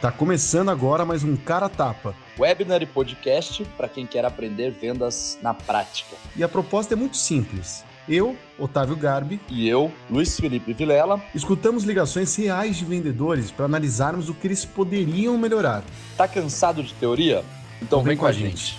Tá 0.00 0.12
começando 0.12 0.68
agora 0.68 1.04
mais 1.04 1.24
um 1.24 1.34
Cara 1.34 1.68
Tapa. 1.68 2.14
Webinar 2.38 2.80
e 2.80 2.86
podcast 2.86 3.64
para 3.76 3.88
quem 3.88 4.06
quer 4.06 4.24
aprender 4.24 4.70
vendas 4.70 5.36
na 5.42 5.52
prática. 5.52 6.14
E 6.36 6.44
a 6.44 6.48
proposta 6.48 6.94
é 6.94 6.96
muito 6.96 7.16
simples. 7.16 7.84
Eu, 8.08 8.36
Otávio 8.56 8.94
Garbi, 8.94 9.40
e 9.48 9.68
eu, 9.68 9.92
Luiz 10.08 10.38
Felipe 10.38 10.72
Vilela, 10.72 11.20
escutamos 11.34 11.82
ligações 11.82 12.36
reais 12.36 12.76
de 12.76 12.84
vendedores 12.84 13.50
para 13.50 13.64
analisarmos 13.64 14.28
o 14.28 14.34
que 14.34 14.46
eles 14.46 14.64
poderiam 14.64 15.36
melhorar. 15.36 15.82
Tá 16.16 16.28
cansado 16.28 16.80
de 16.80 16.94
teoria? 16.94 17.44
Então, 17.82 17.98
então 17.98 17.98
vem, 17.98 18.10
vem, 18.10 18.18
com 18.18 18.26
a 18.26 18.30
gente. 18.30 18.66
gente. 18.66 18.78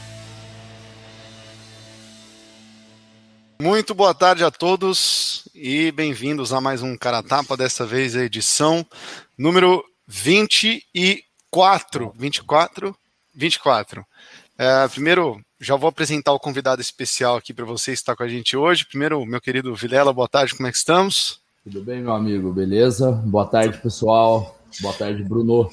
Muito 3.62 3.94
boa 3.94 4.14
tarde 4.14 4.46
a 4.46 4.50
todos 4.50 5.44
e 5.54 5.92
bem-vindos 5.92 6.54
a 6.54 6.62
mais 6.62 6.82
um 6.82 6.96
Cara 6.96 7.22
Tapa, 7.22 7.58
dessa 7.58 7.86
vez 7.86 8.16
a 8.16 8.24
edição 8.24 8.86
número 9.38 9.84
24. 10.10 12.12
24? 12.18 12.96
24. 13.36 14.06
É, 14.58 14.88
primeiro, 14.88 15.40
já 15.62 15.76
vou 15.76 15.88
apresentar 15.88 16.34
o 16.34 16.40
convidado 16.40 16.82
especial 16.82 17.38
aqui 17.38 17.54
para 17.54 17.64
você 17.64 17.94
estar 17.94 18.16
com 18.16 18.24
a 18.24 18.28
gente 18.28 18.58
hoje. 18.58 18.88
Primeiro, 18.88 19.24
meu 19.24 19.40
querido 19.40 19.76
Vilela, 19.76 20.12
boa 20.12 20.28
tarde, 20.28 20.56
como 20.56 20.68
é 20.68 20.72
que 20.72 20.78
estamos? 20.78 21.40
Tudo 21.64 21.84
bem, 21.84 22.02
meu 22.02 22.14
amigo, 22.14 22.52
beleza? 22.52 23.12
Boa 23.12 23.46
tarde, 23.46 23.78
pessoal. 23.78 24.60
Boa 24.82 24.96
tarde, 24.96 25.24
Bruno. 25.24 25.72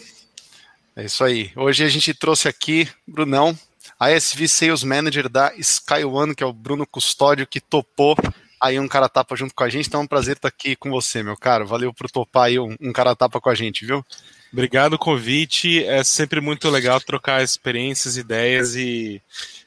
É 0.95 1.07
isso 1.07 1.25
aí. 1.25 1.51
Hoje 1.57 1.83
a 1.83 1.89
gente 1.89 2.13
trouxe 2.13 2.47
aqui, 2.47 2.87
Brunão, 3.07 3.59
a 3.99 4.11
SV 4.11 4.49
Sales 4.49 4.85
Manager 4.85 5.31
da 5.31 5.55
Sky 5.57 6.05
One, 6.05 6.35
que 6.35 6.45
é 6.45 6.47
o 6.47 6.53
Bruno 6.53 6.87
Custódio, 6.87 7.47
que 7.47 7.61
topou 7.61 8.15
aí 8.61 8.79
um 8.79 8.89
cara 8.89 9.09
tapa 9.09 9.37
junto 9.37 9.55
com 9.55 9.65
a 9.65 9.69
gente. 9.69 9.87
Então 9.87 10.01
é 10.01 10.05
um 10.05 10.09
prazer 10.09 10.37
estar 10.37 10.49
aqui 10.49 10.77
com 10.77 10.91
você, 10.91 11.23
meu 11.23 11.37
caro. 11.37 11.67
Valeu 11.67 11.93
por 11.93 12.11
topar 12.11 12.45
aí 12.45 12.59
um, 12.59 12.77
um 12.81 12.93
cara 12.93 13.15
tapa 13.15 13.41
com 13.41 13.51
a 13.51 13.55
gente, 13.55 13.85
viu? 13.85 14.05
Obrigado, 14.53 14.99
convite. 14.99 15.85
É 15.85 16.03
sempre 16.03 16.41
muito 16.41 16.71
legal 16.71 17.01
trocar 17.01 17.43
experiências, 17.43 18.17
ideias 18.17 18.75
e, 18.75 19.21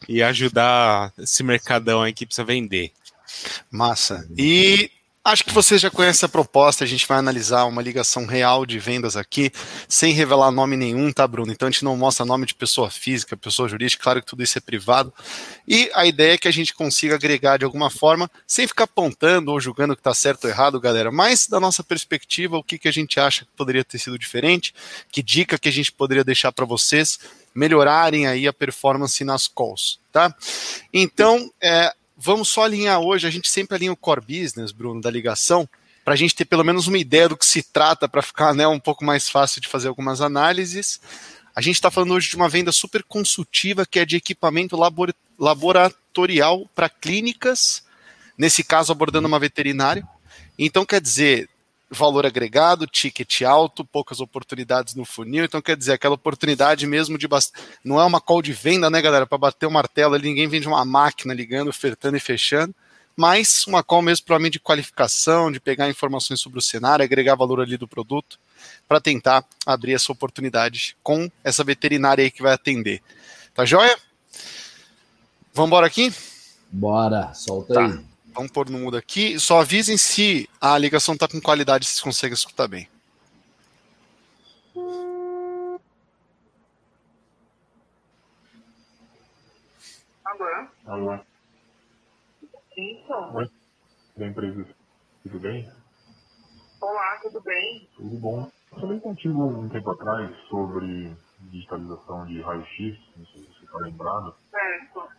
e 0.07 0.23
ajudar 0.23 1.13
esse 1.17 1.43
mercadão 1.43 2.01
aí 2.01 2.13
que 2.13 2.25
precisa 2.25 2.45
vender. 2.45 2.91
Massa. 3.71 4.27
E 4.37 4.89
Acho 5.21 5.43
que 5.43 5.51
vocês 5.51 5.81
já 5.81 5.91
conhecem 5.91 6.25
a 6.25 6.29
proposta, 6.29 6.85
a 6.85 6.87
gente 6.87 7.05
vai 7.05 7.17
analisar 7.17 7.65
uma 7.65 7.81
ligação 7.81 8.25
real 8.25 8.65
de 8.65 8.79
vendas 8.79 9.17
aqui, 9.17 9.51
sem 9.87 10.13
revelar 10.13 10.49
nome 10.49 10.77
nenhum, 10.77 11.11
tá, 11.11 11.27
Bruno? 11.27 11.51
Então 11.51 11.67
a 11.67 11.71
gente 11.71 11.83
não 11.83 11.97
mostra 11.97 12.25
nome 12.25 12.45
de 12.45 12.55
pessoa 12.55 12.89
física, 12.89 13.35
pessoa 13.35 13.67
jurídica, 13.67 14.01
claro 14.01 14.21
que 14.21 14.27
tudo 14.27 14.41
isso 14.41 14.57
é 14.57 14.61
privado. 14.61 15.13
E 15.67 15.91
a 15.93 16.05
ideia 16.05 16.33
é 16.33 16.37
que 16.37 16.47
a 16.47 16.51
gente 16.51 16.73
consiga 16.73 17.15
agregar 17.15 17.57
de 17.57 17.65
alguma 17.65 17.89
forma, 17.89 18.31
sem 18.47 18.65
ficar 18.65 18.85
apontando 18.85 19.51
ou 19.51 19.59
julgando 19.59 19.93
que 19.93 19.99
está 19.99 20.13
certo 20.13 20.45
ou 20.45 20.49
errado, 20.49 20.79
galera, 20.79 21.11
mas 21.11 21.47
da 21.47 21.59
nossa 21.59 21.83
perspectiva, 21.83 22.57
o 22.57 22.63
que, 22.63 22.79
que 22.79 22.87
a 22.87 22.93
gente 22.93 23.19
acha 23.19 23.43
que 23.43 23.51
poderia 23.57 23.83
ter 23.83 23.99
sido 23.99 24.17
diferente, 24.17 24.73
que 25.11 25.21
dica 25.21 25.59
que 25.59 25.67
a 25.67 25.71
gente 25.71 25.91
poderia 25.91 26.23
deixar 26.23 26.53
para 26.53 26.65
vocês 26.65 27.19
melhorarem 27.53 28.25
aí 28.25 28.47
a 28.47 28.53
performance 28.53 29.21
nas 29.25 29.47
calls, 29.47 29.99
tá? 30.13 30.33
Então, 30.93 31.51
é, 31.61 31.93
vamos 32.19 32.49
só 32.49 32.63
alinhar 32.63 32.99
hoje, 32.99 33.25
a 33.25 33.29
gente 33.29 33.49
sempre 33.49 33.75
alinha 33.75 33.93
o 33.93 33.97
core 33.97 34.21
business, 34.21 34.71
Bruno, 34.71 34.99
da 34.99 35.09
ligação, 35.09 35.67
para 36.03 36.13
a 36.13 36.17
gente 36.17 36.35
ter 36.35 36.45
pelo 36.45 36.65
menos 36.65 36.87
uma 36.87 36.97
ideia 36.97 37.29
do 37.29 37.37
que 37.37 37.45
se 37.45 37.63
trata, 37.63 38.09
para 38.09 38.21
ficar 38.21 38.53
né, 38.53 38.67
um 38.67 38.79
pouco 38.79 39.05
mais 39.05 39.29
fácil 39.29 39.61
de 39.61 39.67
fazer 39.67 39.87
algumas 39.87 40.19
análises. 40.19 40.99
A 41.55 41.61
gente 41.61 41.75
está 41.75 41.89
falando 41.89 42.13
hoje 42.13 42.29
de 42.29 42.35
uma 42.35 42.49
venda 42.49 42.71
super 42.71 43.03
consultiva, 43.03 43.85
que 43.85 43.99
é 43.99 44.05
de 44.05 44.17
equipamento 44.17 44.75
labor 44.75 45.13
laboratorial 45.37 46.69
para 46.75 46.89
clínicas, 46.89 47.83
nesse 48.37 48.63
caso 48.63 48.91
abordando 48.91 49.27
uma 49.27 49.39
veterinária. 49.39 50.05
Então, 50.57 50.85
quer 50.85 50.99
dizer, 50.99 51.49
valor 51.89 52.25
agregado, 52.25 52.85
ticket 52.85 53.41
alto, 53.41 53.83
poucas 53.83 54.19
oportunidades 54.19 54.93
no 54.93 55.05
funil. 55.05 55.43
Então, 55.43 55.61
quer 55.61 55.75
dizer, 55.75 55.93
aquela 55.93 56.15
oportunidade 56.15 56.85
mesmo 56.85 57.17
de 57.17 57.27
bast... 57.27 57.51
não 57.83 57.99
é 57.99 58.05
uma 58.05 58.21
call 58.21 58.41
de 58.41 58.53
venda, 58.53 58.89
né, 58.89 59.01
galera? 59.01 59.25
Para 59.25 59.37
bater 59.37 59.65
o 59.65 59.71
martelo 59.71 60.13
ali, 60.13 60.29
ninguém 60.29 60.47
vende 60.47 60.67
uma 60.67 60.85
máquina 60.85 61.33
ligando, 61.33 61.69
ofertando 61.69 62.15
e 62.15 62.19
fechando, 62.19 62.75
mas 63.15 63.65
uma 63.65 63.83
call 63.83 64.01
mesmo 64.01 64.25
provavelmente 64.25 64.53
de 64.53 64.59
qualificação, 64.59 65.51
de 65.51 65.59
pegar 65.59 65.89
informações 65.89 66.39
sobre 66.39 66.59
o 66.59 66.61
cenário, 66.61 67.03
agregar 67.03 67.35
valor 67.35 67.59
ali 67.61 67.75
do 67.75 67.87
produto, 67.87 68.39
para 68.87 69.01
tentar 69.01 69.43
abrir 69.65 69.93
essa 69.93 70.11
oportunidade 70.11 70.95
com 71.01 71.29
essa 71.43 71.63
veterinária 71.63 72.23
aí 72.23 72.31
que 72.31 72.41
vai 72.41 72.53
atender. 72.53 73.01
Tá 73.53 73.65
joia? 73.65 73.97
Vamos 75.53 75.69
embora 75.69 75.87
aqui? 75.87 76.13
Bora, 76.71 77.33
solta 77.33 77.73
tá. 77.73 77.85
aí. 77.85 78.08
Vamos 78.39 78.53
pôr 78.53 78.69
no 78.69 78.79
mudo 78.79 78.95
aqui. 78.95 79.37
Só 79.37 79.59
avisem 79.59 79.97
se 79.97 80.49
a 80.61 80.77
ligação 80.77 81.13
está 81.13 81.27
com 81.27 81.41
qualidade, 81.41 81.85
se 81.85 82.01
conseguem 82.01 82.33
escutar 82.33 82.69
bem. 82.69 82.87
Alô? 90.23 90.67
Alô? 90.85 91.19
Isso. 92.77 93.13
Oi? 93.33 93.49
Da 94.15 94.27
empresa, 94.27 94.65
tudo 95.23 95.39
bem? 95.41 95.69
Olá, 96.79 97.19
tudo 97.21 97.41
bem? 97.41 97.89
Tudo 97.97 98.17
bom. 98.19 98.49
Falei 98.69 99.01
contigo 99.01 99.47
um 99.47 99.67
tempo 99.67 99.91
atrás 99.91 100.33
sobre 100.47 101.13
digitalização 101.51 102.25
de 102.25 102.41
raio-x, 102.41 102.97
não 103.17 103.25
sei 103.25 103.43
se 103.43 103.49
você 103.49 103.65
está 103.65 103.79
lembrado. 103.79 104.33
Certo. 104.49 105.11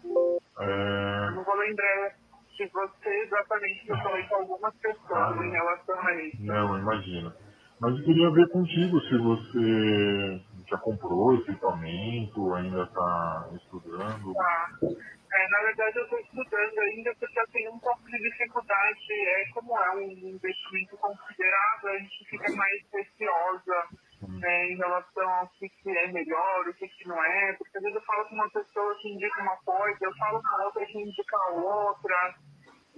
É... 0.59 1.31
Não 1.33 1.45
vou 1.45 1.57
lembrar 1.57 2.17
de 2.61 2.73
você 2.73 3.09
exatamente 3.09 3.85
que 3.87 3.93
eu 3.93 3.97
falei 3.99 4.23
com 4.25 4.35
algumas 4.37 4.75
pessoas 4.77 5.39
ah, 5.39 5.45
em 5.45 5.51
relação 5.51 5.99
a 6.07 6.15
isso. 6.23 6.43
Não, 6.45 6.79
imagina. 6.79 7.35
Mas 7.81 7.97
eu 7.97 8.05
queria 8.05 8.31
ver 8.31 8.49
contigo 8.51 9.01
se 9.01 9.17
você 9.17 10.41
já 10.69 10.77
comprou 10.77 11.35
esse 11.35 11.51
equipamento, 11.51 12.55
ainda 12.55 12.83
está 12.83 13.49
estudando. 13.57 14.35
Tá. 14.35 14.69
É, 15.33 15.49
na 15.49 15.61
verdade, 15.61 15.97
eu 15.97 16.05
estou 16.05 16.19
estudando 16.19 16.79
ainda 16.81 17.15
porque 17.19 17.41
eu 17.41 17.49
tenho 17.53 17.73
um 17.73 17.79
pouco 17.79 18.03
de 18.05 18.19
dificuldade. 18.19 19.13
É, 19.13 19.45
como 19.55 19.79
é 19.79 19.91
um 19.97 20.03
investimento 20.03 20.97
considerável, 20.99 21.91
a 21.91 21.99
gente 21.99 22.25
fica 22.29 22.53
mais 22.55 22.83
receosa 22.93 23.87
hum. 24.25 24.39
né, 24.41 24.73
em 24.73 24.77
relação 24.77 25.31
ao 25.31 25.49
que, 25.49 25.69
que 25.69 25.91
é 25.91 26.13
melhor, 26.13 26.69
o 26.69 26.75
que, 26.75 26.87
que 26.87 27.09
não 27.09 27.25
é. 27.25 27.53
Porque 27.55 27.79
às 27.79 27.83
vezes 27.83 27.97
eu 27.97 28.03
falo 28.03 28.29
com 28.29 28.35
uma 28.35 28.51
pessoa 28.51 28.95
que 29.01 29.09
indica 29.09 29.41
uma 29.41 29.57
coisa, 29.65 29.99
eu 30.03 30.15
falo 30.17 30.43
com 30.43 30.65
outra 30.65 30.85
que 30.85 30.99
indica 30.99 31.37
outra. 31.53 32.35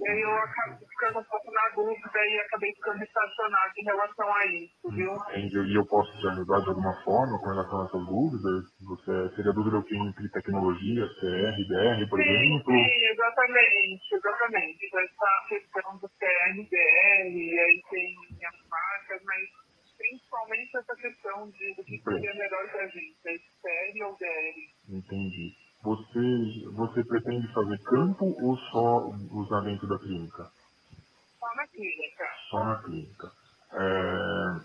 E 0.03 0.09
aí 0.09 0.21
eu 0.21 0.35
acabo 0.35 0.85
ficando 0.85 1.21
um 1.21 1.25
pouco 1.25 1.53
na 1.53 1.69
dúvida 1.77 2.27
e 2.27 2.41
acabei 2.41 2.73
ficando 2.75 3.05
estacionado 3.05 3.73
em 3.79 3.85
relação 3.85 4.35
a 4.35 4.47
isso, 4.47 4.91
viu? 4.91 5.13
E 5.31 5.77
eu 5.77 5.87
posso 5.87 6.11
te 6.19 6.27
ajudar 6.27 6.61
de 6.61 6.69
alguma 6.71 6.93
forma 7.05 7.39
com 7.39 7.47
relação 7.47 7.83
a 7.83 7.85
essas 7.87 8.07
dúvidas? 8.07 8.65
Você, 8.83 9.37
seria 9.37 9.53
dúvida 9.53 9.79
o 9.79 9.85
que 9.85 9.97
entre 9.97 10.29
tecnologia, 10.31 11.07
CR, 11.07 11.55
BR, 11.69 12.09
por 12.11 12.19
sim, 12.19 12.29
exemplo? 12.29 12.73
Sim, 12.73 13.05
exatamente, 13.13 14.15
exatamente. 14.15 14.87
Essa 14.87 15.47
questão 15.49 15.97
do 15.99 16.09
CR, 16.09 16.55
BR, 16.69 17.31
e 17.31 17.59
aí 17.61 17.83
tem 17.89 18.17
as 18.45 18.69
marcas, 18.69 19.23
mas 19.25 19.49
principalmente 19.97 20.77
essa 20.77 20.97
questão 20.97 21.49
de 21.51 21.75
do 21.77 21.85
que 21.85 22.03
seria 22.03 22.35
melhor 22.35 22.69
para 22.71 22.83
a 22.83 22.89
gente, 22.89 23.17
é 23.25 23.39
CR 23.39 24.07
ou 24.07 24.17
BR. 24.19 24.97
Entendi. 24.97 25.62
Você, 25.83 26.65
você 26.73 27.03
pretende 27.03 27.49
fazer 27.53 27.79
campo 27.81 28.37
ou 28.41 28.57
só 28.71 29.11
usar 29.33 29.61
dentro 29.63 29.89
da 29.89 29.99
clínica? 29.99 30.49
Só 31.41 31.55
na 31.57 31.67
clínica. 31.67 32.25
Só 32.51 32.65
na 32.65 32.77
clínica. 32.77 33.33
É, 33.73 34.61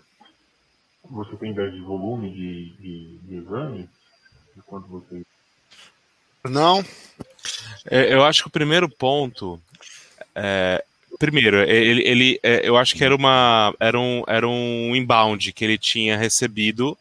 você 1.10 1.36
tem 1.36 1.50
ideia 1.50 1.70
de 1.72 1.80
volume 1.80 2.30
de, 2.30 2.70
de, 2.76 3.18
de 3.18 3.34
exame? 3.36 3.90
De 4.54 4.62
quanto 4.62 4.86
você. 4.88 5.24
Não. 6.44 6.84
É, 7.90 8.14
eu 8.14 8.24
acho 8.24 8.42
que 8.42 8.48
o 8.48 8.52
primeiro 8.52 8.88
ponto. 8.88 9.60
É, 10.34 10.84
primeiro, 11.18 11.56
ele, 11.62 12.02
ele 12.06 12.40
é, 12.44 12.68
eu 12.68 12.76
acho 12.76 12.94
que 12.94 13.02
era, 13.02 13.14
uma, 13.14 13.74
era, 13.80 13.98
um, 13.98 14.22
era 14.28 14.46
um 14.46 14.94
inbound 14.94 15.52
que 15.52 15.64
ele 15.64 15.78
tinha 15.78 16.16
recebido 16.16 16.96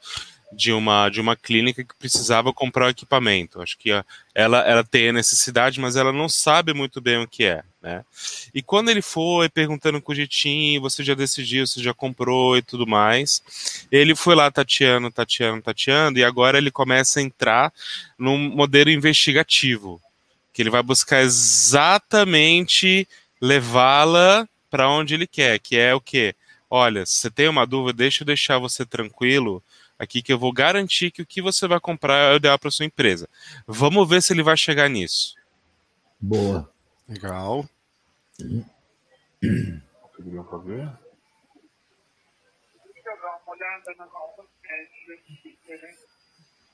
de 0.51 0.71
uma 0.71 1.09
de 1.09 1.19
uma 1.19 1.35
clínica 1.35 1.83
que 1.83 1.95
precisava 1.95 2.53
comprar 2.53 2.85
o 2.87 2.89
equipamento. 2.89 3.61
Acho 3.61 3.77
que 3.77 3.91
ela 4.33 4.59
ela 4.59 4.83
tem 4.83 5.09
a 5.09 5.13
necessidade, 5.13 5.79
mas 5.79 5.95
ela 5.95 6.13
não 6.13 6.29
sabe 6.29 6.73
muito 6.73 7.01
bem 7.01 7.17
o 7.17 7.27
que 7.27 7.43
é, 7.43 7.63
né? 7.81 8.03
E 8.53 8.61
quando 8.61 8.89
ele 8.89 9.01
foi 9.01 9.49
perguntando 9.49 10.01
com 10.01 10.11
o 10.11 10.15
jeitinho, 10.15 10.81
você 10.81 11.03
já 11.03 11.13
decidiu, 11.13 11.67
você 11.67 11.81
já 11.81 11.93
comprou 11.93 12.57
e 12.57 12.61
tudo 12.61 12.87
mais, 12.87 13.41
ele 13.91 14.15
foi 14.15 14.35
lá 14.35 14.49
tateando, 14.49 15.11
tateando, 15.11 15.61
tateando 15.61 16.19
e 16.19 16.23
agora 16.23 16.57
ele 16.57 16.71
começa 16.71 17.19
a 17.19 17.23
entrar 17.23 17.73
num 18.17 18.37
modelo 18.37 18.89
investigativo, 18.89 20.01
que 20.53 20.61
ele 20.61 20.69
vai 20.69 20.81
buscar 20.81 21.21
exatamente 21.21 23.07
levá-la 23.41 24.47
para 24.69 24.89
onde 24.89 25.13
ele 25.13 25.27
quer, 25.27 25.59
que 25.59 25.77
é 25.77 25.93
o 25.93 26.01
quê? 26.01 26.33
Olha, 26.69 27.05
se 27.05 27.17
você 27.17 27.31
tem 27.31 27.47
uma 27.47 27.65
dúvida, 27.65 27.97
deixa 27.97 28.23
eu 28.23 28.25
deixar 28.25 28.59
você 28.59 28.85
tranquilo 28.85 29.63
aqui 29.97 30.21
que 30.21 30.31
eu 30.31 30.39
vou 30.39 30.53
garantir 30.53 31.11
que 31.11 31.21
o 31.21 31.25
que 31.25 31.41
você 31.41 31.67
vai 31.67 31.79
comprar 31.79 32.15
é 32.15 32.33
o 32.33 32.37
ideal 32.37 32.59
para 32.59 32.71
sua 32.71 32.85
empresa. 32.85 33.29
Vamos 33.65 34.07
ver 34.07 34.21
se 34.21 34.33
ele 34.33 34.43
vai 34.43 34.57
chegar 34.57 34.89
nisso. 34.89 35.35
Boa. 36.19 36.69
Legal. 37.07 37.67
Testes. 44.61 45.81
Né? 45.81 45.97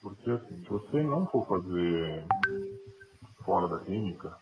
Porque 0.01 0.31
assim, 0.31 0.63
se 0.63 0.69
você 0.69 1.03
não 1.03 1.25
for 1.27 1.47
fazer 1.47 2.25
fora 3.45 3.67
da 3.67 3.79
clínica, 3.85 4.37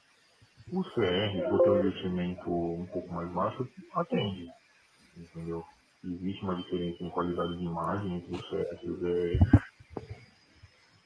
o 0.72 0.84
CR, 0.84 1.50
por 1.50 1.62
ter 1.64 1.70
um 1.70 1.80
investimento 1.80 2.50
um 2.50 2.86
pouco 2.88 3.14
mais 3.14 3.30
baixo, 3.32 3.68
atende. 3.94 4.50
Entendeu? 5.18 5.66
Existe 6.04 6.44
uma 6.44 6.56
diferença 6.56 7.04
em 7.04 7.10
qualidade 7.10 7.58
de 7.58 7.64
imagem 7.64 8.16
entre 8.16 8.36
o 8.36 8.40
CR 8.40 8.84
e 8.84 8.90
o 8.90 8.98
DR. 8.98 9.62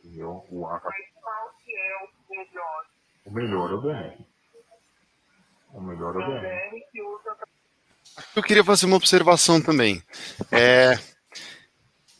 Entendeu? 0.03 0.45
O, 0.49 0.65
a... 0.65 0.81
Mas 0.83 0.95
qual 1.21 1.55
que 1.63 1.75
é 1.75 1.97
o 1.97 2.31
melhor? 2.31 2.85
O 3.25 3.31
melhor 3.31 3.71
é 3.71 3.73
o 3.73 3.81
DR. 3.81 4.25
O 5.73 5.81
melhor 5.81 6.15
é 6.15 6.69
o 6.69 6.91
que 6.91 7.01
usa 7.01 7.37
Eu 8.35 8.41
queria 8.41 8.63
fazer 8.63 8.85
uma 8.85 8.95
observação 8.95 9.61
também. 9.61 10.01
É, 10.49 10.97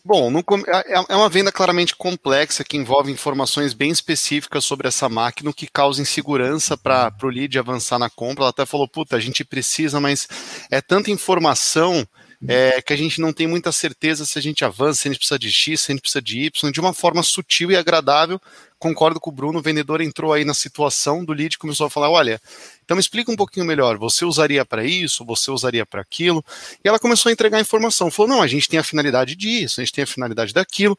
Bom, 0.08 0.30
no, 0.30 0.44
é, 0.68 0.94
é 1.10 1.16
uma 1.16 1.28
venda 1.28 1.52
claramente 1.52 1.96
complexa 1.96 2.64
que 2.64 2.78
envolve 2.78 3.12
informações 3.12 3.74
bem 3.74 3.90
específicas 3.90 4.64
sobre 4.64 4.88
essa 4.88 5.10
máquina, 5.10 5.50
o 5.50 5.54
que 5.54 5.66
causa 5.66 6.00
insegurança 6.00 6.78
para 6.78 7.12
o 7.24 7.28
lead 7.28 7.58
avançar 7.58 7.98
na 7.98 8.08
compra. 8.08 8.44
Ela 8.44 8.52
até 8.52 8.68
falou: 8.68 8.88
puta, 8.88 9.16
a 9.16 9.20
gente 9.20 9.44
precisa, 9.44 10.00
mas 10.00 10.28
é 10.70 10.80
tanta 10.80 11.10
informação 11.10 12.08
é, 12.48 12.82
que 12.82 12.94
a 12.94 12.96
gente 12.96 13.20
não 13.20 13.34
tem 13.34 13.48
muita 13.48 13.72
certeza 13.72 14.26
se 14.26 14.38
a 14.38 14.42
gente 14.42 14.64
avança, 14.64 15.02
se 15.02 15.08
a 15.08 15.12
gente 15.12 15.20
precisa 15.20 15.40
de 15.40 15.52
X, 15.52 15.82
se 15.82 15.92
a 15.92 15.94
gente 15.94 16.02
precisa 16.02 16.22
de 16.22 16.40
Y, 16.42 16.72
de 16.72 16.80
uma 16.80 16.94
forma 16.94 17.24
sutil 17.24 17.72
e 17.72 17.76
agradável. 17.76 18.40
Concordo 18.78 19.20
com 19.20 19.30
o 19.30 19.34
Bruno, 19.34 19.60
o 19.60 19.62
vendedor 19.62 20.02
entrou 20.02 20.34
aí 20.34 20.44
na 20.44 20.54
situação 20.54 21.24
do 21.24 21.34
lead 21.34 21.56
e 21.56 21.58
começou 21.58 21.88
a 21.88 21.90
falar: 21.90 22.10
olha, 22.10 22.40
então 22.84 22.96
me 22.96 23.02
explica 23.02 23.32
um 23.32 23.36
pouquinho 23.36 23.66
melhor, 23.66 23.98
você 23.98 24.26
usaria 24.26 24.66
para 24.66 24.84
isso, 24.84 25.26
você 25.26 25.50
usaria 25.50 25.86
para 25.86 26.02
aquilo? 26.02 26.44
E 26.84 26.88
ela 26.88 27.00
começou 27.00 27.30
a 27.30 27.34
entregar 27.34 27.60
informação, 27.60 28.12
falou: 28.12 28.36
não, 28.36 28.42
a 28.42 28.48
gente 28.48 28.68
tem 28.68 28.80
a 28.80 28.84
finalidade 28.84 29.36
disso, 29.36 29.80
a 29.80 29.84
gente 29.84 29.94
tem 29.94 30.04
a 30.04 30.08
finalidade 30.08 30.54
daquilo. 30.54 30.98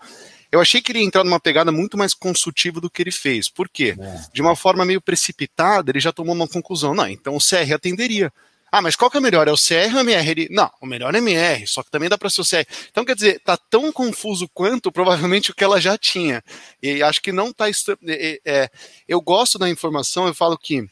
Eu 0.51 0.61
achei 0.61 0.81
que 0.81 0.93
ele 0.93 1.01
ia 1.01 1.05
entrar 1.05 1.25
numa 1.25 1.41
pegada 1.41 1.73
muito 1.73 1.99
mais 1.99 2.15
consultiva 2.15 2.81
do 2.81 2.89
que 2.89 3.03
ele 3.03 3.11
fez. 3.11 3.49
Por 3.49 3.69
quê? 3.69 3.97
É. 3.99 4.21
De 4.33 4.41
uma 4.41 4.55
forma 4.55 4.85
meio 4.85 5.01
precipitada, 5.01 5.91
ele 5.91 6.01
já 6.01 6.13
tomou 6.13 6.35
uma 6.35 6.49
conclusão. 6.49 6.95
Não, 6.95 7.09
então 7.09 7.37
o 7.37 7.41
CR 7.41 7.73
atenderia. 7.75 8.33
Ah, 8.77 8.83
mas 8.83 8.95
qual 8.95 9.11
que 9.11 9.17
é 9.17 9.21
o 9.21 9.23
melhor? 9.23 9.49
É 9.49 9.51
o 9.51 9.57
CR 9.57 9.95
ou 9.95 9.97
o 9.97 10.01
MR? 10.01 10.31
Ele, 10.31 10.49
não, 10.51 10.71
o 10.83 10.87
melhor 10.87 11.15
é 11.15 11.19
MR, 11.19 11.67
só 11.67 11.83
que 11.83 11.91
também 11.91 12.11
dá 12.11 12.19
para 12.19 12.29
ser 12.29 12.43
o 12.43 12.45
CR. 12.45 12.71
Então, 12.91 13.07
quer 13.07 13.15
dizer, 13.15 13.41
tá 13.41 13.57
tão 13.57 13.91
confuso 13.91 14.47
quanto 14.53 14.93
provavelmente 14.93 15.51
o 15.51 15.55
que 15.55 15.65
ela 15.65 15.81
já 15.81 15.97
tinha. 15.97 16.45
E 16.83 17.03
acho 17.03 17.23
que 17.23 17.33
não 17.33 17.55
tá. 17.55 17.71
É, 17.71 18.39
é, 18.45 18.71
eu 19.09 19.19
gosto 19.23 19.59
da 19.59 19.67
informação, 19.67 20.27
eu 20.27 20.35
falo 20.35 20.59
que 20.59 20.87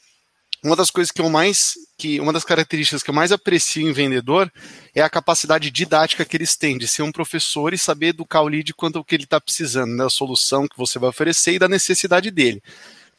uma 0.64 0.74
das 0.74 0.90
coisas 0.90 1.12
que 1.12 1.20
eu 1.20 1.28
mais. 1.28 1.74
que 1.98 2.18
Uma 2.20 2.32
das 2.32 2.42
características 2.42 3.02
que 3.02 3.10
eu 3.10 3.14
mais 3.14 3.32
aprecio 3.32 3.86
em 3.86 3.92
vendedor 3.92 4.50
é 4.94 5.02
a 5.02 5.10
capacidade 5.10 5.70
didática 5.70 6.24
que 6.24 6.38
eles 6.38 6.56
têm 6.56 6.78
de 6.78 6.88
ser 6.88 7.02
um 7.02 7.12
professor 7.12 7.74
e 7.74 7.78
saber 7.78 8.06
educar 8.06 8.40
o 8.40 8.48
lead 8.48 8.72
quanto 8.72 8.96
ao 8.96 9.04
que 9.04 9.14
ele 9.14 9.24
está 9.24 9.38
precisando, 9.38 9.94
da 9.94 10.04
né, 10.04 10.08
solução 10.08 10.66
que 10.66 10.78
você 10.78 10.98
vai 10.98 11.10
oferecer 11.10 11.52
e 11.52 11.58
da 11.58 11.68
necessidade 11.68 12.30
dele. 12.30 12.62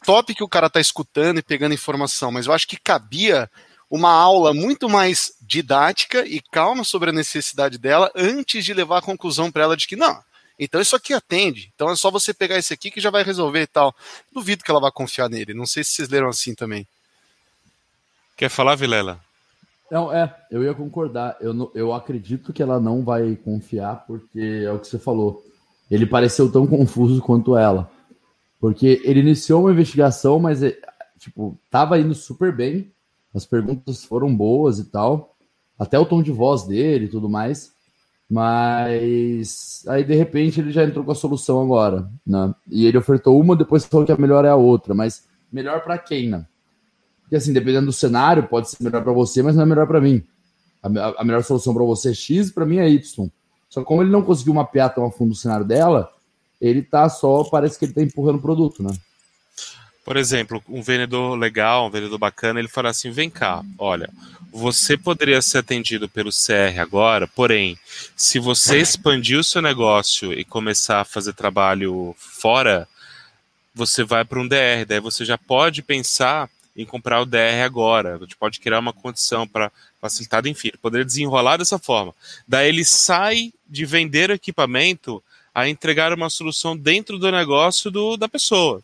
Top 0.04 0.34
que 0.34 0.44
o 0.44 0.50
cara 0.50 0.66
está 0.66 0.80
escutando 0.80 1.38
e 1.38 1.44
pegando 1.44 1.76
informação, 1.76 2.32
mas 2.32 2.48
eu 2.48 2.54
acho 2.54 2.68
que 2.68 2.78
cabia 2.78 3.48
uma 3.90 4.12
aula 4.12 4.54
muito 4.54 4.90
mais 4.90 5.34
didática 5.42 6.26
e 6.26 6.42
calma 6.52 6.84
sobre 6.84 7.10
a 7.10 7.14
necessidade 7.14 7.78
dela 7.78 8.12
antes 8.16 8.66
de 8.66 8.74
levar 8.74 9.00
a 9.00 9.02
conclusão 9.02 9.52
para 9.52 9.64
ela 9.64 9.78
de 9.78 9.88
que 9.88 9.96
não, 9.96 10.20
então 10.60 10.82
isso 10.82 10.96
aqui 10.96 11.14
atende. 11.14 11.72
Então 11.76 11.90
é 11.90 11.96
só 11.96 12.10
você 12.10 12.34
pegar 12.34 12.58
esse 12.58 12.74
aqui 12.74 12.90
que 12.90 13.02
já 13.02 13.10
vai 13.10 13.24
resolver 13.24 13.62
e 13.62 13.68
tal. 13.68 13.94
Duvido 14.32 14.64
que 14.64 14.72
ela 14.72 14.80
vá 14.80 14.92
confiar 14.92 15.30
nele. 15.30 15.54
Não 15.54 15.66
sei 15.66 15.84
se 15.84 15.92
vocês 15.92 16.10
leram 16.10 16.30
assim 16.30 16.56
também. 16.56 16.88
Quer 18.38 18.50
falar, 18.50 18.76
Vilela? 18.76 19.20
Não, 19.92 20.12
é, 20.12 20.34
eu 20.50 20.64
ia 20.64 20.74
concordar. 20.74 21.38
Eu, 21.40 21.72
eu 21.76 21.94
acredito 21.94 22.52
que 22.52 22.64
ela 22.64 22.80
não 22.80 23.04
vai 23.04 23.36
confiar, 23.36 24.06
porque 24.08 24.64
é 24.66 24.72
o 24.72 24.80
que 24.80 24.88
você 24.88 24.98
falou. 24.98 25.44
Ele 25.92 26.06
pareceu 26.06 26.52
tão 26.52 26.66
confuso 26.66 27.22
quanto 27.22 27.56
ela. 27.56 27.90
Porque 28.60 29.02
ele 29.04 29.20
iniciou 29.20 29.62
uma 29.62 29.72
investigação, 29.72 30.40
mas, 30.40 30.64
é, 30.64 30.76
tipo, 31.20 31.58
tava 31.70 32.00
indo 32.00 32.16
super 32.16 32.52
bem 32.52 32.92
as 33.36 33.46
perguntas 33.46 34.06
foram 34.06 34.34
boas 34.34 34.80
e 34.80 34.86
tal, 34.86 35.36
até 35.78 36.00
o 36.00 36.06
tom 36.06 36.24
de 36.24 36.32
voz 36.32 36.64
dele 36.64 37.06
e 37.06 37.10
tudo 37.10 37.30
mais. 37.30 37.74
Mas 38.30 39.84
aí 39.88 40.04
de 40.04 40.16
repente 40.16 40.60
ele 40.60 40.72
já 40.72 40.84
entrou 40.84 41.04
com 41.04 41.12
a 41.12 41.16
solução 41.16 41.62
agora, 41.62 42.10
né? 42.26 42.56
E 42.72 42.86
ele 42.86 42.98
ofertou 42.98 43.40
uma, 43.40 43.56
depois 43.56 43.86
falou 43.86 44.06
que 44.06 44.12
a 44.12 44.18
melhor 44.18 44.46
é 44.46 44.50
a 44.50 44.56
outra, 44.56 44.96
mas 44.96 45.28
melhor 45.52 45.84
para 45.84 45.98
quem, 45.98 46.30
né? 46.30 46.46
Porque 47.22 47.36
assim, 47.36 47.54
dependendo 47.54 47.88
do 47.88 47.94
cenário, 47.94 48.48
pode 48.48 48.70
ser 48.70 48.82
melhor 48.82 49.04
para 49.04 49.12
você, 49.12 49.44
mas 49.44 49.56
não 49.56 49.64
é 49.64 49.66
melhor 49.66 49.86
para 49.86 50.00
mim. 50.00 50.24
A, 50.82 51.22
a, 51.22 51.24
melhor 51.24 51.44
solução 51.44 51.74
para 51.74 51.84
você 51.84 52.12
é 52.12 52.14
X, 52.14 52.52
para 52.52 52.66
mim 52.66 52.78
é 52.78 52.90
Y. 52.90 53.30
Só 53.70 53.82
que 53.82 53.86
como 53.86 54.02
ele 54.02 54.12
não 54.12 54.22
conseguiu 54.22 54.54
mapear 54.54 54.94
tão 54.94 55.06
a 55.06 55.12
fundo 55.12 55.34
o 55.34 55.36
cenário 55.36 55.66
dela, 55.66 56.10
ele 56.62 56.82
tá 56.82 57.10
só, 57.10 57.44
parece 57.44 57.78
que 57.78 57.86
ele 57.86 57.94
tá 57.94 58.02
empurrando 58.02 58.38
o 58.38 58.42
produto, 58.42 58.82
né? 58.82 58.92
Por 60.06 60.18
exemplo, 60.18 60.64
um 60.70 60.84
vendedor 60.84 61.36
legal, 61.36 61.88
um 61.88 61.90
vendedor 61.90 62.20
bacana, 62.20 62.60
ele 62.60 62.68
fala 62.68 62.90
assim: 62.90 63.10
vem 63.10 63.28
cá, 63.28 63.64
olha, 63.76 64.08
você 64.52 64.96
poderia 64.96 65.42
ser 65.42 65.58
atendido 65.58 66.08
pelo 66.08 66.30
CR 66.30 66.80
agora, 66.80 67.28
porém, 67.28 67.76
se 68.16 68.38
você 68.38 68.78
expandir 68.78 69.40
o 69.40 69.44
seu 69.44 69.64
negócio 69.64 70.32
e 70.32 70.46
começar 70.46 71.02
a 71.02 71.06
fazer 71.06 71.34
trabalho 71.34 72.16
fora, 72.20 72.88
você 73.74 74.04
vai 74.04 74.24
para 74.24 74.40
um 74.40 74.48
DR, 74.48 74.86
daí 74.88 75.00
você 75.00 75.26
já 75.26 75.40
pode 75.40 75.82
pensar 75.82 76.48
em 76.78 76.86
comprar 76.86 77.22
o 77.22 77.26
DR 77.26 77.64
agora, 77.66 78.20
você 78.20 78.36
pode 78.40 78.60
criar 78.60 78.80
uma 78.80 78.94
condição 78.94 79.48
para 79.48 79.72
facilitar, 80.00 80.46
enfim, 80.46 80.68
ele 80.68 80.78
poderia 80.78 81.06
desenrolar 81.06 81.58
dessa 81.58 81.80
forma. 81.80 82.14
Daí 82.48 82.70
ele 82.70 82.86
sai 82.86 83.52
de 83.68 83.86
vender 83.86 84.30
equipamento 84.30 85.24
a 85.54 85.68
entregar 85.68 86.14
uma 86.14 86.30
solução 86.30 86.78
dentro 86.78 87.18
do 87.18 87.32
negócio 87.32 87.90
do, 87.90 88.16
da 88.18 88.30
pessoa. 88.30 88.84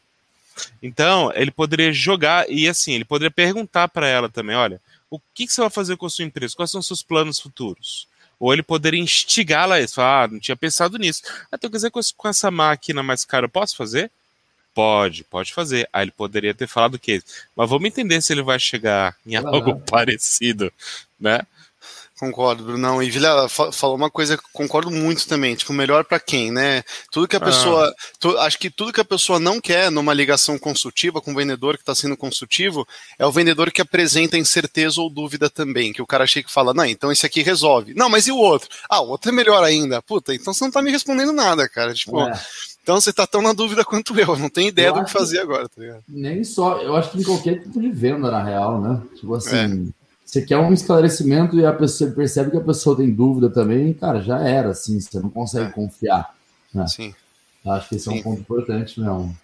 Então, 0.81 1.31
ele 1.35 1.51
poderia 1.51 1.91
jogar 1.93 2.49
e 2.49 2.67
assim, 2.67 2.93
ele 2.93 3.05
poderia 3.05 3.31
perguntar 3.31 3.87
para 3.87 4.07
ela 4.07 4.29
também, 4.29 4.55
olha, 4.55 4.81
o 5.09 5.19
que, 5.33 5.45
que, 5.45 5.53
você 5.53 5.61
vai 5.61 5.69
fazer 5.69 5.97
com 5.97 6.05
a 6.05 6.09
sua 6.09 6.25
empresa? 6.25 6.55
Quais 6.55 6.71
são 6.71 6.79
os 6.79 6.87
seus 6.87 7.03
planos 7.03 7.39
futuros? 7.39 8.07
Ou 8.39 8.53
ele 8.53 8.63
poderia 8.63 8.99
instigá-la 8.99 9.75
a 9.75 9.81
isso, 9.81 9.95
falar, 9.95 10.23
ah, 10.23 10.27
não 10.27 10.39
tinha 10.39 10.55
pensado 10.55 10.97
nisso. 10.97 11.21
Ah, 11.51 11.55
então 11.55 11.69
quer 11.69 11.77
dizer, 11.77 11.91
com 11.91 12.27
essa 12.27 12.49
máquina 12.49 13.03
mais 13.03 13.23
cara, 13.23 13.45
eu 13.45 13.49
posso 13.49 13.75
fazer? 13.75 14.09
Pode, 14.73 15.23
pode 15.25 15.53
fazer. 15.53 15.87
Aí 15.91 16.05
ele 16.05 16.11
poderia 16.11 16.53
ter 16.53 16.67
falado 16.67 16.95
o 16.95 16.99
quê? 16.99 17.21
Mas 17.55 17.69
vamos 17.69 17.85
entender 17.87 18.21
se 18.21 18.33
ele 18.33 18.41
vai 18.41 18.57
chegar 18.57 19.15
em 19.25 19.35
algo 19.35 19.79
parecido, 19.85 20.71
né? 21.19 21.41
Concordo, 22.21 22.63
Brunão. 22.63 23.01
E 23.01 23.09
Vila 23.09 23.49
falou 23.49 23.95
uma 23.95 24.11
coisa 24.11 24.37
que 24.37 24.43
concordo 24.53 24.91
muito 24.91 25.27
também, 25.27 25.55
tipo, 25.55 25.73
melhor 25.73 26.05
para 26.05 26.19
quem, 26.19 26.51
né? 26.51 26.83
Tudo 27.11 27.27
que 27.27 27.35
a 27.35 27.39
ah. 27.39 27.43
pessoa. 27.43 27.95
Tu, 28.19 28.37
acho 28.37 28.59
que 28.59 28.69
tudo 28.69 28.93
que 28.93 29.01
a 29.01 29.05
pessoa 29.05 29.39
não 29.39 29.59
quer 29.59 29.89
numa 29.89 30.13
ligação 30.13 30.59
consultiva 30.59 31.19
com 31.19 31.31
o 31.31 31.35
vendedor 31.35 31.77
que 31.77 31.81
está 31.81 31.95
sendo 31.95 32.15
consultivo 32.15 32.87
é 33.17 33.25
o 33.25 33.31
vendedor 33.31 33.71
que 33.71 33.81
apresenta 33.81 34.37
incerteza 34.37 35.01
ou 35.01 35.09
dúvida 35.09 35.49
também. 35.49 35.91
Que 35.91 36.01
o 36.03 36.05
cara 36.05 36.27
chega 36.27 36.47
e 36.47 36.53
fala, 36.53 36.75
não, 36.75 36.85
então 36.85 37.11
esse 37.11 37.25
aqui 37.25 37.41
resolve. 37.41 37.95
Não, 37.95 38.07
mas 38.07 38.27
e 38.27 38.31
o 38.31 38.37
outro? 38.37 38.69
Ah, 38.87 39.01
o 39.01 39.09
outro 39.09 39.31
é 39.31 39.33
melhor 39.33 39.63
ainda. 39.63 39.99
Puta, 39.99 40.31
então 40.31 40.53
você 40.53 40.63
não 40.63 40.71
tá 40.71 40.79
me 40.79 40.91
respondendo 40.91 41.33
nada, 41.33 41.67
cara. 41.67 41.91
Tipo. 41.91 42.21
É. 42.21 42.39
Então 42.83 43.01
você 43.01 43.11
tá 43.11 43.25
tão 43.25 43.41
na 43.41 43.53
dúvida 43.53 43.83
quanto 43.83 44.19
eu, 44.19 44.37
não 44.37 44.49
tem 44.49 44.67
ideia 44.67 44.89
eu 44.89 44.93
do 44.93 45.05
que 45.05 45.11
fazer 45.11 45.37
que 45.37 45.43
agora, 45.43 45.67
tá 45.67 45.81
ligado? 45.81 46.03
Nem 46.07 46.43
só, 46.43 46.81
eu 46.81 46.95
acho 46.95 47.11
que 47.11 47.19
em 47.19 47.23
qualquer 47.23 47.61
tipo 47.61 47.81
de 47.81 47.91
venda, 47.91 48.29
na 48.29 48.43
real, 48.43 48.79
né? 48.79 49.01
Tipo 49.15 49.33
assim. 49.33 49.91
É 49.97 50.00
você 50.31 50.41
quer 50.41 50.57
um 50.57 50.71
esclarecimento 50.71 51.57
e 51.57 51.65
a 51.65 51.73
pessoa 51.73 52.09
percebe 52.09 52.51
que 52.51 52.57
a 52.57 52.63
pessoa 52.63 52.95
tem 52.95 53.13
dúvida 53.13 53.49
também, 53.49 53.93
cara, 53.93 54.21
já 54.21 54.39
era, 54.39 54.69
assim, 54.69 54.97
você 54.97 55.19
não 55.19 55.29
consegue 55.29 55.65
é. 55.65 55.71
confiar. 55.73 56.33
Né? 56.73 56.87
Sim. 56.87 57.13
Acho 57.67 57.89
que 57.89 57.95
esse 57.95 58.05
Sim. 58.05 58.15
é 58.15 58.19
um 58.19 58.23
ponto 58.23 58.39
importante 58.39 58.97
mesmo. 58.97 59.37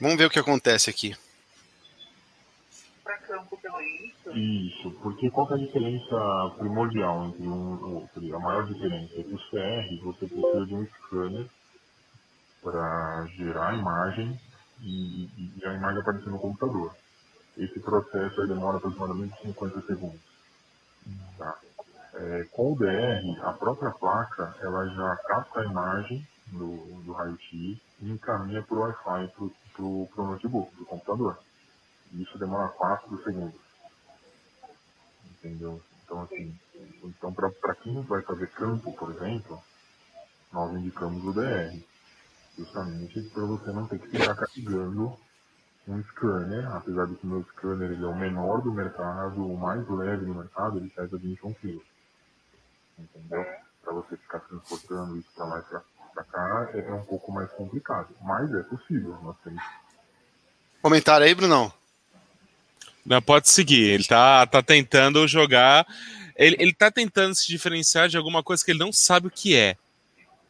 Vamos 0.00 0.18
ver 0.18 0.24
o 0.24 0.30
que 0.30 0.40
acontece 0.40 0.90
aqui. 0.90 1.14
Isso, 4.34 4.90
porque 5.02 5.30
qual 5.30 5.48
é 5.52 5.54
a 5.54 5.58
diferença 5.58 6.52
primordial 6.58 7.26
entre 7.26 7.46
um 7.46 7.78
e 7.78 7.94
outro? 7.94 8.36
A 8.36 8.40
maior 8.40 8.66
diferença 8.66 9.12
é 9.14 9.22
que 9.22 9.34
o 9.34 9.38
CR 9.38 10.04
você 10.04 10.26
precisa 10.26 10.66
de 10.66 10.74
um 10.74 10.84
scanner 10.84 11.46
para 12.60 13.26
gerar 13.36 13.68
a 13.68 13.74
imagem 13.76 14.40
e, 14.82 15.30
e 15.56 15.64
a 15.64 15.74
imagem 15.74 16.00
aparecer 16.00 16.28
no 16.28 16.40
computador. 16.40 16.92
Esse 17.56 17.80
processo 17.80 18.46
demora 18.46 18.76
aproximadamente 18.76 19.40
50 19.42 19.80
segundos. 19.82 20.20
Tá? 21.38 21.58
É, 22.14 22.44
com 22.52 22.72
o 22.72 22.76
DR, 22.76 23.40
a 23.42 23.52
própria 23.52 23.90
placa 23.90 24.54
ela 24.60 24.86
já 24.88 25.16
capta 25.28 25.60
a 25.60 25.64
imagem 25.64 26.26
do, 26.48 27.02
do 27.02 27.12
raio-x 27.12 27.78
e 28.00 28.10
encaminha 28.10 28.62
para 28.62 28.76
o 28.76 28.80
Wi-Fi 28.80 29.32
para 29.72 29.84
o 29.84 30.08
notebook, 30.16 30.74
para 30.74 30.82
o 30.82 30.86
computador. 30.86 31.38
Isso 32.12 32.38
demora 32.38 32.68
4 32.68 33.22
segundos. 33.22 33.60
Entendeu? 35.30 35.80
Então, 36.04 36.22
assim, 36.22 36.58
então 37.02 37.32
para 37.32 37.74
quem 37.76 38.00
vai 38.02 38.22
fazer 38.22 38.46
campo, 38.52 38.92
por 38.92 39.10
exemplo, 39.10 39.62
nós 40.52 40.72
indicamos 40.74 41.24
o 41.24 41.32
DR. 41.32 41.82
Justamente 42.56 43.22
para 43.30 43.44
você 43.44 43.72
não 43.72 43.86
ter 43.86 43.98
que 43.98 44.08
ficar 44.08 44.34
carregando 44.34 45.18
um 45.88 46.02
scanner, 46.04 46.66
apesar 46.74 47.06
de 47.06 47.14
que 47.14 47.26
o 47.26 47.30
meu 47.30 47.44
scanner 47.44 47.90
ele 47.90 48.04
é 48.04 48.08
o 48.08 48.16
menor 48.16 48.62
do 48.62 48.72
mercado, 48.72 49.46
o 49.46 49.56
mais 49.56 49.88
leve 49.88 50.24
do 50.24 50.34
mercado, 50.34 50.78
ele 50.78 50.88
pesa 50.90 51.16
21 51.16 51.54
kg. 51.54 51.80
Entendeu? 52.98 53.46
para 53.86 53.94
você 53.94 54.16
ficar 54.16 54.40
transportando 54.40 55.16
isso 55.16 55.28
para 55.36 55.44
lá 55.44 55.60
e 55.60 56.12
para 56.12 56.24
cá 56.24 56.70
é, 56.74 56.80
é, 56.80 56.92
um 56.92 57.04
pouco 57.04 57.30
mais 57.30 57.48
complicado. 57.52 58.08
Mas 58.20 58.52
é 58.52 58.62
possível. 58.64 59.16
Nós 59.22 59.36
temos. 59.44 59.62
Comentário 60.82 61.24
aí, 61.24 61.34
Brunão? 61.34 61.72
Não, 63.04 63.22
pode 63.22 63.48
seguir. 63.48 63.90
Ele 63.90 64.04
tá, 64.04 64.44
tá 64.46 64.60
tentando 64.60 65.26
jogar. 65.28 65.86
Ele, 66.34 66.56
ele 66.58 66.74
tá 66.74 66.90
tentando 66.90 67.34
se 67.36 67.46
diferenciar 67.46 68.08
de 68.08 68.16
alguma 68.16 68.42
coisa 68.42 68.64
que 68.64 68.72
ele 68.72 68.80
não 68.80 68.92
sabe 68.92 69.28
o 69.28 69.30
que 69.30 69.54
é. 69.54 69.76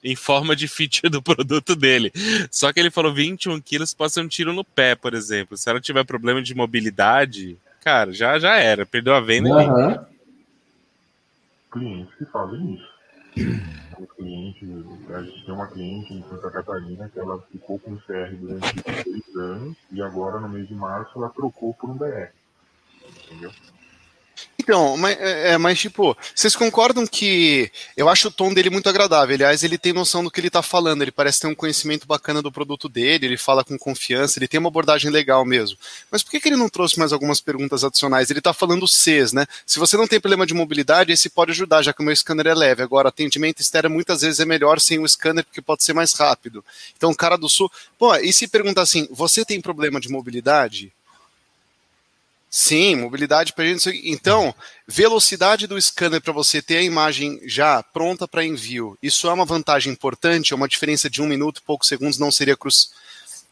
Em 0.08 0.14
forma 0.14 0.54
de 0.54 0.68
feature 0.68 1.10
do 1.10 1.20
produto 1.20 1.74
dele. 1.74 2.12
Só 2.48 2.72
que 2.72 2.78
ele 2.78 2.92
falou 2.92 3.12
21 3.12 3.60
quilos 3.60 3.92
pode 3.92 4.12
ser 4.12 4.20
um 4.20 4.28
tiro 4.28 4.52
no 4.52 4.64
pé, 4.64 4.94
por 4.94 5.14
exemplo. 5.14 5.56
Se 5.56 5.68
ela 5.68 5.80
tiver 5.80 6.04
problema 6.04 6.40
de 6.40 6.54
mobilidade, 6.54 7.58
cara, 7.80 8.12
já, 8.12 8.38
já 8.38 8.54
era. 8.54 8.86
Perdeu 8.86 9.14
a 9.14 9.20
venda. 9.20 9.48
Uhum. 9.48 10.06
Clientes 11.72 12.14
que 12.14 12.24
fazem 12.26 12.74
isso. 12.74 12.96
O 13.98 14.06
cliente, 14.06 14.64
a 15.12 15.22
gente 15.22 15.44
tem 15.44 15.54
uma 15.54 15.66
cliente 15.66 16.14
em 16.14 16.22
Santa 16.28 16.50
Catarina 16.50 17.08
que 17.08 17.18
ela 17.18 17.42
ficou 17.50 17.78
com 17.78 17.92
o 17.94 17.98
CR 17.98 18.34
durante 18.38 18.82
três 18.82 19.36
anos 19.36 19.76
e 19.90 20.00
agora 20.00 20.38
no 20.38 20.48
mês 20.48 20.68
de 20.68 20.74
março 20.74 21.10
ela 21.16 21.30
trocou 21.30 21.74
por 21.74 21.90
um 21.90 21.94
BR. 21.94 22.28
Entendeu? 23.24 23.50
Então, 24.58 24.96
mas, 24.96 25.16
é, 25.20 25.50
é, 25.52 25.58
mas, 25.58 25.78
tipo, 25.78 26.16
vocês 26.34 26.56
concordam 26.56 27.06
que 27.06 27.70
eu 27.96 28.08
acho 28.08 28.28
o 28.28 28.30
tom 28.32 28.52
dele 28.52 28.68
muito 28.68 28.88
agradável. 28.88 29.34
Aliás, 29.34 29.62
ele 29.62 29.78
tem 29.78 29.92
noção 29.92 30.24
do 30.24 30.30
que 30.30 30.40
ele 30.40 30.50
tá 30.50 30.60
falando, 30.60 31.02
ele 31.02 31.12
parece 31.12 31.40
ter 31.40 31.46
um 31.46 31.54
conhecimento 31.54 32.04
bacana 32.04 32.42
do 32.42 32.50
produto 32.50 32.88
dele, 32.88 33.26
ele 33.26 33.36
fala 33.36 33.62
com 33.62 33.78
confiança, 33.78 34.38
ele 34.38 34.48
tem 34.48 34.58
uma 34.58 34.68
abordagem 34.68 35.08
legal 35.08 35.44
mesmo. 35.44 35.78
Mas 36.10 36.24
por 36.24 36.32
que, 36.32 36.40
que 36.40 36.48
ele 36.48 36.56
não 36.56 36.68
trouxe 36.68 36.98
mais 36.98 37.12
algumas 37.12 37.40
perguntas 37.40 37.84
adicionais? 37.84 38.28
Ele 38.28 38.40
tá 38.40 38.52
falando 38.52 38.88
Cs, 38.88 39.32
né? 39.32 39.46
Se 39.64 39.78
você 39.78 39.96
não 39.96 40.08
tem 40.08 40.18
problema 40.18 40.44
de 40.44 40.52
mobilidade, 40.52 41.12
esse 41.12 41.30
pode 41.30 41.52
ajudar, 41.52 41.82
já 41.82 41.92
que 41.92 42.02
o 42.02 42.04
meu 42.04 42.16
scanner 42.16 42.48
é 42.48 42.54
leve. 42.54 42.82
Agora, 42.82 43.08
atendimento 43.08 43.60
externo 43.60 43.90
muitas 43.90 44.22
vezes 44.22 44.40
é 44.40 44.44
melhor 44.44 44.80
sem 44.80 44.98
o 44.98 45.08
scanner, 45.08 45.44
porque 45.44 45.62
pode 45.62 45.84
ser 45.84 45.92
mais 45.92 46.12
rápido. 46.14 46.64
Então, 46.96 47.10
o 47.10 47.16
cara 47.16 47.36
do 47.36 47.48
sul. 47.48 47.70
Pô, 47.96 48.16
e 48.16 48.32
se 48.32 48.48
perguntar 48.48 48.82
assim, 48.82 49.06
você 49.12 49.44
tem 49.44 49.60
problema 49.60 50.00
de 50.00 50.08
mobilidade? 50.08 50.92
Sim, 52.58 52.96
mobilidade 52.96 53.52
para 53.52 53.66
gente. 53.66 54.00
Então, 54.02 54.54
velocidade 54.88 55.66
do 55.66 55.78
scanner 55.78 56.22
para 56.22 56.32
você 56.32 56.62
ter 56.62 56.78
a 56.78 56.82
imagem 56.82 57.38
já 57.44 57.82
pronta 57.82 58.26
para 58.26 58.46
envio. 58.46 58.96
Isso 59.02 59.28
é 59.28 59.32
uma 59.34 59.44
vantagem 59.44 59.92
importante? 59.92 60.54
É 60.54 60.56
uma 60.56 60.66
diferença 60.66 61.10
de 61.10 61.20
um 61.20 61.26
minuto, 61.26 61.62
poucos 61.62 61.86
segundos 61.86 62.18
não 62.18 62.32
seria 62.32 62.56
crucial? 62.56 62.96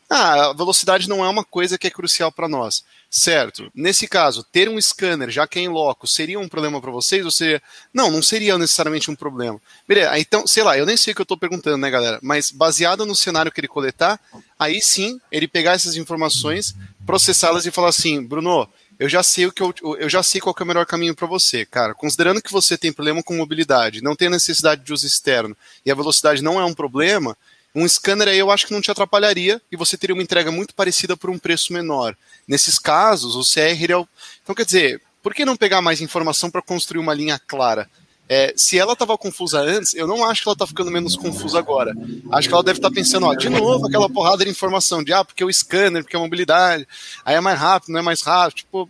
Ah, 0.09 0.55
velocidade 0.57 1.07
não 1.07 1.23
é 1.23 1.29
uma 1.29 1.45
coisa 1.45 1.77
que 1.77 1.87
é 1.87 1.91
crucial 1.91 2.33
para 2.33 2.49
nós. 2.49 2.83
Certo. 3.11 3.71
Nesse 3.75 4.09
caso, 4.09 4.43
ter 4.43 4.71
um 4.71 4.81
scanner, 4.81 5.31
já 5.31 5.47
que 5.47 5.59
é 5.59 5.63
em 5.63 5.69
loco, 5.69 6.07
seria 6.07 6.41
um 6.41 6.49
problema 6.49 6.81
para 6.81 6.91
vocês? 6.91 7.27
Ou 7.27 7.31
seria... 7.31 7.63
Não, 7.93 8.11
não 8.11 8.23
seria 8.23 8.57
necessariamente 8.57 9.11
um 9.11 9.15
problema. 9.15 9.61
Beleza, 9.87 10.19
então, 10.19 10.47
sei 10.47 10.63
lá, 10.63 10.79
eu 10.79 10.87
nem 10.87 10.97
sei 10.97 11.13
o 11.13 11.15
que 11.15 11.21
eu 11.21 11.25
estou 11.25 11.37
perguntando, 11.37 11.77
né, 11.77 11.91
galera? 11.91 12.19
Mas 12.23 12.51
baseado 12.51 13.05
no 13.05 13.15
cenário 13.15 13.53
que 13.53 13.61
ele 13.61 13.69
coletar, 13.69 14.19
aí 14.59 14.81
sim, 14.81 15.21
ele 15.31 15.47
pegar 15.47 15.73
essas 15.73 15.95
informações, 15.97 16.75
processá-las 17.05 17.67
e 17.67 17.71
falar 17.71 17.89
assim, 17.89 18.23
Bruno, 18.23 18.69
eu 18.99 19.09
já 19.09 19.23
sei 19.23 19.47
o 19.47 19.53
que 19.53 19.63
eu, 19.63 19.75
eu 19.99 20.09
já 20.09 20.23
sei 20.23 20.41
qual 20.41 20.55
é 20.59 20.63
o 20.63 20.67
melhor 20.67 20.87
caminho 20.87 21.15
para 21.15 21.27
você, 21.27 21.65
cara. 21.67 21.95
Considerando 21.95 22.43
que 22.43 22.53
você 22.53 22.79
tem 22.79 22.93
problema 22.93 23.23
com 23.23 23.37
mobilidade, 23.37 24.03
não 24.03 24.15
tem 24.15 24.29
necessidade 24.29 24.85
de 24.85 24.93
uso 24.93 25.07
externo 25.07 25.57
e 25.85 25.91
a 25.91 25.95
velocidade 25.95 26.43
não 26.43 26.61
é 26.61 26.65
um 26.65 26.75
problema, 26.75 27.37
um 27.75 27.89
scanner 27.89 28.29
aí 28.29 28.39
eu 28.39 28.51
acho 28.51 28.67
que 28.67 28.73
não 28.73 28.81
te 28.81 28.91
atrapalharia 28.91 29.61
e 29.71 29.77
você 29.77 29.97
teria 29.99 30.15
uma 30.15 30.23
entrega 30.23 30.51
muito 30.53 30.75
parecida 30.75 31.17
por 31.17 31.29
um 31.29 31.39
preço 31.39 31.73
menor. 31.73 32.17
Nesses 32.47 32.79
casos, 32.79 33.35
o 33.35 33.43
CR 33.43 33.91
é 33.91 33.97
o... 33.97 34.07
Então, 34.43 34.55
quer 34.55 34.65
dizer, 34.65 35.03
por 35.23 35.35
que 35.35 35.45
não 35.45 35.57
pegar 35.57 35.81
mais 35.81 36.01
informação 36.01 36.51
para 36.51 36.63
construir 36.63 37.01
uma 37.01 37.15
linha 37.15 37.41
clara? 37.47 37.91
É, 38.27 38.55
se 38.57 38.79
ela 38.79 38.95
estava 38.95 39.19
confusa 39.19 39.61
antes, 39.61 39.95
eu 39.95 40.07
não 40.07 40.25
acho 40.25 40.43
que 40.43 40.49
ela 40.49 40.55
está 40.55 40.67
ficando 40.67 40.91
menos 40.91 41.15
confusa 41.15 41.59
agora. 41.59 41.95
Acho 42.33 42.49
que 42.49 42.55
ela 42.55 42.63
deve 42.63 42.79
estar 42.79 42.89
tá 42.89 42.95
pensando, 42.95 43.27
ó, 43.27 43.35
de 43.35 43.51
novo 43.51 43.87
aquela 43.87 44.09
porrada 44.09 44.45
de 44.45 44.51
informação 44.51 45.05
de 45.05 45.13
ah, 45.13 45.25
porque 45.25 45.45
o 45.45 45.53
scanner, 45.53 46.03
porque 46.03 46.17
a 46.17 46.21
mobilidade, 46.21 46.89
aí 47.25 47.35
é 47.35 47.41
mais 47.41 47.59
rápido, 47.59 47.93
não 47.93 48.01
é 48.01 48.03
mais 48.03 48.23
rápido. 48.23 48.57
Tipo, 48.57 48.89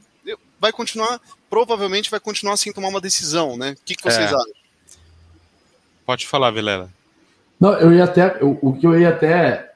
vai 0.61 0.73
continuar, 0.73 1.21
provavelmente 1.51 2.11
vai 2.11 2.21
continuar 2.21 2.57
sem 2.57 2.73
tomar 2.73 2.89
uma 2.89 3.01
decisão, 3.01 3.57
né? 3.57 3.73
O 3.73 3.85
que, 3.85 3.97
que 3.97 4.05
vocês 4.05 4.31
é. 4.31 4.35
acham? 4.35 4.53
Pode 6.07 6.27
falar, 6.29 6.53
Vilela. 6.53 6.89
Não, 7.59 7.73
eu 7.73 7.93
ia 7.93 8.05
até. 8.05 8.39
Eu, 8.41 8.59
o 8.63 8.73
que 8.73 8.87
eu 8.87 8.99
ia 8.99 9.09
até. 9.09 9.73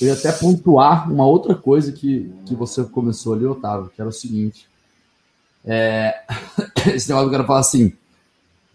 Eu 0.00 0.06
ia 0.06 0.14
até 0.14 0.32
pontuar 0.32 1.10
uma 1.12 1.26
outra 1.26 1.54
coisa 1.54 1.92
que, 1.92 2.32
que 2.46 2.54
você 2.54 2.84
começou 2.84 3.34
ali, 3.34 3.44
Otávio, 3.44 3.90
que 3.94 4.00
era 4.00 4.08
o 4.08 4.12
seguinte. 4.12 4.66
É, 5.64 6.22
esse 6.94 7.08
negócio 7.08 7.28
que 7.28 7.34
eu 7.34 7.38
quero 7.38 7.46
falar 7.46 7.60
assim 7.60 7.92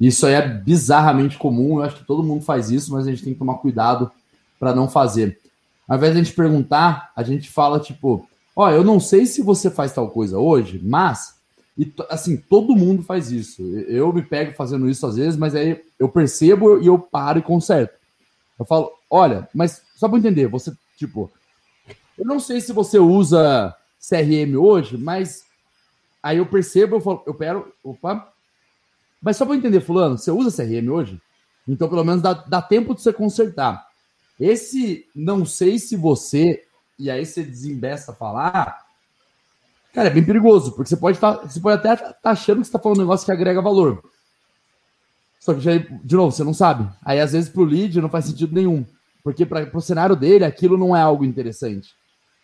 isso 0.07 0.25
aí 0.25 0.33
é 0.33 0.47
bizarramente 0.47 1.37
comum, 1.37 1.77
eu 1.77 1.83
acho 1.83 1.97
que 1.97 2.05
todo 2.05 2.23
mundo 2.23 2.43
faz 2.43 2.71
isso, 2.71 2.91
mas 2.91 3.07
a 3.07 3.11
gente 3.11 3.23
tem 3.23 3.33
que 3.33 3.39
tomar 3.39 3.55
cuidado 3.55 4.11
para 4.59 4.73
não 4.73 4.89
fazer. 4.89 5.39
Ao 5.87 5.97
invés 5.97 6.13
de 6.13 6.19
a 6.19 6.23
gente 6.23 6.35
perguntar, 6.35 7.11
a 7.15 7.23
gente 7.23 7.49
fala 7.49 7.79
tipo, 7.79 8.27
ó, 8.55 8.65
oh, 8.65 8.69
eu 8.69 8.83
não 8.83 8.99
sei 8.99 9.25
se 9.25 9.41
você 9.41 9.69
faz 9.69 9.93
tal 9.93 10.09
coisa 10.09 10.37
hoje, 10.39 10.79
mas 10.83 11.35
e 11.77 11.91
assim, 12.09 12.37
todo 12.37 12.75
mundo 12.75 13.01
faz 13.01 13.31
isso. 13.31 13.61
Eu 13.87 14.13
me 14.13 14.21
pego 14.21 14.55
fazendo 14.55 14.87
isso 14.89 15.05
às 15.07 15.15
vezes, 15.15 15.37
mas 15.37 15.55
aí 15.55 15.81
eu 15.99 16.07
percebo 16.07 16.79
e 16.79 16.87
eu 16.87 16.99
paro 16.99 17.39
e 17.39 17.43
conserto. 17.43 17.93
Eu 18.59 18.65
falo, 18.65 18.91
olha, 19.09 19.49
mas 19.53 19.81
só 19.95 20.07
para 20.07 20.19
entender, 20.19 20.47
você 20.47 20.71
tipo, 20.97 21.31
eu 22.17 22.25
não 22.25 22.39
sei 22.39 22.61
se 22.61 22.71
você 22.71 22.99
usa 22.99 23.75
CRM 23.99 24.55
hoje, 24.55 24.97
mas 24.97 25.45
aí 26.21 26.37
eu 26.37 26.45
percebo, 26.45 26.97
eu 26.97 27.01
falo, 27.01 27.23
eu 27.25 27.33
pego, 27.33 27.67
opa, 27.83 28.32
mas 29.23 29.37
só 29.37 29.45
para 29.45 29.55
entender, 29.55 29.79
fulano, 29.79 30.17
você 30.17 30.29
usa 30.29 30.63
CRM 30.63 30.89
hoje? 30.89 31.19
Então, 31.65 31.87
pelo 31.87 32.03
menos 32.03 32.21
dá, 32.21 32.33
dá 32.33 32.61
tempo 32.61 32.93
de 32.93 33.01
você 33.01 33.13
consertar. 33.13 33.87
Esse 34.37 35.07
não 35.15 35.45
sei 35.45 35.79
se 35.79 35.95
você, 35.95 36.61
e 36.99 37.09
aí 37.09 37.25
você 37.25 37.41
desembesta 37.41 38.11
falar, 38.11 38.85
cara, 39.93 40.09
é 40.09 40.11
bem 40.11 40.25
perigoso, 40.25 40.73
porque 40.73 40.89
você 40.89 40.97
pode, 40.97 41.17
tá, 41.17 41.37
você 41.37 41.61
pode 41.61 41.79
até 41.79 41.93
estar 41.93 42.13
tá 42.13 42.31
achando 42.31 42.57
que 42.57 42.65
você 42.65 42.69
está 42.69 42.79
falando 42.79 42.97
um 42.97 43.01
negócio 43.01 43.25
que 43.25 43.31
agrega 43.31 43.61
valor. 43.61 44.03
Só 45.39 45.53
que, 45.53 45.61
já, 45.61 45.71
de 45.77 46.15
novo, 46.15 46.31
você 46.31 46.43
não 46.43 46.53
sabe. 46.53 46.89
Aí, 47.03 47.19
às 47.19 47.31
vezes, 47.31 47.49
para 47.49 47.61
o 47.61 47.65
lead 47.65 48.01
não 48.01 48.09
faz 48.09 48.25
sentido 48.25 48.53
nenhum. 48.53 48.85
Porque 49.23 49.45
para 49.45 49.69
o 49.73 49.81
cenário 49.81 50.15
dele, 50.17 50.43
aquilo 50.43 50.77
não 50.77 50.95
é 50.95 51.01
algo 51.01 51.23
interessante. 51.23 51.89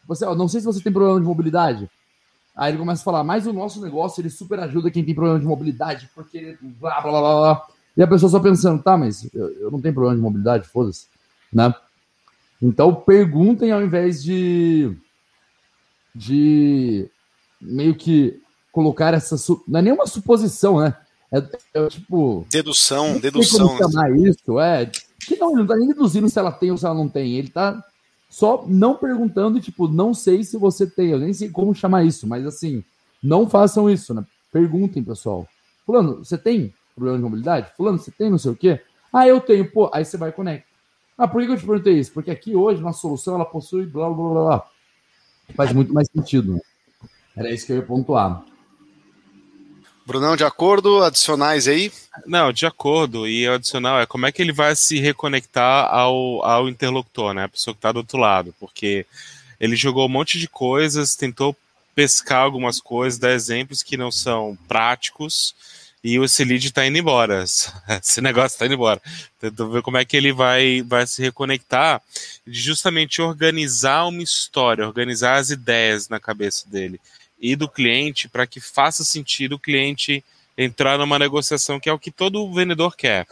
Você, 0.08 0.26
ó, 0.26 0.34
não 0.34 0.48
sei 0.48 0.62
se 0.62 0.66
você 0.66 0.82
tem 0.82 0.94
problema 0.94 1.20
de 1.20 1.26
mobilidade. 1.26 1.90
Aí 2.60 2.72
ele 2.72 2.78
começa 2.78 3.02
a 3.02 3.06
falar, 3.06 3.24
mas 3.24 3.48
o 3.48 3.54
nosso 3.54 3.82
negócio 3.82 4.20
ele 4.20 4.30
super 4.30 4.60
ajuda 4.60 4.92
quem 4.92 5.02
tem 5.02 5.16
problema 5.16 5.40
de 5.40 5.46
mobilidade, 5.46 6.10
porque 6.14 6.58
blá 6.62 7.00
blá 7.00 7.12
blá 7.12 7.22
blá. 7.22 7.68
E 7.96 8.04
a 8.04 8.08
pessoa 8.08 8.30
só 8.30 8.38
pensando, 8.38 8.84
tá, 8.84 8.98
mas 8.98 9.34
eu, 9.34 9.50
eu 9.62 9.72
não 9.72 9.80
tenho 9.80 9.94
problema 9.94 10.18
de 10.18 10.22
mobilidade, 10.22 10.68
foda-se, 10.68 11.08
né? 11.54 11.74
Então 12.62 12.94
perguntem 12.94 13.72
ao 13.72 13.82
invés 13.82 14.22
de 14.22 14.94
de 16.14 17.10
meio 17.62 17.96
que 17.96 18.42
colocar 18.74 19.14
essa 19.14 19.38
não 19.66 19.80
é 19.80 19.82
nenhuma 19.82 20.06
suposição, 20.06 20.82
né? 20.82 20.94
É, 21.32 21.38
é 21.76 21.88
tipo 21.88 22.46
dedução, 22.52 23.18
dedução. 23.20 23.70
Como 23.70 23.78
chamar 23.78 24.12
isso 24.18 24.60
é 24.60 24.86
que 25.22 25.38
não, 25.38 25.52
ele 25.52 25.60
não 25.60 25.68
tá 25.68 25.78
nem 25.78 25.88
deduzindo 25.88 26.28
se 26.28 26.38
ela 26.38 26.52
tem 26.52 26.72
ou 26.72 26.78
se 26.78 26.86
ela 26.86 26.96
não 26.96 27.08
tem. 27.08 27.36
Ele 27.36 27.50
tá 27.50 27.82
só 28.30 28.64
não 28.68 28.96
perguntando 28.96 29.60
tipo, 29.60 29.88
não 29.88 30.14
sei 30.14 30.44
se 30.44 30.58
você 30.58 30.86
tem, 30.86 31.10
eu 31.10 31.20
nem 31.20 31.34
sei 31.34 31.50
como 31.50 31.74
chamar 31.74 32.04
isso, 32.04 32.28
mas 32.28 32.46
assim, 32.46 32.84
não 33.22 33.50
façam 33.50 33.90
isso, 33.90 34.14
né? 34.14 34.24
Perguntem, 34.52 35.04
pessoal. 35.04 35.48
Fulano, 35.86 36.24
você 36.24 36.38
tem 36.38 36.74
problema 36.96 37.18
de 37.18 37.24
mobilidade? 37.24 37.72
Fulano, 37.76 37.98
você 37.98 38.12
tem 38.12 38.30
não 38.30 38.38
sei 38.38 38.52
o 38.52 38.56
quê? 38.56 38.80
Ah, 39.12 39.28
eu 39.28 39.42
tenho, 39.42 39.70
pô, 39.72 39.90
aí 39.92 40.06
você 40.06 40.18
vai 40.18 40.30
e 40.30 40.34
conecta. 40.34 40.68
Ah, 41.18 41.28
por 41.28 41.42
que 41.44 41.52
eu 41.52 41.58
te 41.58 41.66
perguntei 41.66 42.00
isso? 42.00 42.14
Porque 42.14 42.32
aqui 42.32 42.56
hoje, 42.56 42.82
nossa 42.82 43.00
solução, 43.00 43.36
ela 43.36 43.46
possui 43.46 43.86
blá 43.86 44.10
blá 44.10 44.16
blá 44.16 44.44
blá. 44.44 44.70
Faz 45.56 45.74
muito 45.74 45.94
mais 45.94 46.08
sentido. 46.10 46.54
Né? 46.54 46.60
Era 47.36 47.52
isso 47.52 47.66
que 47.66 47.74
eu 47.74 47.78
ia 47.78 47.84
pontuar. 47.84 48.46
Brunão, 50.10 50.36
de 50.36 50.44
acordo? 50.44 51.04
Adicionais 51.04 51.68
aí? 51.68 51.92
Não, 52.26 52.52
de 52.52 52.66
acordo. 52.66 53.28
E 53.28 53.48
o 53.48 53.54
adicional 53.54 54.00
é 54.00 54.08
como 54.08 54.26
é 54.26 54.32
que 54.32 54.42
ele 54.42 54.52
vai 54.52 54.76
se 54.76 55.00
reconectar 55.00 55.88
ao, 55.94 56.44
ao 56.44 56.68
interlocutor, 56.68 57.32
né? 57.32 57.44
A 57.44 57.48
pessoa 57.50 57.76
que 57.76 57.78
está 57.78 57.92
do 57.92 57.98
outro 57.98 58.18
lado. 58.18 58.52
Porque 58.60 59.06
ele 59.60 59.76
jogou 59.76 60.08
um 60.08 60.10
monte 60.10 60.40
de 60.40 60.48
coisas, 60.48 61.16
tentou 61.16 61.56
pescar 61.94 62.42
algumas 62.42 62.82
coisas, 62.82 63.20
dar 63.20 63.34
exemplos 63.34 63.84
que 63.84 63.98
não 63.98 64.10
são 64.10 64.58
práticos, 64.68 65.54
e 66.04 66.18
o 66.18 66.24
lead 66.24 66.66
está 66.66 66.88
indo 66.88 66.98
embora. 66.98 67.44
Esse 68.02 68.20
negócio 68.20 68.56
está 68.56 68.66
indo 68.66 68.74
embora. 68.74 69.00
Tentou 69.40 69.70
ver 69.70 69.84
como 69.84 69.98
é 69.98 70.06
que 70.06 70.18
ele 70.18 70.34
vai, 70.34 70.82
vai 70.82 71.06
se 71.06 71.22
reconectar, 71.22 72.02
de 72.48 72.60
justamente 72.60 73.22
organizar 73.22 74.08
uma 74.08 74.24
história, 74.24 74.88
organizar 74.88 75.36
as 75.36 75.52
ideias 75.52 76.10
na 76.10 76.20
cabeça 76.20 76.68
dele 76.68 77.00
e 77.40 77.56
do 77.56 77.70
cliente 77.70 78.28
para 78.28 78.46
que 78.46 78.60
faça 78.60 79.04
sentido 79.04 79.54
o 79.54 79.60
cliente 79.60 80.24
entrar 80.58 80.98
numa 80.98 81.18
negociação, 81.18 81.80
que 81.80 81.90
é 81.90 81.94
o 81.94 82.00
que 82.00 82.12
todo 82.12 82.52
vendedor 82.54 82.96
quer. 82.96 83.26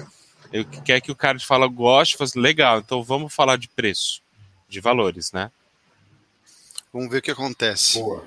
Ele 0.52 0.64
quer 0.86 1.02
que 1.02 1.12
o 1.12 1.16
cara 1.16 1.38
te 1.38 1.46
fala, 1.46 1.68
gosto, 1.68 2.18
faz 2.18 2.34
legal, 2.34 2.80
então 2.80 3.04
vamos 3.04 3.34
falar 3.34 3.58
de 3.58 3.68
preço, 3.68 4.22
de 4.70 4.80
valores, 4.80 5.32
né? 5.34 5.52
Vamos 6.94 7.10
ver 7.12 7.18
o 7.18 7.22
que 7.22 7.32
acontece. 7.32 8.00
Boa. 8.00 8.26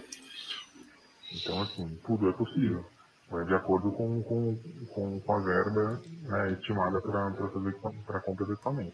Então, 1.32 1.62
assim, 1.62 1.98
tudo 2.06 2.28
é 2.28 2.32
possível. 2.32 2.84
É 3.32 3.44
de 3.44 3.54
acordo 3.54 3.92
com, 3.92 4.22
com, 4.22 4.58
com, 4.92 5.20
com 5.20 5.32
a 5.32 5.38
verba 5.38 6.02
né, 6.22 6.52
estimada 6.52 7.00
para 7.00 7.32
fazer 7.32 7.72
para 8.04 8.18
a 8.18 8.20
compra 8.20 8.44
do 8.44 8.52
equipamento. 8.52 8.92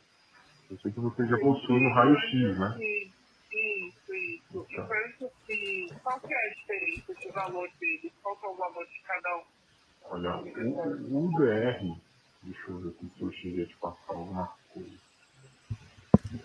Eu 0.70 0.78
sei 0.78 0.92
que 0.92 1.00
você 1.00 1.26
já 1.26 1.38
possui 1.38 1.80
no 1.80 1.92
raio-x, 1.94 2.58
né? 2.58 2.78
Isso, 4.64 5.30
que, 5.46 5.98
qual 6.02 6.20
que 6.20 6.34
é 6.34 6.38
a 6.38 6.54
diferença 6.54 7.14
de 7.14 7.28
valor 7.32 7.70
deles? 7.80 8.14
Qual 8.22 8.38
que 8.40 8.46
é 8.46 8.50
o 8.50 8.56
valor 8.56 8.86
de 8.86 9.00
cada 9.02 9.36
um? 9.38 9.46
Olha, 10.04 10.36
o, 10.42 11.26
o 11.28 11.32
DR, 11.38 12.02
deixa 12.42 12.70
eu 12.70 12.80
ver 12.80 12.90
aqui 12.90 13.10
se 13.16 13.22
eu 13.22 13.32
cheguei 13.32 13.64
a 13.64 13.78
passar 13.78 14.14
alguma 14.14 14.48
coisa. 14.68 14.98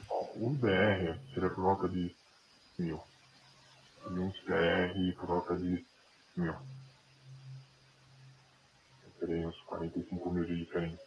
Ó, 0.09 0.33
o 0.37 0.55
DR 0.57 1.33
seria 1.33 1.49
por 1.55 1.63
volta 1.63 1.89
de 1.89 2.17
mil. 2.79 3.03
E 4.11 4.19
um 4.19 4.31
CR 4.31 5.19
por 5.19 5.27
volta 5.27 5.57
de 5.57 5.87
mil. 6.37 6.53
Eu 9.03 9.11
terei 9.19 9.45
uns 9.45 9.61
45 9.63 10.31
mil 10.33 10.45
de 10.45 10.57
diferença. 10.65 11.03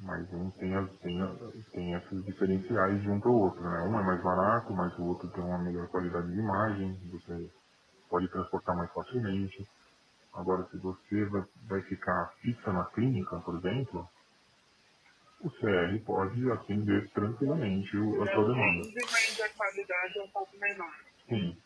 Mas 0.00 0.32
um 0.32 0.50
tem, 0.52 0.74
as, 0.76 0.90
tem, 0.98 1.18
tem 1.72 1.92
esses 1.94 2.24
diferenciais 2.24 3.02
de 3.02 3.10
um 3.10 3.20
para 3.20 3.30
o 3.30 3.40
outro, 3.40 3.60
né? 3.60 3.80
Um 3.82 3.98
é 3.98 4.04
mais 4.04 4.22
barato, 4.22 4.72
mas 4.72 4.96
o 4.98 5.06
outro 5.06 5.28
tem 5.30 5.42
uma 5.42 5.58
melhor 5.58 5.88
qualidade 5.88 6.28
de 6.28 6.38
imagem, 6.38 7.10
você 7.10 7.50
pode 8.08 8.28
transportar 8.30 8.76
mais 8.76 8.92
facilmente. 8.92 9.66
Agora, 10.34 10.64
se 10.70 10.78
você 10.78 11.24
vai, 11.26 11.42
vai 11.68 11.82
ficar 11.82 12.32
fixa 12.40 12.72
na 12.72 12.84
clínica, 12.86 13.40
por 13.40 13.56
exemplo, 13.58 14.08
o 15.40 15.50
CR 15.50 16.04
pode 16.04 16.50
atender 16.52 17.10
tranquilamente 17.10 17.96
a 17.96 18.34
sua 18.34 18.44
demanda. 18.46 18.84
Mas 19.10 19.40
a 19.40 19.48
qualidade 19.50 20.18
é 20.18 20.22
um 20.22 20.28
pouco 20.28 20.58
menor. 20.58 20.94
Sim. 21.28 21.56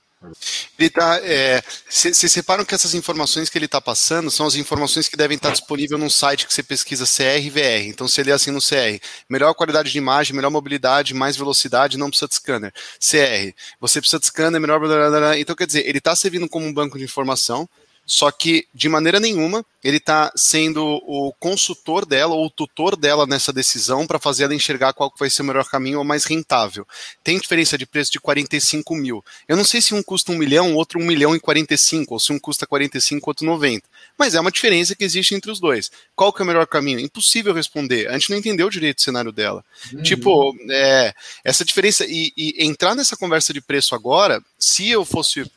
Ele 0.83 0.91
tá, 0.91 1.21
é, 1.23 1.63
vocês 1.89 2.33
separam 2.33 2.65
que 2.65 2.75
essas 2.75 2.93
informações 2.93 3.49
que 3.49 3.57
ele 3.57 3.67
está 3.67 3.81
passando 3.81 4.33
são 4.33 4.47
as 4.47 4.57
informações 4.57 5.09
que 5.09 5.17
devem 5.17 5.37
estar 5.37 5.53
disponíveis 5.53 6.01
num 6.01 6.11
site 6.11 6.45
que 6.45 6.53
você 6.53 6.61
pesquisa 6.61 7.05
CR 7.07 7.39
e 7.41 7.51
VR. 7.51 7.87
Então 7.87 8.09
você 8.09 8.21
lê 8.25 8.33
assim 8.33 8.51
no 8.51 8.59
CR: 8.59 8.99
melhor 9.29 9.55
qualidade 9.55 9.93
de 9.93 9.99
imagem, 9.99 10.35
melhor 10.35 10.51
mobilidade, 10.51 11.15
mais 11.15 11.37
velocidade, 11.37 11.97
não 11.97 12.09
precisa 12.09 12.27
de 12.27 12.35
scanner. 12.35 12.73
CR, 12.99 13.55
você 13.81 14.01
precisa 14.01 14.19
de 14.19 14.27
scanner, 14.27 14.61
melhor. 14.61 14.81
Blá, 14.81 14.89
blá, 14.89 15.21
blá. 15.21 15.39
Então 15.39 15.55
quer 15.55 15.67
dizer, 15.67 15.87
ele 15.87 15.99
está 15.99 16.17
servindo 16.17 16.49
como 16.49 16.67
um 16.67 16.75
banco 16.75 16.99
de 16.99 17.05
informação 17.05 17.69
só 18.13 18.31
que, 18.31 18.69
de 18.75 18.91
maneira 18.91 19.19
nenhuma, 19.19 19.65
ele 19.83 19.97
está 19.97 20.31
sendo 20.37 20.85
o 20.85 21.33
consultor 21.41 22.05
dela 22.05 22.35
ou 22.35 22.45
o 22.45 22.51
tutor 22.51 22.95
dela 22.95 23.27
nessa 23.27 23.55
decisão 23.55 24.07
para 24.07 24.19
fazer 24.19 24.45
ela 24.45 24.55
enxergar 24.55 24.93
qual 24.93 25.11
vai 25.19 25.31
ser 25.31 25.41
o 25.41 25.47
melhor 25.47 25.65
caminho 25.65 25.97
ou 25.97 26.05
mais 26.05 26.27
rentável. 26.27 26.87
Tem 27.25 27.39
diferença 27.39 27.79
de 27.79 27.87
preço 27.87 28.13
de 28.13 28.21
45 28.21 28.95
mil. 28.95 29.25
Eu 29.49 29.57
não 29.57 29.65
sei 29.65 29.81
se 29.81 29.95
um 29.95 30.03
custa 30.03 30.31
um 30.31 30.37
milhão, 30.37 30.75
outro 30.75 31.01
um 31.01 31.07
milhão 31.07 31.35
e 31.35 31.41
45, 31.41 32.13
ou 32.13 32.21
se 32.21 32.35
um 32.35 32.39
custa 32.39 32.67
45, 32.67 33.31
outro 33.31 33.47
90. 33.47 33.89
Mas 34.19 34.35
é 34.35 34.41
uma 34.41 34.53
diferença 34.53 34.95
que 34.95 35.05
existe 35.05 35.35
entre 35.35 35.51
os 35.51 35.59
dois. 35.59 35.91
Qual 36.15 36.35
que 36.35 36.43
é 36.43 36.45
o 36.45 36.47
melhor 36.47 36.67
caminho? 36.67 37.01
Impossível 37.01 37.55
responder. 37.55 38.09
A 38.09 38.13
gente 38.13 38.29
não 38.29 38.37
entendeu 38.37 38.69
direito 38.69 38.99
o 38.99 39.03
cenário 39.03 39.33
dela. 39.33 39.65
Uhum. 39.91 40.03
Tipo, 40.03 40.55
é, 40.71 41.15
essa 41.43 41.65
diferença. 41.65 42.05
E, 42.07 42.31
e 42.37 42.67
entrar 42.67 42.95
nessa 42.95 43.17
conversa 43.17 43.55
de 43.55 43.63
preço 43.63 43.95
agora, 43.95 44.39
se 44.59 44.91
eu 44.91 45.03
fosse 45.03 45.51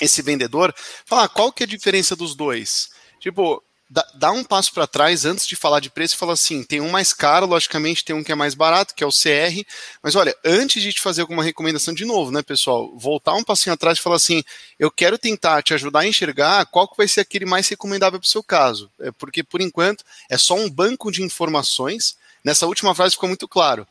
esse 0.00 0.22
vendedor, 0.22 0.74
falar 1.04 1.28
qual 1.28 1.52
que 1.52 1.62
é 1.62 1.66
a 1.66 1.68
diferença 1.68 2.14
dos 2.14 2.34
dois. 2.34 2.88
Tipo, 3.20 3.62
dá, 3.88 4.06
dá 4.14 4.30
um 4.30 4.44
passo 4.44 4.72
para 4.72 4.86
trás 4.86 5.24
antes 5.24 5.46
de 5.46 5.56
falar 5.56 5.80
de 5.80 5.90
preço 5.90 6.14
e 6.14 6.18
fala 6.18 6.34
assim: 6.34 6.62
tem 6.62 6.80
um 6.80 6.90
mais 6.90 7.12
caro, 7.12 7.46
logicamente, 7.46 8.04
tem 8.04 8.14
um 8.14 8.22
que 8.22 8.32
é 8.32 8.34
mais 8.34 8.54
barato, 8.54 8.94
que 8.94 9.02
é 9.02 9.06
o 9.06 9.10
CR. 9.10 9.64
Mas 10.02 10.14
olha, 10.14 10.34
antes 10.44 10.82
de 10.82 10.92
te 10.92 11.00
fazer 11.00 11.22
alguma 11.22 11.42
recomendação 11.42 11.94
de 11.94 12.04
novo, 12.04 12.30
né, 12.30 12.42
pessoal, 12.42 12.92
voltar 12.96 13.34
um 13.34 13.44
passinho 13.44 13.74
atrás 13.74 13.98
e 13.98 14.02
falar 14.02 14.16
assim: 14.16 14.42
eu 14.78 14.90
quero 14.90 15.18
tentar 15.18 15.62
te 15.62 15.74
ajudar 15.74 16.00
a 16.00 16.06
enxergar 16.06 16.66
qual 16.66 16.88
que 16.88 16.96
vai 16.96 17.08
ser 17.08 17.20
aquele 17.20 17.46
mais 17.46 17.68
recomendável 17.68 18.18
para 18.18 18.26
o 18.26 18.30
seu 18.30 18.42
caso. 18.42 18.90
É 19.00 19.10
porque, 19.12 19.42
por 19.42 19.60
enquanto, 19.60 20.04
é 20.30 20.36
só 20.36 20.54
um 20.54 20.70
banco 20.70 21.10
de 21.10 21.22
informações. 21.22 22.16
Nessa 22.44 22.66
última 22.66 22.94
frase 22.94 23.14
ficou 23.14 23.28
muito 23.28 23.48
claro 23.48 23.86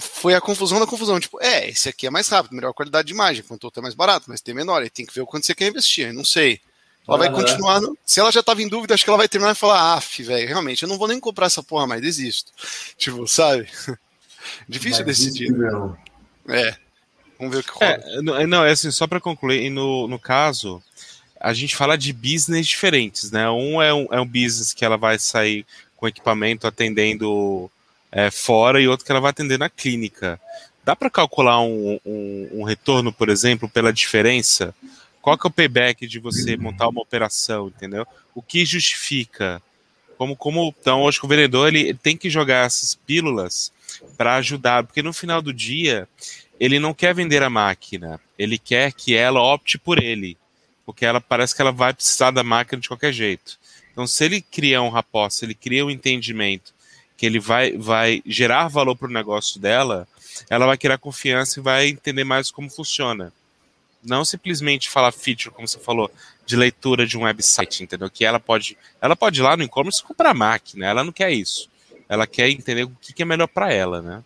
foi 0.00 0.34
a 0.34 0.40
confusão 0.40 0.80
da 0.80 0.86
confusão. 0.86 1.20
Tipo, 1.20 1.40
é, 1.42 1.68
esse 1.68 1.88
aqui 1.88 2.06
é 2.06 2.10
mais 2.10 2.28
rápido, 2.28 2.54
melhor 2.54 2.72
qualidade 2.72 3.08
de 3.08 3.14
imagem, 3.14 3.42
quanto 3.42 3.64
outro 3.64 3.80
é 3.80 3.82
mais 3.82 3.94
barato, 3.94 4.26
mas 4.28 4.40
tem 4.40 4.54
menor. 4.54 4.82
Aí 4.82 4.90
tem 4.90 5.04
que 5.04 5.14
ver 5.14 5.20
o 5.20 5.26
quanto 5.26 5.46
você 5.46 5.54
quer 5.54 5.68
investir. 5.68 6.12
Não 6.12 6.24
sei. 6.24 6.60
Ela 7.06 7.18
vai 7.18 7.32
continuar. 7.32 7.80
No... 7.80 7.96
Se 8.04 8.20
ela 8.20 8.30
já 8.30 8.40
estava 8.40 8.62
em 8.62 8.68
dúvida, 8.68 8.94
acho 8.94 9.04
que 9.04 9.10
ela 9.10 9.18
vai 9.18 9.28
terminar 9.28 9.52
e 9.52 9.56
falar: 9.56 9.94
af, 9.94 10.22
velho, 10.22 10.48
realmente, 10.48 10.82
eu 10.82 10.88
não 10.88 10.98
vou 10.98 11.08
nem 11.08 11.18
comprar 11.18 11.46
essa 11.46 11.62
porra 11.62 11.86
mais, 11.86 12.00
desisto. 12.00 12.52
Tipo, 12.96 13.26
sabe? 13.26 13.68
Difícil 14.68 15.04
mas 15.04 15.18
decidir. 15.18 15.50
Não. 15.50 15.96
É. 16.48 16.76
Vamos 17.38 17.54
ver 17.54 17.60
o 17.60 17.64
que 17.64 17.72
rola. 17.72 18.40
É, 18.40 18.46
não, 18.46 18.64
é 18.64 18.70
assim, 18.70 18.90
só 18.90 19.06
para 19.06 19.20
concluir, 19.20 19.68
no, 19.68 20.06
no 20.06 20.18
caso, 20.18 20.82
a 21.40 21.52
gente 21.52 21.74
fala 21.74 21.98
de 21.98 22.12
business 22.12 22.68
diferentes, 22.68 23.32
né? 23.32 23.50
Um 23.50 23.82
é 23.82 23.92
um, 23.92 24.06
é 24.12 24.20
um 24.20 24.26
business 24.26 24.72
que 24.72 24.84
ela 24.84 24.96
vai 24.96 25.18
sair 25.18 25.66
com 25.96 26.06
equipamento 26.06 26.66
atendendo 26.66 27.68
é, 28.12 28.30
fora 28.30 28.80
e 28.80 28.86
outro 28.86 29.06
que 29.06 29.10
ela 29.10 29.20
vai 29.20 29.30
atender 29.30 29.58
na 29.58 29.70
clínica. 29.70 30.38
Dá 30.84 30.94
para 30.94 31.08
calcular 31.08 31.60
um, 31.60 31.98
um, 32.04 32.48
um, 32.52 32.62
retorno, 32.62 33.12
por 33.12 33.30
exemplo, 33.30 33.68
pela 33.68 33.92
diferença? 33.92 34.74
Qual 35.22 35.38
que 35.38 35.46
é 35.46 35.48
o 35.48 35.52
payback 35.52 36.06
de 36.06 36.18
você 36.18 36.56
montar 36.56 36.88
uma 36.88 37.00
operação, 37.00 37.68
entendeu? 37.68 38.06
O 38.34 38.42
que 38.42 38.64
justifica? 38.64 39.62
Como, 40.18 40.36
como 40.36 40.74
então, 40.78 41.08
acho 41.08 41.20
que 41.20 41.26
o 41.26 41.28
vendedor 41.28 41.68
ele 41.68 41.94
tem 41.94 42.16
que 42.16 42.28
jogar 42.28 42.66
essas 42.66 42.94
pílulas 42.94 43.72
para 44.16 44.36
ajudar, 44.36 44.84
porque 44.84 45.02
no 45.02 45.12
final 45.12 45.40
do 45.40 45.52
dia 45.52 46.08
ele 46.60 46.78
não 46.78 46.92
quer 46.92 47.14
vender 47.14 47.42
a 47.42 47.50
máquina, 47.50 48.20
ele 48.38 48.58
quer 48.58 48.92
que 48.92 49.14
ela 49.14 49.40
opte 49.40 49.78
por 49.78 50.02
ele, 50.02 50.36
porque 50.84 51.04
ela 51.04 51.20
parece 51.20 51.54
que 51.54 51.62
ela 51.62 51.72
vai 51.72 51.92
precisar 51.92 52.30
da 52.30 52.44
máquina 52.44 52.80
de 52.80 52.88
qualquer 52.88 53.12
jeito. 53.12 53.58
Então, 53.90 54.06
se 54.06 54.24
ele 54.24 54.40
cria 54.40 54.82
um 54.82 54.88
rapport, 54.88 55.30
se 55.32 55.44
ele 55.44 55.54
cria 55.54 55.84
um 55.84 55.90
entendimento 55.90 56.72
que 57.22 57.26
ele 57.26 57.38
vai, 57.38 57.70
vai 57.76 58.20
gerar 58.26 58.66
valor 58.66 58.96
para 58.96 59.06
o 59.06 59.12
negócio 59.12 59.60
dela, 59.60 60.08
ela 60.50 60.66
vai 60.66 60.76
criar 60.76 60.98
confiança 60.98 61.60
e 61.60 61.62
vai 61.62 61.86
entender 61.86 62.24
mais 62.24 62.50
como 62.50 62.68
funciona. 62.68 63.32
Não 64.02 64.24
simplesmente 64.24 64.90
falar 64.90 65.12
feature, 65.12 65.54
como 65.54 65.68
você 65.68 65.78
falou, 65.78 66.10
de 66.44 66.56
leitura 66.56 67.06
de 67.06 67.16
um 67.16 67.22
website, 67.22 67.84
entendeu? 67.84 68.10
Que 68.10 68.24
ela 68.24 68.40
pode, 68.40 68.76
ela 69.00 69.14
pode 69.14 69.38
ir 69.38 69.44
lá 69.44 69.56
no 69.56 69.62
e-commerce 69.62 70.02
comprar 70.02 70.34
máquina, 70.34 70.84
ela 70.84 71.04
não 71.04 71.12
quer 71.12 71.30
isso. 71.30 71.70
Ela 72.08 72.26
quer 72.26 72.50
entender 72.50 72.82
o 72.82 72.96
que 73.00 73.22
é 73.22 73.24
melhor 73.24 73.46
para 73.46 73.72
ela, 73.72 74.02
né? 74.02 74.24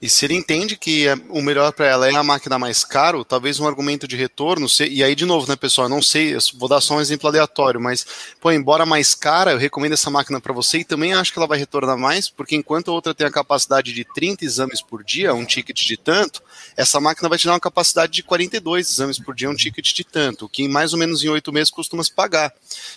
E 0.00 0.10
se 0.10 0.26
ele 0.26 0.34
entende 0.34 0.76
que 0.76 1.08
é, 1.08 1.14
o 1.30 1.40
melhor 1.40 1.72
para 1.72 1.86
ela 1.86 2.06
é 2.06 2.14
a 2.14 2.22
máquina 2.22 2.58
mais 2.58 2.84
caro, 2.84 3.24
talvez 3.24 3.58
um 3.58 3.66
argumento 3.66 4.06
de 4.06 4.14
retorno, 4.14 4.68
se, 4.68 4.86
e 4.86 5.02
aí 5.02 5.14
de 5.14 5.24
novo, 5.24 5.48
né, 5.48 5.56
pessoal, 5.56 5.86
eu 5.86 5.88
não 5.88 6.02
sei, 6.02 6.34
eu 6.34 6.38
vou 6.58 6.68
dar 6.68 6.82
só 6.82 6.96
um 6.96 7.00
exemplo 7.00 7.26
aleatório, 7.26 7.80
mas, 7.80 8.06
pô, 8.38 8.52
embora 8.52 8.84
mais 8.84 9.14
cara, 9.14 9.52
eu 9.52 9.58
recomendo 9.58 9.94
essa 9.94 10.10
máquina 10.10 10.38
para 10.38 10.52
você 10.52 10.78
e 10.78 10.84
também 10.84 11.14
acho 11.14 11.32
que 11.32 11.38
ela 11.38 11.46
vai 11.46 11.56
retornar 11.56 11.96
mais, 11.96 12.28
porque 12.28 12.54
enquanto 12.54 12.90
a 12.90 12.94
outra 12.94 13.14
tem 13.14 13.26
a 13.26 13.30
capacidade 13.30 13.94
de 13.94 14.04
30 14.04 14.44
exames 14.44 14.82
por 14.82 15.02
dia, 15.02 15.32
um 15.32 15.46
ticket 15.46 15.86
de 15.86 15.96
tanto, 15.96 16.42
essa 16.76 17.00
máquina 17.00 17.30
vai 17.30 17.38
te 17.38 17.46
dar 17.46 17.54
uma 17.54 17.60
capacidade 17.60 18.12
de 18.12 18.22
42 18.22 18.90
exames 18.90 19.18
por 19.18 19.34
dia, 19.34 19.48
um 19.48 19.56
ticket 19.56 19.94
de 19.94 20.04
tanto, 20.04 20.46
que 20.46 20.68
mais 20.68 20.92
ou 20.92 20.98
menos 20.98 21.24
em 21.24 21.28
oito 21.30 21.50
meses 21.50 21.70
costuma 21.70 22.04
se 22.04 22.12
pagar. 22.12 22.52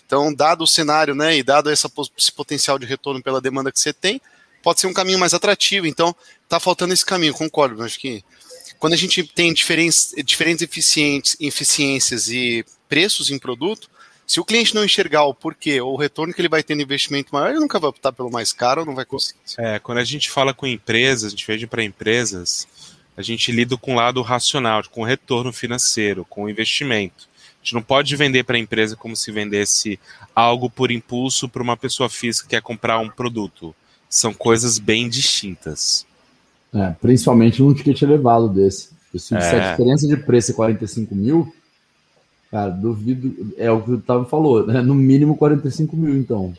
Então, 0.06 0.34
dado 0.34 0.66
o 0.66 0.68
cenário, 0.68 1.16
né, 1.16 1.38
e 1.38 1.44
dado 1.44 1.70
essa, 1.70 1.90
esse 2.18 2.32
potencial 2.34 2.78
de 2.78 2.86
retorno 2.86 3.24
pela 3.24 3.40
demanda 3.40 3.72
que 3.72 3.80
você 3.80 3.94
tem, 3.94 4.22
pode 4.62 4.80
ser 4.80 4.88
um 4.88 4.94
caminho 4.94 5.20
mais 5.20 5.34
atrativo. 5.34 5.88
Então, 5.88 6.16
tá 6.48 6.60
faltando 6.60 6.94
esse 6.94 7.06
caminho, 7.06 7.34
concordo. 7.34 7.84
Acho 7.84 8.00
que 8.00 8.24
quando 8.78 8.94
a 8.94 8.98
gente 8.98 9.24
tem 9.24 9.54
diferentes, 9.54 10.14
diferentes 10.26 10.62
eficientes, 10.62 11.36
eficiências 11.40 12.30
e 12.30 12.66
preços 12.88 13.30
em 13.30 13.38
produto, 13.38 13.90
se 14.26 14.40
o 14.40 14.46
cliente 14.46 14.76
não 14.76 14.86
enxergar 14.86 15.24
o 15.24 15.34
porquê 15.34 15.82
ou 15.82 15.94
o 15.94 15.98
retorno 15.98 16.34
que 16.34 16.40
ele 16.40 16.48
vai 16.48 16.62
ter 16.62 16.76
no 16.76 16.82
investimento 16.82 17.34
maior, 17.34 17.50
ele 17.50 17.60
nunca 17.60 17.80
vai 17.80 17.90
optar 17.90 18.12
pelo 18.12 18.32
mais 18.32 18.54
caro 18.54 18.82
ou 18.82 18.86
não 18.86 18.94
vai 18.94 19.04
conseguir. 19.04 19.40
É, 19.58 19.80
quando 19.80 19.98
a 19.98 20.04
gente 20.04 20.30
fala 20.30 20.54
com 20.54 20.68
empresas, 20.68 21.26
a 21.26 21.30
gente 21.32 21.48
vende 21.48 21.66
para 21.66 21.84
empresas, 21.84 22.68
a 23.18 23.24
gente 23.24 23.52
lida 23.52 23.76
com 23.76 23.94
o 23.94 23.96
lado 23.96 24.22
racional, 24.22 24.84
com 24.90 25.02
o 25.02 25.06
retorno 25.06 25.52
financeiro, 25.52 26.24
com 26.24 26.44
o 26.44 26.50
investimento. 26.50 27.28
A 27.60 27.66
gente 27.66 27.74
não 27.74 27.82
pode 27.82 28.16
vender 28.16 28.44
para 28.44 28.56
a 28.56 28.60
empresa 28.60 28.96
como 28.96 29.16
se 29.16 29.32
vendesse 29.32 30.00
algo 30.34 30.70
por 30.70 30.92
impulso 30.92 31.50
para 31.50 31.64
uma 31.64 31.76
pessoa 31.76 32.08
física 32.08 32.48
que 32.48 32.56
quer 32.56 32.62
comprar 32.62 33.00
um 33.00 33.10
produto 33.10 33.76
são 34.10 34.34
coisas 34.34 34.80
bem 34.80 35.08
distintas. 35.08 36.06
É, 36.74 36.92
principalmente 37.02 37.62
num 37.62 37.74
ticket 37.74 38.02
elevado 38.02 38.50
desse. 38.50 38.90
Se 39.16 39.34
é. 39.34 39.38
a 39.38 39.72
diferença 39.72 40.08
de 40.08 40.18
preço 40.18 40.52
é 40.52 40.54
45 40.56 41.16
mil, 41.16 41.54
cara, 42.52 42.70
duvido. 42.70 43.54
É 43.58 43.72
o 43.72 43.82
que 43.82 43.92
o 43.92 43.96
Otávio 43.96 44.26
falou, 44.28 44.66
né? 44.66 44.82
No 44.82 44.94
mínimo 44.94 45.38
45 45.38 45.96
mil, 45.96 46.16
então. 46.16 46.54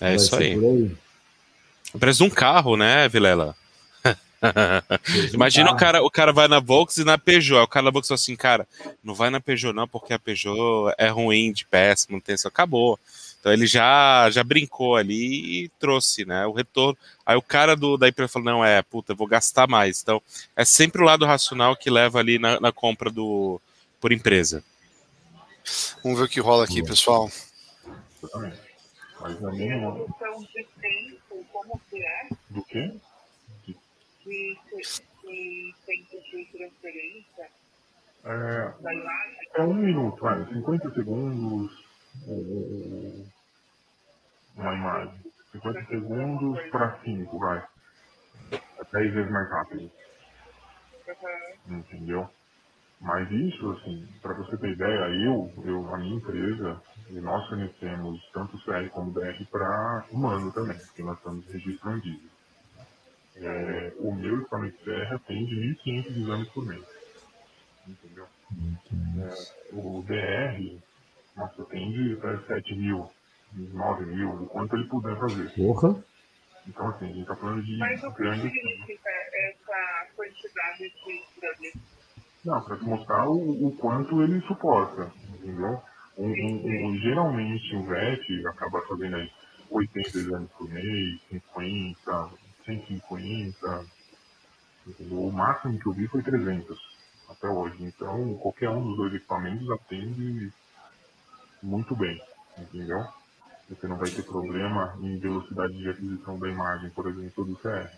É 0.00 0.14
isso 0.14 0.34
aí. 0.34 0.52
aí. 0.54 0.96
O 1.94 1.98
preço 1.98 2.24
de 2.24 2.30
um 2.30 2.30
carro, 2.30 2.76
né, 2.76 3.08
Vilela? 3.08 3.54
Imagina 5.32 5.70
o 5.70 5.76
cara, 5.76 6.02
o 6.02 6.10
cara 6.10 6.32
vai 6.32 6.48
na 6.48 6.58
Volks 6.58 6.98
e 6.98 7.04
na 7.04 7.16
Peugeot. 7.16 7.58
Aí 7.58 7.64
o 7.64 7.68
cara 7.68 7.84
na 7.84 7.90
Volks 7.90 8.08
fala 8.08 8.16
assim, 8.16 8.34
cara, 8.34 8.66
não 9.04 9.14
vai 9.14 9.30
na 9.30 9.40
Peugeot 9.40 9.72
não, 9.72 9.86
porque 9.86 10.12
a 10.12 10.18
Peugeot 10.18 10.92
é 10.98 11.08
ruim, 11.08 11.52
de 11.52 11.64
péssimo, 11.66 12.14
não 12.16 12.20
tem 12.20 12.34
isso. 12.34 12.48
Acabou. 12.48 12.98
Então 13.42 13.52
ele 13.52 13.66
já, 13.66 14.30
já 14.30 14.44
brincou 14.44 14.94
ali 14.94 15.64
e 15.64 15.68
trouxe, 15.70 16.24
né? 16.24 16.46
O 16.46 16.52
retorno. 16.52 16.96
Aí 17.26 17.36
o 17.36 17.42
cara 17.42 17.74
do, 17.74 17.96
da 17.96 18.08
empresa 18.08 18.34
falou, 18.34 18.46
não, 18.46 18.64
é, 18.64 18.80
puta, 18.82 19.16
vou 19.16 19.26
gastar 19.26 19.66
mais. 19.66 20.00
Então, 20.00 20.22
é 20.54 20.64
sempre 20.64 21.02
o 21.02 21.04
lado 21.04 21.26
racional 21.26 21.74
que 21.74 21.90
leva 21.90 22.20
ali 22.20 22.38
na, 22.38 22.60
na 22.60 22.70
compra 22.70 23.10
do 23.10 23.60
por 24.00 24.12
empresa. 24.12 24.62
Vamos 26.04 26.20
ver 26.20 26.26
o 26.26 26.28
que 26.28 26.38
rola 26.38 26.62
aqui, 26.62 26.84
pessoal. 26.84 27.28
Exatamente. 28.22 28.60
Mas 29.20 29.40
na 29.40 29.50
minha. 29.50 29.90
De 29.90 30.66
tempo, 30.80 31.44
como 31.52 31.80
que 31.90 32.00
é? 32.00 32.28
Do 32.48 32.62
quê? 32.62 32.94
De, 33.66 33.76
de 34.24 35.74
tempo 35.84 36.22
de 36.30 36.48
transferência 36.52 37.50
É, 38.24 38.72
é 39.56 39.62
um 39.62 39.74
minuto, 39.74 40.20
vai, 40.20 40.46
50 40.46 40.94
segundos. 40.94 41.81
Uma 44.56 44.74
imagem. 44.74 45.22
50 45.52 45.86
segundos 45.86 46.70
para 46.70 47.00
5, 47.04 47.38
vai. 47.38 47.58
É 48.78 48.84
10 48.92 49.14
vezes 49.14 49.32
mais 49.32 49.50
rápido. 49.50 49.92
Uhum. 51.68 51.78
entendeu? 51.80 52.30
Mas 53.00 53.30
isso, 53.30 53.70
assim, 53.72 54.06
para 54.22 54.34
você 54.36 54.58
ter 54.58 54.72
ideia, 54.72 55.08
eu, 55.26 55.54
eu, 55.64 55.94
a 55.94 55.98
minha 55.98 56.16
empresa, 56.16 56.82
e 57.10 57.20
nós 57.20 57.48
fornecemos 57.48 58.20
tanto 58.32 58.58
CR 58.64 58.90
como 58.92 59.12
BR 59.12 59.46
para 59.50 60.08
humano 60.12 60.52
também, 60.52 60.78
porque 60.86 61.02
nós 61.04 61.18
estamos 61.18 61.46
registrando 61.48 62.02
diesel. 62.02 62.30
É, 63.36 63.94
o 63.98 64.14
meu 64.14 64.40
equipamento 64.40 64.78
CR 64.84 65.14
atende 65.14 65.54
1.500 65.84 66.22
exames 66.22 66.50
por 66.52 66.66
mês. 66.66 66.88
Entendeu? 67.86 68.26
É, 69.18 69.48
o 69.72 70.02
DR, 70.04 70.82
nossa, 71.36 71.62
atende 71.62 72.18
até 72.18 72.46
7 72.46 72.76
mil, 72.76 73.10
9 73.54 74.06
mil, 74.06 74.30
o 74.42 74.46
quanto 74.48 74.76
ele 74.76 74.88
puder 74.88 75.18
fazer. 75.18 75.54
Porra. 75.56 76.04
Então, 76.68 76.88
assim, 76.90 77.06
a 77.06 77.08
gente 77.08 77.22
está 77.22 77.36
falando 77.36 77.62
de 77.64 77.78
Mas 77.78 78.04
o 78.04 78.12
que 78.12 78.18
grandes 78.18 78.52
significa 78.52 79.10
essa 79.10 80.12
quantidade 80.16 80.78
de 80.78 81.12
exames? 81.38 81.74
Não, 82.44 82.64
para 82.64 82.78
te 82.78 82.84
mostrar 82.84 83.28
o, 83.28 83.68
o 83.68 83.76
quanto 83.78 84.22
ele 84.22 84.40
suporta, 84.42 85.12
entendeu? 85.28 85.82
Um, 86.18 86.28
um- 86.28 86.88
um- 86.88 86.98
geralmente 86.98 87.76
o 87.76 87.86
VET 87.86 88.48
acaba 88.48 88.80
fazendo 88.88 89.16
aí 89.16 89.30
80 89.70 90.18
exames 90.18 90.50
por 90.52 90.68
mês, 90.70 91.22
50, 91.30 92.30
150, 92.66 93.86
entendeu? 94.86 95.18
O 95.20 95.32
máximo 95.32 95.78
que 95.78 95.88
eu 95.88 95.94
vi 95.94 96.08
foi 96.08 96.22
300 96.22 96.78
até 97.30 97.48
hoje. 97.48 97.84
Então, 97.84 98.34
qualquer 98.38 98.70
um 98.70 98.82
dos 98.84 98.96
dois 98.98 99.14
equipamentos 99.14 99.70
atende 99.72 100.52
muito 101.62 101.96
bem, 101.96 102.18
entendeu? 102.58 102.98
Você 103.68 103.88
não 103.88 103.98
vai 103.98 104.10
ter 104.12 104.24
problema 104.24 104.96
em 105.00 105.18
velocidade 105.20 105.74
de 105.78 105.90
aquisição 105.90 106.38
da 106.38 106.48
imagem, 106.50 106.92
por 106.94 107.08
exemplo, 107.08 107.46
do 107.46 107.56
CR. 107.58 107.90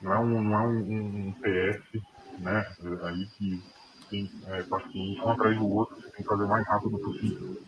Não 0.00 0.12
é 0.14 0.18
um, 0.20 0.42
não 0.42 0.54
é 0.60 0.68
um, 0.68 0.78
um- 0.80 1.28
PS, 1.34 2.02
né? 2.38 2.76
Aí 3.04 3.30
que 3.38 3.64
tem 4.10 4.30
é, 4.46 4.62
paciente 4.64 5.20
um 5.22 5.30
atrás 5.30 5.58
do 5.58 5.68
outro, 5.68 5.96
você 5.96 6.10
tem 6.12 6.22
que 6.24 6.28
fazer 6.30 6.44
o 6.44 6.48
mais 6.48 6.66
rápido 6.68 7.00
possível. 7.00 7.58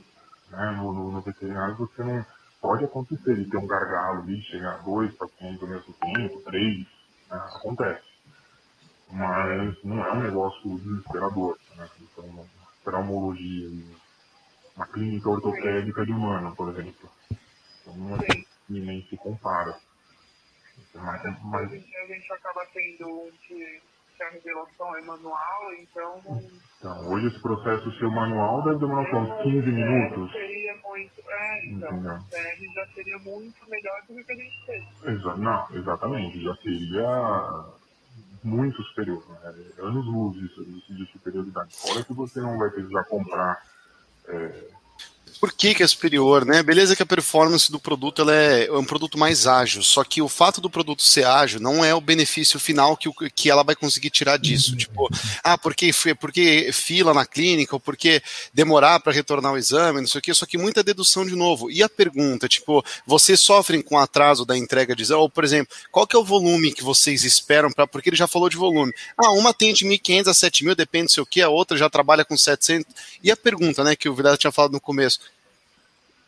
Né? 0.50 0.70
No, 0.72 0.92
no, 0.92 1.12
no 1.12 1.22
veterinário 1.22 1.76
você 1.78 2.04
não 2.04 2.24
pode 2.60 2.84
acontecer 2.86 3.36
de 3.36 3.48
ter 3.50 3.58
um 3.58 3.66
gargalo 3.66 4.22
ali, 4.22 4.40
chegar 4.44 4.84
dois 4.84 5.14
pacientes 5.16 5.62
ao 5.62 5.68
mesmo 5.68 5.94
tempo, 5.94 6.42
três, 6.44 6.78
né? 7.30 7.38
acontece. 7.56 8.06
Mas 9.08 9.84
não 9.84 10.04
é 10.04 10.12
um 10.14 10.22
negócio 10.22 10.78
desesperador, 10.80 11.58
né? 11.76 11.88
Então, 12.00 12.50
traumologia, 12.84 13.70
uma 14.76 14.86
clínica 14.86 15.28
ortopédica 15.28 16.04
de 16.04 16.12
humano, 16.12 16.54
por 16.56 16.68
exemplo. 16.70 17.10
Então, 17.80 17.96
não 17.96 18.16
é, 18.16 18.44
nem 18.68 19.02
se 19.08 19.16
compara. 19.16 19.78
Mas, 20.94 21.24
Hoje 21.24 21.38
mas 21.44 21.72
a 21.72 22.06
gente 22.06 22.32
acaba 22.32 22.66
tendo 22.72 23.08
um 23.08 23.30
que, 23.46 23.80
que 24.16 24.22
a 24.22 24.30
revelação 24.30 24.96
é 24.96 25.02
manual, 25.02 25.74
então 25.74 26.20
Então, 26.78 27.08
hoje 27.12 27.28
esse 27.28 27.40
processo 27.40 27.90
seu 27.98 28.10
manual 28.10 28.62
deve 28.64 28.78
demorar 28.78 29.16
uns 29.16 29.42
15 29.42 29.70
minutos. 29.70 30.32
seria 30.32 30.76
muito. 30.84 31.22
É, 31.28 31.66
então, 31.66 32.02
já 32.74 32.86
seria 32.94 33.18
muito 33.18 33.70
melhor 33.70 34.02
do 34.08 34.24
que 34.24 34.32
a 34.32 34.36
gente 34.36 34.66
fez. 34.66 34.84
Exa 35.04 35.36
não, 35.36 35.68
exatamente, 35.76 36.42
já 36.42 36.54
seria 36.56 37.74
muito 38.42 38.82
superior, 38.82 39.24
né? 39.28 39.54
anos 39.78 40.06
luz 40.06 40.36
isso, 40.36 40.62
isso 40.62 40.94
de 40.94 41.06
superioridade. 41.12 41.74
Fora 41.76 42.04
que 42.04 42.12
você 42.12 42.40
não 42.40 42.58
vai 42.58 42.70
precisar 42.70 43.04
comprar. 43.04 43.73
É, 44.28 44.73
Por 45.40 45.52
que, 45.52 45.74
que 45.74 45.82
é 45.82 45.86
superior, 45.86 46.44
né? 46.46 46.62
Beleza 46.62 46.96
que 46.96 47.02
a 47.02 47.06
performance 47.06 47.70
do 47.70 47.78
produto 47.78 48.22
ela 48.22 48.32
é 48.34 48.70
um 48.72 48.84
produto 48.84 49.18
mais 49.18 49.46
ágil, 49.46 49.82
só 49.82 50.02
que 50.02 50.22
o 50.22 50.28
fato 50.28 50.58
do 50.60 50.70
produto 50.70 51.02
ser 51.02 51.26
ágil 51.26 51.60
não 51.60 51.84
é 51.84 51.94
o 51.94 52.00
benefício 52.00 52.58
final 52.58 52.96
que, 52.96 53.08
o- 53.10 53.14
que 53.34 53.50
ela 53.50 53.62
vai 53.62 53.76
conseguir 53.76 54.08
tirar 54.10 54.38
disso. 54.38 54.74
Tipo, 54.74 55.08
ah, 55.42 55.58
porque, 55.58 55.90
porque 56.18 56.70
fila 56.72 57.12
na 57.12 57.26
clínica, 57.26 57.76
ou 57.76 57.80
porque 57.80 58.22
demorar 58.54 59.00
para 59.00 59.12
retornar 59.12 59.52
o 59.52 59.58
exame, 59.58 60.00
não 60.00 60.08
sei 60.08 60.18
o 60.18 60.22
quê, 60.22 60.32
só 60.32 60.46
que 60.46 60.56
muita 60.56 60.82
dedução 60.82 61.26
de 61.26 61.36
novo. 61.36 61.70
E 61.70 61.82
a 61.82 61.88
pergunta, 61.90 62.48
tipo, 62.48 62.82
vocês 63.06 63.38
sofrem 63.40 63.82
com 63.82 63.98
atraso 63.98 64.46
da 64.46 64.56
entrega 64.56 64.96
de 64.96 65.02
exame? 65.02 65.20
Ou, 65.20 65.28
por 65.28 65.44
exemplo, 65.44 65.74
qual 65.92 66.06
que 66.06 66.16
é 66.16 66.18
o 66.18 66.24
volume 66.24 66.72
que 66.72 66.82
vocês 66.82 67.22
esperam 67.24 67.70
para. 67.70 67.86
Porque 67.86 68.08
ele 68.08 68.16
já 68.16 68.26
falou 68.26 68.48
de 68.48 68.56
volume. 68.56 68.92
Ah, 69.16 69.30
uma 69.32 69.50
atende 69.50 69.84
1.500 69.84 70.28
a 70.28 70.32
7.000, 70.32 70.74
depende 70.74 71.12
sei 71.12 71.22
o 71.22 71.26
que, 71.26 71.42
a 71.42 71.48
outra 71.50 71.76
já 71.76 71.90
trabalha 71.90 72.24
com 72.24 72.36
700. 72.36 72.86
E 73.22 73.30
a 73.30 73.36
pergunta, 73.36 73.84
né, 73.84 73.94
que 73.94 74.08
o 74.08 74.14
Vidal 74.14 74.36
tinha 74.38 74.50
falado 74.52 74.72
no 74.72 74.80
começo. 74.80 75.18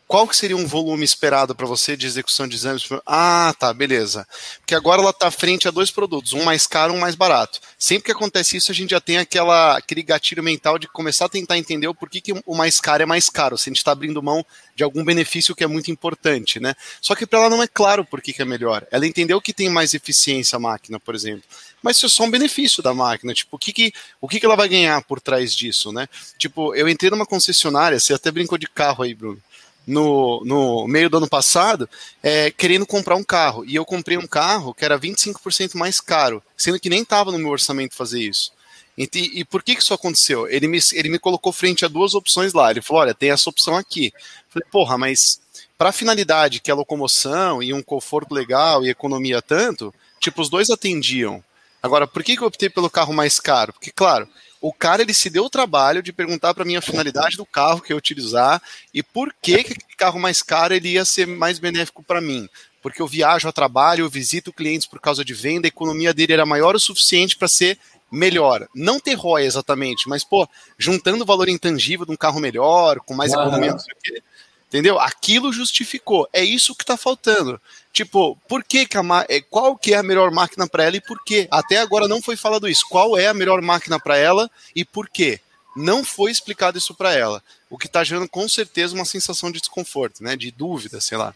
Qual 0.08 0.28
que 0.28 0.36
seria 0.36 0.56
um 0.56 0.66
volume 0.66 1.04
esperado 1.04 1.52
para 1.52 1.66
você 1.66 1.96
de 1.96 2.06
execução 2.06 2.46
de 2.46 2.54
exames? 2.54 2.88
Ah, 3.04 3.52
tá, 3.58 3.74
beleza. 3.74 4.26
Porque 4.60 4.74
agora 4.74 5.02
ela 5.02 5.10
está 5.10 5.32
frente 5.32 5.66
a 5.66 5.70
dois 5.72 5.90
produtos, 5.90 6.32
um 6.32 6.44
mais 6.44 6.64
caro 6.64 6.94
um 6.94 6.98
mais 6.98 7.16
barato. 7.16 7.60
Sempre 7.76 8.04
que 8.04 8.12
acontece 8.12 8.56
isso, 8.56 8.70
a 8.70 8.74
gente 8.74 8.90
já 8.90 9.00
tem 9.00 9.18
aquela, 9.18 9.76
aquele 9.76 10.04
gatilho 10.04 10.44
mental 10.44 10.78
de 10.78 10.86
começar 10.86 11.24
a 11.24 11.28
tentar 11.28 11.58
entender 11.58 11.88
o 11.88 11.94
porquê 11.94 12.20
que 12.20 12.32
o 12.32 12.54
mais 12.54 12.80
caro 12.80 13.02
é 13.02 13.06
mais 13.06 13.28
caro, 13.28 13.58
se 13.58 13.68
a 13.68 13.70
gente 13.70 13.78
está 13.78 13.90
abrindo 13.90 14.22
mão 14.22 14.46
de 14.76 14.84
algum 14.84 15.04
benefício 15.04 15.56
que 15.56 15.64
é 15.64 15.66
muito 15.66 15.90
importante, 15.90 16.60
né? 16.60 16.76
Só 17.00 17.16
que 17.16 17.26
para 17.26 17.40
ela 17.40 17.50
não 17.50 17.60
é 17.60 17.66
claro 17.66 18.04
por 18.04 18.22
que, 18.22 18.32
que 18.32 18.42
é 18.42 18.44
melhor. 18.44 18.86
Ela 18.92 19.08
entendeu 19.08 19.40
que 19.40 19.52
tem 19.52 19.68
mais 19.68 19.92
eficiência 19.92 20.54
a 20.54 20.60
máquina, 20.60 21.00
por 21.00 21.16
exemplo. 21.16 21.42
Mas 21.82 21.96
isso 21.96 22.06
é 22.06 22.08
só 22.08 22.22
um 22.22 22.30
benefício 22.30 22.80
da 22.80 22.94
máquina. 22.94 23.34
Tipo, 23.34 23.56
o 23.56 23.58
que, 23.58 23.72
que, 23.72 23.92
o 24.20 24.28
que, 24.28 24.38
que 24.38 24.46
ela 24.46 24.56
vai 24.56 24.68
ganhar 24.68 25.02
por 25.02 25.20
trás 25.20 25.52
disso, 25.52 25.90
né? 25.90 26.08
Tipo, 26.38 26.76
eu 26.76 26.88
entrei 26.88 27.10
numa 27.10 27.26
concessionária, 27.26 27.98
você 27.98 28.14
até 28.14 28.30
brincou 28.30 28.56
de 28.56 28.68
carro 28.68 29.02
aí, 29.02 29.12
Bruno 29.12 29.42
no, 29.87 30.42
no 30.44 30.87
meio 30.88 31.09
do 31.09 31.18
ano 31.18 31.29
passado, 31.29 31.88
é, 32.22 32.51
querendo 32.51 32.87
comprar 32.87 33.16
um 33.16 33.22
carro. 33.22 33.64
E 33.64 33.75
eu 33.75 33.85
comprei 33.85 34.18
um 34.18 34.27
carro 34.27 34.75
que 34.75 34.85
era 34.85 34.99
25% 34.99 35.77
mais 35.77 36.01
caro, 36.01 36.42
sendo 36.57 36.81
que 36.81 36.90
nem 36.90 37.03
estava 37.03 37.31
no 37.31 37.38
meu 37.38 37.51
orçamento 37.51 37.94
fazer 37.94 38.20
isso. 38.20 38.53
E, 38.99 39.09
e 39.35 39.44
por 39.44 39.62
que, 39.62 39.77
que 39.77 39.83
isso 39.83 39.92
aconteceu? 39.92 40.49
Ele 40.49 40.66
me, 40.66 40.79
ele 40.94 41.11
me 41.11 41.18
colocou 41.18 41.53
frente 41.53 41.85
a 41.85 41.88
duas 41.88 42.14
opções 42.14 42.55
lá. 42.55 42.70
Ele 42.70 42.81
falou: 42.81 43.03
olha, 43.03 43.14
tem 43.14 43.31
essa 43.31 43.51
opção 43.51 43.77
aqui. 43.77 44.12
Falei, 44.49 44.66
porra, 44.70 44.96
mas 44.96 45.40
para 45.77 45.90
a 45.90 45.92
finalidade 45.92 46.61
que 46.61 46.70
é 46.70 46.75
locomoção 46.75 47.62
e 47.62 47.75
um 47.75 47.83
conforto 47.83 48.35
legal 48.35 48.85
e 48.85 48.88
economia 48.88 49.42
tanto, 49.42 49.94
tipo, 50.18 50.40
os 50.40 50.49
dois 50.49 50.70
atendiam. 50.70 51.44
Agora, 51.83 52.07
por 52.07 52.25
que, 52.25 52.37
que 52.37 52.42
eu 52.42 52.49
optei 52.49 52.70
pelo 52.70 52.90
carro 52.90 53.12
mais 53.12 53.38
caro? 53.38 53.72
Porque, 53.75 53.92
claro, 53.92 54.27
o 54.68 54.72
cara 54.72 55.02
ele 55.02 55.14
se 55.14 55.31
deu 55.31 55.44
o 55.44 55.50
trabalho 55.50 56.02
de 56.02 56.12
perguntar 56.12 56.52
para 56.52 56.64
mim 56.64 56.74
a 56.74 56.83
finalidade 56.83 57.37
do 57.37 57.46
carro 57.46 57.81
que 57.81 57.92
eu 57.92 57.96
utilizar 57.96 58.61
e 58.92 59.00
por 59.00 59.33
que, 59.40 59.62
que 59.62 59.72
aquele 59.74 59.96
carro 59.96 60.18
mais 60.18 60.42
caro 60.42 60.74
ele 60.74 60.88
ia 60.88 61.05
ser 61.05 61.24
mais 61.24 61.61
benéfico 61.61 62.02
para 62.02 62.20
mim. 62.20 62.48
Porque 62.83 63.00
eu 63.00 63.07
viajo 63.07 63.48
a 63.48 63.52
trabalho, 63.52 64.02
eu 64.02 64.11
visito 64.11 64.52
clientes 64.52 64.85
por 64.85 65.00
causa 65.00 65.24
de 65.24 65.35
venda, 65.35 65.68
a 65.68 65.68
economia 65.68 66.12
dele 66.12 66.33
era 66.33 66.44
maior 66.44 66.74
o 66.74 66.81
suficiente 66.81 67.37
para 67.37 67.46
ser 67.46 67.79
melhor. 68.11 68.66
Não 68.74 68.98
ter 68.98 69.14
ROI 69.14 69.44
exatamente, 69.44 70.09
mas, 70.09 70.24
pô, 70.24 70.48
juntando 70.76 71.22
o 71.22 71.26
valor 71.26 71.48
intangível 71.48 72.05
de 72.05 72.11
um 72.11 72.16
carro 72.16 72.40
melhor, 72.40 72.98
com 72.98 73.14
mais 73.14 73.33
Aham. 73.33 73.42
economia, 73.42 73.70
não 73.70 73.79
sei 73.79 73.94
o 73.94 74.02
quê. 74.02 74.22
Entendeu? 74.66 74.98
Aquilo 74.98 75.52
justificou. 75.52 76.29
É 76.33 76.42
isso 76.42 76.74
que 76.74 76.85
tá 76.85 76.96
faltando. 76.96 77.61
Tipo, 77.96 78.37
por 78.46 78.62
que, 78.62 78.85
que 78.85 78.98
a 78.98 79.02
é, 79.26 79.40
qual 79.40 79.74
que 79.74 79.94
é 79.94 79.96
a 79.96 80.02
melhor 80.02 80.30
máquina 80.30 80.68
para 80.68 80.85
ela 80.85 80.96
e 80.96 81.00
por 81.00 81.18
quê? 81.24 81.48
Até 81.50 81.78
agora 81.78 82.06
não 82.06 82.20
foi 82.20 82.37
falado 82.37 82.68
isso. 82.68 82.85
Qual 82.90 83.16
é 83.16 83.26
a 83.26 83.32
melhor 83.32 83.62
máquina 83.62 83.98
para 83.98 84.18
ela 84.18 84.50
e 84.74 84.85
por 84.85 85.09
quê? 85.09 85.40
Não 85.74 86.04
foi 86.04 86.30
explicado 86.30 86.76
isso 86.76 86.92
para 86.94 87.14
ela. 87.14 87.42
O 87.70 87.78
que 87.78 87.88
tá 87.88 88.04
gerando 88.04 88.28
com 88.28 88.46
certeza 88.50 88.94
uma 88.94 89.06
sensação 89.06 89.50
de 89.50 89.61
desconforto, 89.61 90.22
né? 90.22 90.37
De 90.37 90.50
dúvida, 90.50 91.00
sei 91.00 91.16
lá. 91.16 91.35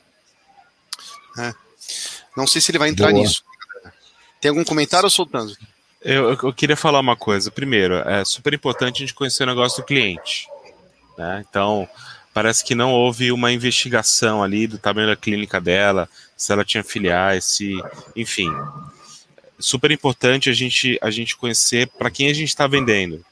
É. 1.39 1.55
Não 2.37 2.47
sei 2.47 2.61
se 2.61 2.71
ele 2.71 2.79
vai 2.79 2.91
entrar 2.91 3.11
Boa. 3.11 3.23
nisso. 3.23 3.43
Tem 4.39 4.51
algum 4.51 4.63
comentário, 4.63 5.09
soltando? 5.09 5.57
Eu, 6.03 6.31
eu- 6.33 6.39
eu 6.43 6.53
queria 6.53 6.77
falar 6.77 7.01
uma 7.01 7.17
coisa. 7.17 7.51
Primeiro, 7.51 7.95
é 8.07 8.23
super 8.23 8.53
importante 8.53 8.97
a 8.97 9.01
gente 9.07 9.15
conhecer 9.15 9.45
o 9.45 9.47
negócio 9.47 9.83
do 9.83 9.87
cliente. 9.87 10.47
né? 11.17 11.43
Então, 11.49 11.89
parece 12.35 12.63
que 12.65 12.75
não 12.75 12.93
houve 12.93 13.33
uma 13.33 13.51
investigação 13.51 14.43
ali 14.43 14.67
do 14.67 14.79
tamanho 14.79 15.09
da 15.09 15.17
clínica 15.17 15.59
dela, 15.59 16.07
se 16.41 16.51
ela 16.55 16.65
tinha 16.65 16.83
filiais, 16.83 17.45
se. 17.45 17.75
Enfim. 18.17 18.49
super 19.59 19.91
importante 19.91 20.49
a 20.49 20.55
gente, 20.55 20.99
a 21.03 21.11
gente 21.11 21.37
conhecer 21.37 21.87
para 21.87 22.11
quem 22.11 22.31
a 22.31 22.33
gente 22.33 22.49
está 22.49 22.67
vendendo. 22.67 23.23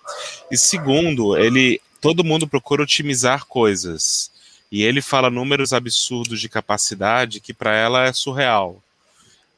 E 0.51 0.59
segundo, 0.59 1.39
ele 1.39 1.81
todo 2.03 2.23
mundo 2.23 2.47
procura 2.47 2.83
otimizar 2.83 3.47
coisas. 3.47 4.31
E 4.71 4.83
ele 4.83 5.01
fala 5.01 5.31
números 5.31 5.73
absurdos 5.73 6.39
de 6.39 6.51
capacidade 6.51 7.41
que 7.41 7.55
para 7.55 7.75
ela 7.75 8.05
é 8.05 8.13
surreal. 8.13 8.83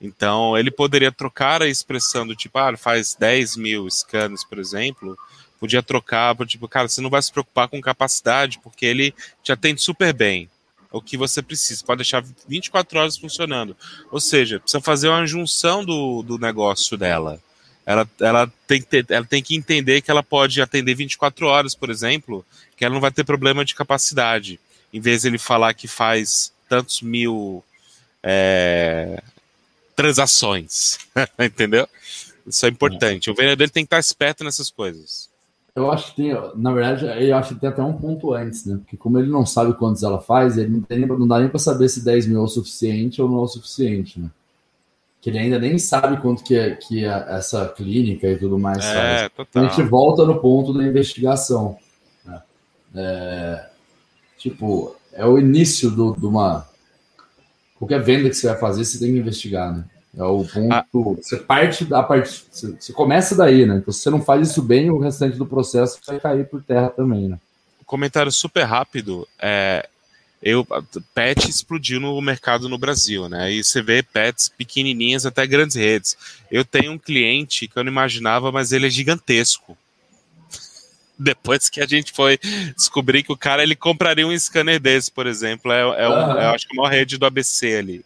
Então, 0.00 0.56
ele 0.56 0.70
poderia 0.70 1.10
trocar 1.10 1.60
a 1.60 1.68
expressão 1.68 2.24
do 2.24 2.36
tipo, 2.36 2.56
ah, 2.56 2.76
faz 2.76 3.16
10 3.18 3.56
mil 3.56 3.90
scans, 3.90 4.44
por 4.44 4.60
exemplo, 4.60 5.18
podia 5.58 5.82
trocar, 5.82 6.36
tipo, 6.46 6.68
cara, 6.68 6.88
você 6.88 7.00
não 7.00 7.10
vai 7.10 7.20
se 7.20 7.32
preocupar 7.32 7.66
com 7.66 7.80
capacidade, 7.80 8.60
porque 8.62 8.86
ele 8.86 9.12
te 9.42 9.50
atende 9.50 9.82
super 9.82 10.12
bem. 10.14 10.48
O 10.92 11.00
que 11.00 11.16
você 11.16 11.40
precisa, 11.40 11.85
pode 11.85 11.98
deixar 11.98 12.24
24 12.48 12.98
horas 12.98 13.16
funcionando. 13.16 13.76
Ou 14.11 14.20
seja, 14.20 14.59
precisa 14.59 14.81
fazer 14.81 15.09
uma 15.09 15.26
junção 15.26 15.85
do, 15.85 16.22
do 16.22 16.38
negócio 16.38 16.96
dela. 16.96 17.40
Ela, 17.87 18.09
ela, 18.20 18.53
tem 18.66 18.81
que 18.81 18.88
ter, 18.88 19.07
ela 19.09 19.24
tem 19.24 19.42
que 19.42 19.57
entender 19.57 20.00
que 20.00 20.11
ela 20.11 20.22
pode 20.22 20.61
atender 20.61 20.94
24 20.94 21.46
horas, 21.46 21.74
por 21.74 21.90
exemplo, 21.90 22.44
que 22.76 22.85
ela 22.85 22.92
não 22.94 23.00
vai 23.00 23.11
ter 23.11 23.24
problema 23.24 23.64
de 23.64 23.74
capacidade. 23.74 24.59
Em 24.92 25.00
vez 25.00 25.22
de 25.22 25.29
ele 25.29 25.38
falar 25.38 25.74
que 25.74 25.87
faz 25.87 26.53
tantos 26.68 27.00
mil 27.00 27.64
é, 28.22 29.22
transações. 29.94 30.98
Entendeu? 31.38 31.88
Isso 32.46 32.66
é 32.66 32.68
importante. 32.68 33.31
O 33.31 33.35
vendedor 33.35 33.70
tem 33.70 33.85
que 33.85 33.87
estar 33.87 34.00
esperto 34.00 34.42
nessas 34.42 34.70
coisas. 34.70 35.29
Eu 35.74 35.90
acho 35.90 36.11
que 36.11 36.16
tem, 36.16 36.33
na 36.56 36.72
verdade, 36.72 37.06
eu 37.06 37.37
acho 37.37 37.54
que 37.54 37.61
tem 37.61 37.68
até 37.68 37.83
um 37.83 37.92
ponto 37.92 38.33
antes, 38.33 38.66
né? 38.66 38.76
Porque 38.76 38.96
como 38.96 39.18
ele 39.18 39.30
não 39.30 39.46
sabe 39.46 39.74
quantos 39.74 40.02
ela 40.02 40.20
faz, 40.20 40.59
ele 40.59 40.68
não, 40.68 40.80
tem, 40.83 41.06
não 41.06 41.28
dá 41.28 41.38
nem 41.38 41.48
para 41.48 41.59
saber 41.59 41.88
se 41.88 42.04
10 42.04 42.26
mil 42.26 42.40
é 42.40 42.44
o 42.44 42.48
suficiente 42.48 43.22
ou 43.22 43.28
não 43.28 43.38
é 43.38 43.42
o 43.42 43.48
suficiente, 43.48 44.18
né? 44.18 44.30
Que 45.20 45.30
ele 45.30 45.38
ainda 45.38 45.59
nem 45.59 45.78
sabe 45.78 46.20
quanto 46.20 46.42
que, 46.42 46.56
é, 46.56 46.74
que 46.74 47.04
é 47.04 47.26
essa 47.28 47.68
clínica 47.68 48.26
e 48.26 48.38
tudo 48.38 48.59
mais 48.59 48.85
é, 48.85 48.94
faz. 48.94 49.22
Total. 49.30 49.46
Então 49.48 49.66
a 49.66 49.68
gente 49.68 49.83
volta 49.88 50.24
no 50.24 50.40
ponto 50.40 50.72
da 50.72 50.83
investigação. 50.83 51.76
Né? 52.24 52.42
É, 52.94 53.66
tipo, 54.38 54.96
é 55.12 55.24
o 55.26 55.38
início 55.38 55.90
de 55.90 56.26
uma 56.26 56.66
qualquer 57.78 58.02
venda 58.02 58.28
que 58.28 58.35
você 58.35 58.48
vai 58.48 58.59
fazer, 58.59 58.85
você 58.85 58.98
tem 58.98 59.12
que 59.12 59.18
investigar, 59.18 59.74
né? 59.74 59.85
É 60.16 60.25
o 60.25 60.44
ponto. 60.44 60.73
Ah. 60.73 60.85
Você 60.92 61.37
parte 61.37 61.85
da 61.85 62.03
parte. 62.03 62.44
Você 62.51 62.92
começa 62.92 63.35
daí, 63.35 63.64
né? 63.64 63.77
Então, 63.77 63.92
se 63.92 64.01
você 64.01 64.11
não 64.11 64.20
faz 64.20 64.51
isso 64.51 64.62
bem, 64.62 64.90
o 64.90 64.99
restante 64.99 65.37
do 65.37 65.46
processo 65.46 66.01
vai 66.07 66.18
cair 66.18 66.49
por 66.49 66.62
terra 66.62 66.90
também, 66.90 67.29
né? 67.29 67.38
Comentário 67.87 68.31
super 68.33 68.64
rápido. 68.64 69.27
É, 69.38 69.88
eu, 70.42 70.66
pet 71.14 71.49
explodiu 71.49 72.01
no 72.01 72.20
mercado 72.20 72.68
no 72.68 72.79
Brasil, 72.79 73.29
né? 73.29 73.53
E 73.53 73.62
você 73.62 73.83
vê 73.83 74.03
pets 74.03 74.49
pequenininhas 74.49 75.27
até 75.27 75.46
grandes 75.46 75.77
redes. 75.77 76.16
Eu 76.51 76.64
tenho 76.64 76.92
um 76.92 76.99
cliente 76.99 77.68
que 77.68 77.79
eu 77.79 77.85
não 77.85 77.92
imaginava, 77.92 78.51
mas 78.51 78.73
ele 78.73 78.87
é 78.87 78.90
gigantesco. 78.90 79.77
Depois 81.18 81.68
que 81.68 81.81
a 81.81 81.87
gente 81.87 82.12
foi 82.12 82.38
descobrir 82.77 83.23
que 83.23 83.33
o 83.33 83.37
cara 83.37 83.62
ele 83.62 83.77
compraria 83.77 84.27
um 84.27 84.37
scanner 84.37 84.81
desse, 84.81 85.11
por 85.11 85.27
exemplo, 85.27 85.70
é, 85.70 85.81
é, 85.81 86.09
um, 86.09 86.38
é 86.38 86.46
acho 86.46 86.66
que 86.66 86.73
a 86.73 86.77
maior 86.83 86.90
rede 86.90 87.18
do 87.18 87.27
ABC 87.27 87.77
ali. 87.77 88.05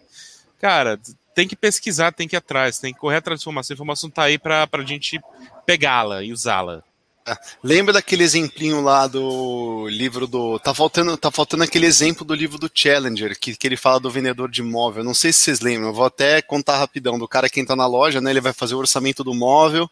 Cara, 0.61 0.99
tem 1.35 1.49
que 1.49 1.57
pesquisar, 1.57 2.13
tem 2.13 2.29
que 2.29 2.37
ir 2.37 2.39
atrás, 2.39 2.79
tem 2.79 2.93
que 2.93 3.01
correr 3.01 3.17
atrás 3.17 3.41
de 3.41 3.45
informação. 3.45 3.75
A 3.75 3.77
informação 3.77 4.11
tá 4.11 4.23
aí 4.25 4.39
para 4.39 4.69
a 4.71 4.85
gente 4.85 5.21
pegá-la 5.67 6.23
e 6.23 6.33
usá-la. 6.33 6.83
É, 7.27 7.35
lembra 7.63 7.95
daquele 7.95 8.23
exemplinho 8.23 8.83
lá 8.83 9.07
do 9.07 9.89
livro 9.89 10.27
do. 10.27 10.59
Tá 10.59 10.75
faltando, 10.75 11.17
tá 11.17 11.31
faltando 11.31 11.65
aquele 11.65 11.87
exemplo 11.87 12.23
do 12.23 12.35
livro 12.35 12.59
do 12.59 12.71
Challenger, 12.73 13.39
que, 13.39 13.57
que 13.57 13.67
ele 13.67 13.79
fala 13.79 13.99
do 13.99 14.11
vendedor 14.11 14.51
de 14.51 14.63
móvel. 14.63 15.03
Não 15.03 15.15
sei 15.15 15.33
se 15.33 15.41
vocês 15.41 15.61
lembram, 15.61 15.89
eu 15.89 15.95
vou 15.95 16.05
até 16.05 16.43
contar 16.43 16.77
rapidão. 16.77 17.19
Do 17.19 17.27
cara 17.27 17.49
que 17.49 17.59
entra 17.59 17.75
na 17.75 17.87
loja, 17.87 18.21
né? 18.21 18.31
Ele 18.31 18.43
vai 18.43 18.53
fazer 18.53 18.75
o 18.75 18.79
orçamento 18.79 19.25
do 19.25 19.33
móvel. 19.33 19.91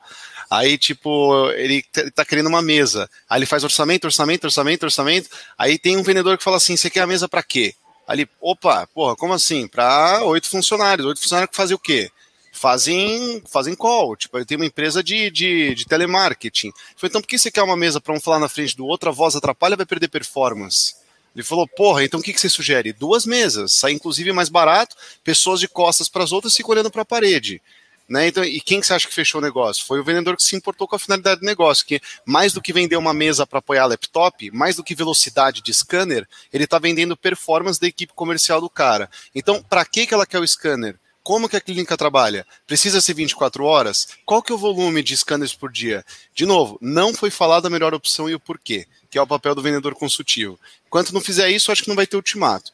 Aí, 0.50 0.76
tipo, 0.76 1.50
ele 1.52 1.83
tá 2.14 2.22
querendo 2.22 2.48
uma 2.48 2.61
mesa. 2.61 3.09
Aí 3.31 3.38
ele 3.38 3.46
faz 3.46 3.64
orçamento, 3.64 4.05
orçamento, 4.05 4.44
orçamento, 4.44 4.85
orçamento. 4.85 5.31
Aí 5.57 5.78
tem 5.78 5.96
um 5.96 6.02
vendedor 6.02 6.37
que 6.37 6.44
fala 6.44 6.59
assim: 6.59 6.76
você 6.76 6.90
quer 6.90 7.00
a 7.00 7.07
mesa 7.07 7.26
para 7.26 7.42
quê? 7.42 7.74
Ali, 8.06 8.28
opa, 8.40 8.86
porra, 8.88 9.16
como 9.16 9.32
assim? 9.32 9.66
Para 9.66 10.24
oito 10.24 10.48
funcionários. 10.48 11.06
Oito 11.06 11.20
funcionários 11.20 11.50
que 11.50 11.56
fazem 11.56 11.74
o 11.74 11.78
quê? 11.78 12.10
Fazem, 12.52 13.42
fazem 13.50 13.74
call. 13.74 14.16
Tipo, 14.16 14.38
ele 14.38 14.44
tem 14.44 14.56
uma 14.56 14.66
empresa 14.66 15.02
de, 15.02 15.30
de, 15.30 15.74
de 15.74 15.86
telemarketing. 15.86 16.72
Então 17.02 17.20
por 17.20 17.26
que 17.26 17.38
você 17.38 17.50
quer 17.50 17.62
uma 17.62 17.76
mesa 17.76 18.00
para 18.00 18.14
um 18.14 18.20
falar 18.20 18.38
na 18.38 18.48
frente 18.48 18.76
do 18.76 18.86
outro? 18.86 19.08
A 19.08 19.12
voz 19.12 19.34
atrapalha, 19.34 19.76
vai 19.76 19.86
perder 19.86 20.08
performance. 20.08 20.94
Ele 21.34 21.42
falou, 21.42 21.66
porra, 21.66 22.04
então 22.04 22.20
o 22.20 22.22
que, 22.22 22.32
que 22.32 22.40
você 22.40 22.48
sugere? 22.48 22.92
Duas 22.92 23.24
mesas, 23.24 23.74
sai 23.74 23.92
inclusive 23.92 24.32
mais 24.32 24.50
barato, 24.50 24.94
pessoas 25.24 25.60
de 25.60 25.66
costas 25.66 26.08
para 26.08 26.22
as 26.22 26.30
outras 26.30 26.54
ficam 26.54 26.72
olhando 26.72 26.90
para 26.90 27.02
a 27.02 27.06
parede. 27.06 27.62
Né? 28.08 28.28
Então, 28.28 28.44
e 28.44 28.60
quem 28.60 28.80
que 28.80 28.86
você 28.86 28.94
acha 28.94 29.08
que 29.08 29.14
fechou 29.14 29.40
o 29.40 29.44
negócio? 29.44 29.84
Foi 29.86 30.00
o 30.00 30.04
vendedor 30.04 30.36
que 30.36 30.42
se 30.42 30.56
importou 30.56 30.86
com 30.86 30.96
a 30.96 30.98
finalidade 30.98 31.40
do 31.40 31.46
negócio, 31.46 31.86
que 31.86 32.00
mais 32.26 32.52
do 32.52 32.60
que 32.60 32.72
vender 32.72 32.96
uma 32.96 33.14
mesa 33.14 33.46
para 33.46 33.58
apoiar 33.58 33.86
laptop, 33.86 34.50
mais 34.50 34.76
do 34.76 34.84
que 34.84 34.94
velocidade 34.94 35.62
de 35.62 35.72
scanner, 35.72 36.28
ele 36.52 36.64
está 36.64 36.78
vendendo 36.78 37.16
performance 37.16 37.80
da 37.80 37.86
equipe 37.86 38.12
comercial 38.14 38.60
do 38.60 38.68
cara. 38.68 39.08
Então, 39.34 39.62
para 39.62 39.84
que, 39.84 40.06
que 40.06 40.14
ela 40.14 40.26
quer 40.26 40.40
o 40.40 40.46
scanner? 40.46 40.98
Como 41.22 41.48
que 41.48 41.56
a 41.56 41.60
clínica 41.60 41.96
trabalha? 41.96 42.44
Precisa 42.66 43.00
ser 43.00 43.14
24 43.14 43.64
horas? 43.64 44.08
Qual 44.26 44.42
que 44.42 44.50
é 44.50 44.54
o 44.54 44.58
volume 44.58 45.02
de 45.02 45.16
scanners 45.16 45.54
por 45.54 45.70
dia? 45.70 46.04
De 46.34 46.44
novo, 46.44 46.76
não 46.80 47.14
foi 47.14 47.30
falado 47.30 47.66
a 47.66 47.70
melhor 47.70 47.94
opção 47.94 48.28
e 48.28 48.34
o 48.34 48.40
porquê, 48.40 48.86
que 49.08 49.16
é 49.16 49.22
o 49.22 49.26
papel 49.26 49.54
do 49.54 49.62
vendedor 49.62 49.94
consultivo. 49.94 50.58
Enquanto 50.86 51.12
não 51.12 51.20
fizer 51.20 51.48
isso, 51.48 51.70
acho 51.70 51.82
que 51.82 51.88
não 51.88 51.94
vai 51.94 52.08
ter 52.08 52.16
ultimato. 52.16 52.72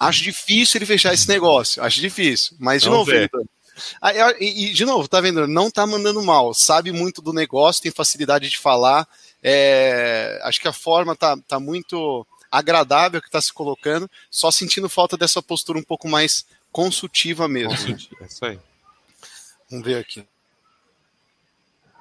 Acho 0.00 0.22
difícil 0.22 0.78
ele 0.78 0.86
fechar 0.86 1.12
esse 1.12 1.28
negócio, 1.28 1.82
acho 1.82 2.00
difícil. 2.00 2.56
Mas, 2.58 2.82
de 2.82 2.88
Vamos 2.88 3.06
novo, 3.06 3.28
e, 4.40 4.72
de 4.72 4.84
novo, 4.84 5.08
tá 5.08 5.20
vendo? 5.20 5.46
Não 5.46 5.70
tá 5.70 5.86
mandando 5.86 6.22
mal, 6.22 6.54
sabe 6.54 6.92
muito 6.92 7.20
do 7.20 7.32
negócio, 7.32 7.82
tem 7.82 7.92
facilidade 7.92 8.48
de 8.48 8.58
falar. 8.58 9.06
É, 9.42 10.40
acho 10.42 10.60
que 10.60 10.68
a 10.68 10.72
forma 10.72 11.14
tá, 11.14 11.36
tá 11.46 11.60
muito 11.60 12.26
agradável 12.50 13.20
que 13.20 13.28
está 13.28 13.40
se 13.40 13.52
colocando, 13.52 14.08
só 14.30 14.50
sentindo 14.50 14.88
falta 14.88 15.16
dessa 15.16 15.42
postura 15.42 15.78
um 15.78 15.82
pouco 15.82 16.08
mais 16.08 16.46
consultiva 16.70 17.48
mesmo. 17.48 17.70
Consultiva, 17.70 18.22
é 18.22 18.26
isso 18.26 18.44
aí. 18.44 18.58
Vamos 19.70 19.84
ver 19.84 19.98
aqui. 19.98 20.26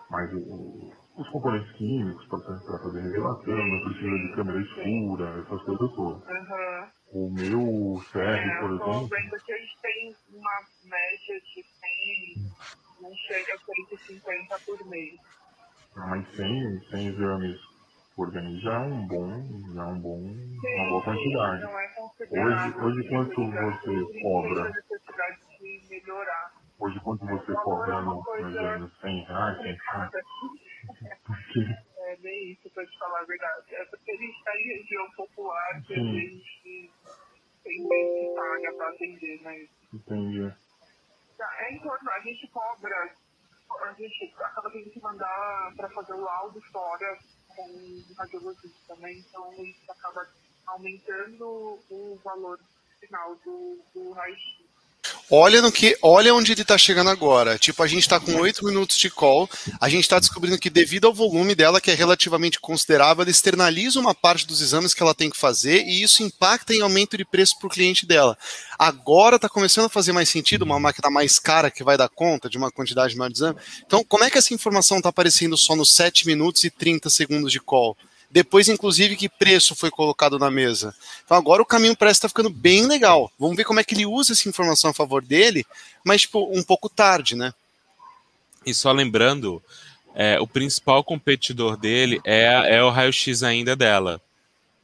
Mas 0.09 0.31
o, 0.31 0.82
os 1.15 1.29
componentes 1.29 1.71
químicos 1.73 2.27
para 2.27 2.79
fazer 2.79 3.01
revelação, 3.01 3.67
não 3.67 3.83
precisa 3.85 4.17
de 4.17 4.35
câmera 4.35 4.61
escura, 4.61 5.43
essas 5.45 5.63
coisas 5.63 5.95
todas. 5.95 6.23
Uhum. 6.23 6.89
O 7.13 7.29
meu 7.29 8.03
CR, 8.11 8.19
é, 8.19 8.59
por 8.59 8.71
exemplo. 8.71 9.07
vendo 9.09 9.41
que 9.45 9.53
a 9.53 9.57
gente 9.57 9.81
tem 9.81 10.15
uma 10.33 10.59
média 10.83 11.39
de 11.41 11.63
100, 11.63 13.01
não 13.01 13.13
chega 13.15 13.53
a 13.53 13.59
150 13.59 14.59
por 14.65 14.85
mês. 14.87 15.19
Ah, 15.95 16.07
mas 16.07 16.27
100, 16.35 16.79
100 16.89 17.07
exames 17.07 17.59
por 18.15 18.31
mês 18.31 18.61
já 18.61 18.73
é 18.73 18.79
um 18.79 19.07
bom, 19.07 19.73
já 19.75 19.83
é 19.83 19.85
um 19.85 19.99
bom, 20.01 20.23
Sim, 20.23 20.75
uma 20.75 20.89
boa 20.89 21.03
quantidade. 21.03 21.63
É 21.63 22.45
hoje, 22.45 22.77
hoje 22.79 23.09
quanto 23.09 23.51
você 23.51 24.21
cobra? 24.23 24.71
Hoje 26.79 26.99
quanto 27.01 27.25
você 27.27 27.53
cobra 27.53 28.01
no, 28.01 28.23
no 28.23 28.49
exame? 28.49 28.91
100 29.01 29.23
reais, 29.25 29.57
100 29.57 29.77
reais? 29.91 30.11
É 32.05 32.15
bem 32.17 32.51
isso, 32.51 32.69
pra 32.71 32.85
te 32.85 32.97
falar 32.99 33.21
a 33.21 33.25
verdade. 33.25 33.75
É 33.75 33.85
porque 33.85 34.11
a 34.11 34.17
gente 34.17 34.37
está 34.37 34.55
em 34.57 34.77
região 34.77 35.11
popular, 35.11 35.81
que 35.83 35.93
a 35.93 35.97
gente 35.97 36.91
tem 37.63 37.87
bem 37.87 38.29
que 38.29 38.35
paga 38.35 38.73
para 38.75 38.89
atender, 38.89 39.41
né? 39.41 39.67
Entendi. 39.93 40.53
Tá, 41.37 41.55
é 41.61 41.73
em 41.73 41.79
torno, 41.79 42.11
a 42.11 42.19
gente 42.19 42.47
cobra, 42.49 43.15
a 43.81 43.93
gente 43.93 44.33
acaba 44.39 44.69
tendo 44.71 44.89
que 44.91 44.99
mandar 45.01 45.73
para 45.75 45.89
fazer 45.89 46.13
o 46.13 46.21
laudo 46.21 46.61
fora 46.71 47.17
com 47.55 47.63
o 47.63 48.13
radiologista, 48.17 48.95
né? 48.97 49.13
Então 49.13 49.51
isso 49.63 49.91
acaba 49.91 50.27
aumentando 50.67 51.79
o 51.89 52.19
valor 52.23 52.59
final 52.99 53.35
do, 53.37 53.81
do 53.93 54.11
raio-x. 54.11 54.62
Olha 55.31 55.61
no 55.61 55.71
que, 55.71 55.97
olha 56.01 56.33
onde 56.33 56.51
ele 56.51 56.61
está 56.61 56.77
chegando 56.77 57.09
agora. 57.09 57.57
Tipo, 57.57 57.81
a 57.81 57.87
gente 57.87 58.01
está 58.01 58.19
com 58.19 58.35
oito 58.35 58.63
minutos 58.65 58.97
de 58.97 59.09
call, 59.09 59.49
a 59.81 59.89
gente 59.89 60.03
está 60.03 60.19
descobrindo 60.19 60.59
que 60.59 60.69
devido 60.69 61.07
ao 61.07 61.13
volume 61.13 61.55
dela, 61.55 61.81
que 61.81 61.89
é 61.89 61.93
relativamente 61.93 62.59
considerável, 62.59 63.23
ela 63.23 63.31
externaliza 63.31 63.99
uma 63.99 64.13
parte 64.13 64.45
dos 64.45 64.61
exames 64.61 64.93
que 64.93 65.01
ela 65.01 65.15
tem 65.15 65.29
que 65.29 65.37
fazer 65.37 65.83
e 65.85 66.03
isso 66.03 66.21
impacta 66.21 66.73
em 66.73 66.81
aumento 66.81 67.17
de 67.17 67.25
preço 67.25 67.57
para 67.57 67.67
o 67.67 67.69
cliente 67.69 68.05
dela. 68.05 68.37
Agora 68.77 69.37
está 69.37 69.49
começando 69.49 69.85
a 69.85 69.89
fazer 69.89 70.11
mais 70.11 70.29
sentido 70.29 70.63
uma 70.63 70.79
máquina 70.79 71.09
mais 71.09 71.39
cara 71.39 71.71
que 71.71 71.83
vai 71.83 71.97
dar 71.97 72.09
conta 72.09 72.49
de 72.49 72.57
uma 72.57 72.71
quantidade 72.71 73.15
maior 73.15 73.29
de 73.29 73.37
exame. 73.37 73.59
Então, 73.85 74.03
como 74.03 74.23
é 74.23 74.29
que 74.29 74.37
essa 74.37 74.53
informação 74.53 74.97
está 74.97 75.09
aparecendo 75.09 75.57
só 75.57 75.75
nos 75.75 75.93
7 75.93 76.27
minutos 76.27 76.63
e 76.63 76.69
30 76.69 77.09
segundos 77.09 77.51
de 77.51 77.59
call? 77.59 77.97
Depois, 78.33 78.67
inclusive, 78.67 79.15
que 79.15 79.29
preço 79.29 79.75
foi 79.75 79.91
colocado 79.91 80.39
na 80.39 80.49
mesa. 80.49 80.95
Então 81.23 81.37
agora 81.37 81.61
o 81.61 81.65
caminho 81.65 81.95
parece 81.95 82.17
estar 82.17 82.27
tá 82.27 82.29
ficando 82.31 82.49
bem 82.49 82.87
legal. 82.87 83.31
Vamos 83.37 83.55
ver 83.55 83.63
como 83.63 83.79
é 83.79 83.83
que 83.83 83.93
ele 83.93 84.07
usa 84.07 84.33
essa 84.33 84.49
informação 84.49 84.89
a 84.89 84.93
favor 84.93 85.23
dele, 85.23 85.63
mas 86.03 86.21
tipo, 86.21 86.49
um 86.51 86.63
pouco 86.63 86.89
tarde, 86.89 87.35
né? 87.35 87.53
E 88.65 88.73
só 88.73 88.91
lembrando, 88.91 89.61
é, 90.15 90.39
o 90.39 90.47
principal 90.47 91.03
competidor 91.03 91.77
dele 91.77 92.19
é, 92.23 92.77
é 92.77 92.83
o 92.83 92.89
raio-x 92.89 93.43
ainda 93.43 93.75
dela. 93.75 94.19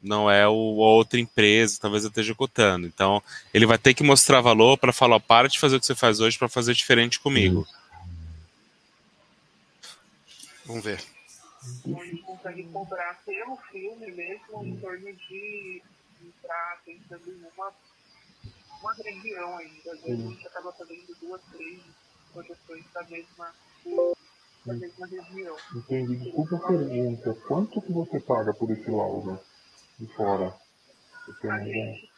Não 0.02 0.30
é 0.30 0.48
o 0.48 0.54
outra 0.54 1.20
empresa, 1.20 1.80
talvez 1.82 2.04
eu 2.04 2.10
esteja 2.10 2.36
cotando. 2.36 2.86
Então, 2.86 3.20
ele 3.52 3.66
vai 3.66 3.80
ter 3.80 3.96
que 3.96 4.04
mostrar 4.04 4.42
valor 4.42 4.78
para 4.78 4.94
falar: 4.94 5.20
para 5.20 5.50
de 5.50 5.58
fazer 5.58 5.78
o 5.78 5.80
que 5.80 5.88
você 5.88 5.96
faz 5.96 6.20
hoje 6.20 6.38
para 6.38 6.48
fazer 6.48 6.76
diferente 6.76 7.20
comigo. 7.20 7.68
Vamos 10.68 10.84
ver. 10.84 11.04
Consegue 12.42 12.64
cobrar 12.72 13.22
pelo 13.26 13.58
filme 13.70 14.12
mesmo 14.12 14.64
em 14.64 14.78
torno 14.78 15.14
de 15.14 15.84
entrar 16.24 16.82
pensando 16.86 17.30
em 17.30 17.46
uma, 17.54 17.74
uma 18.82 18.94
região 18.94 19.58
ainda. 19.58 19.92
Às 19.92 20.02
vezes 20.02 20.26
a 20.26 20.30
gente 20.30 20.48
acaba 20.48 20.72
fazendo 20.72 21.18
duas, 21.20 21.42
três 21.52 21.82
projeções 22.32 22.86
da 22.94 23.04
mesma, 23.04 23.54
da 24.66 24.74
mesma 24.74 25.08
região. 25.08 25.56
Entendi. 25.76 26.16
Desculpa 26.16 26.56
a 26.56 26.68
pergunta. 26.68 27.34
Quanto 27.46 27.82
que 27.82 27.92
você 27.92 28.20
paga 28.22 28.54
por 28.54 28.72
esse 28.72 28.90
laudo 28.90 29.38
de 30.00 30.08
fora? 30.14 30.56
Você 31.26 31.50
A 31.50 31.60
gente 31.60 32.10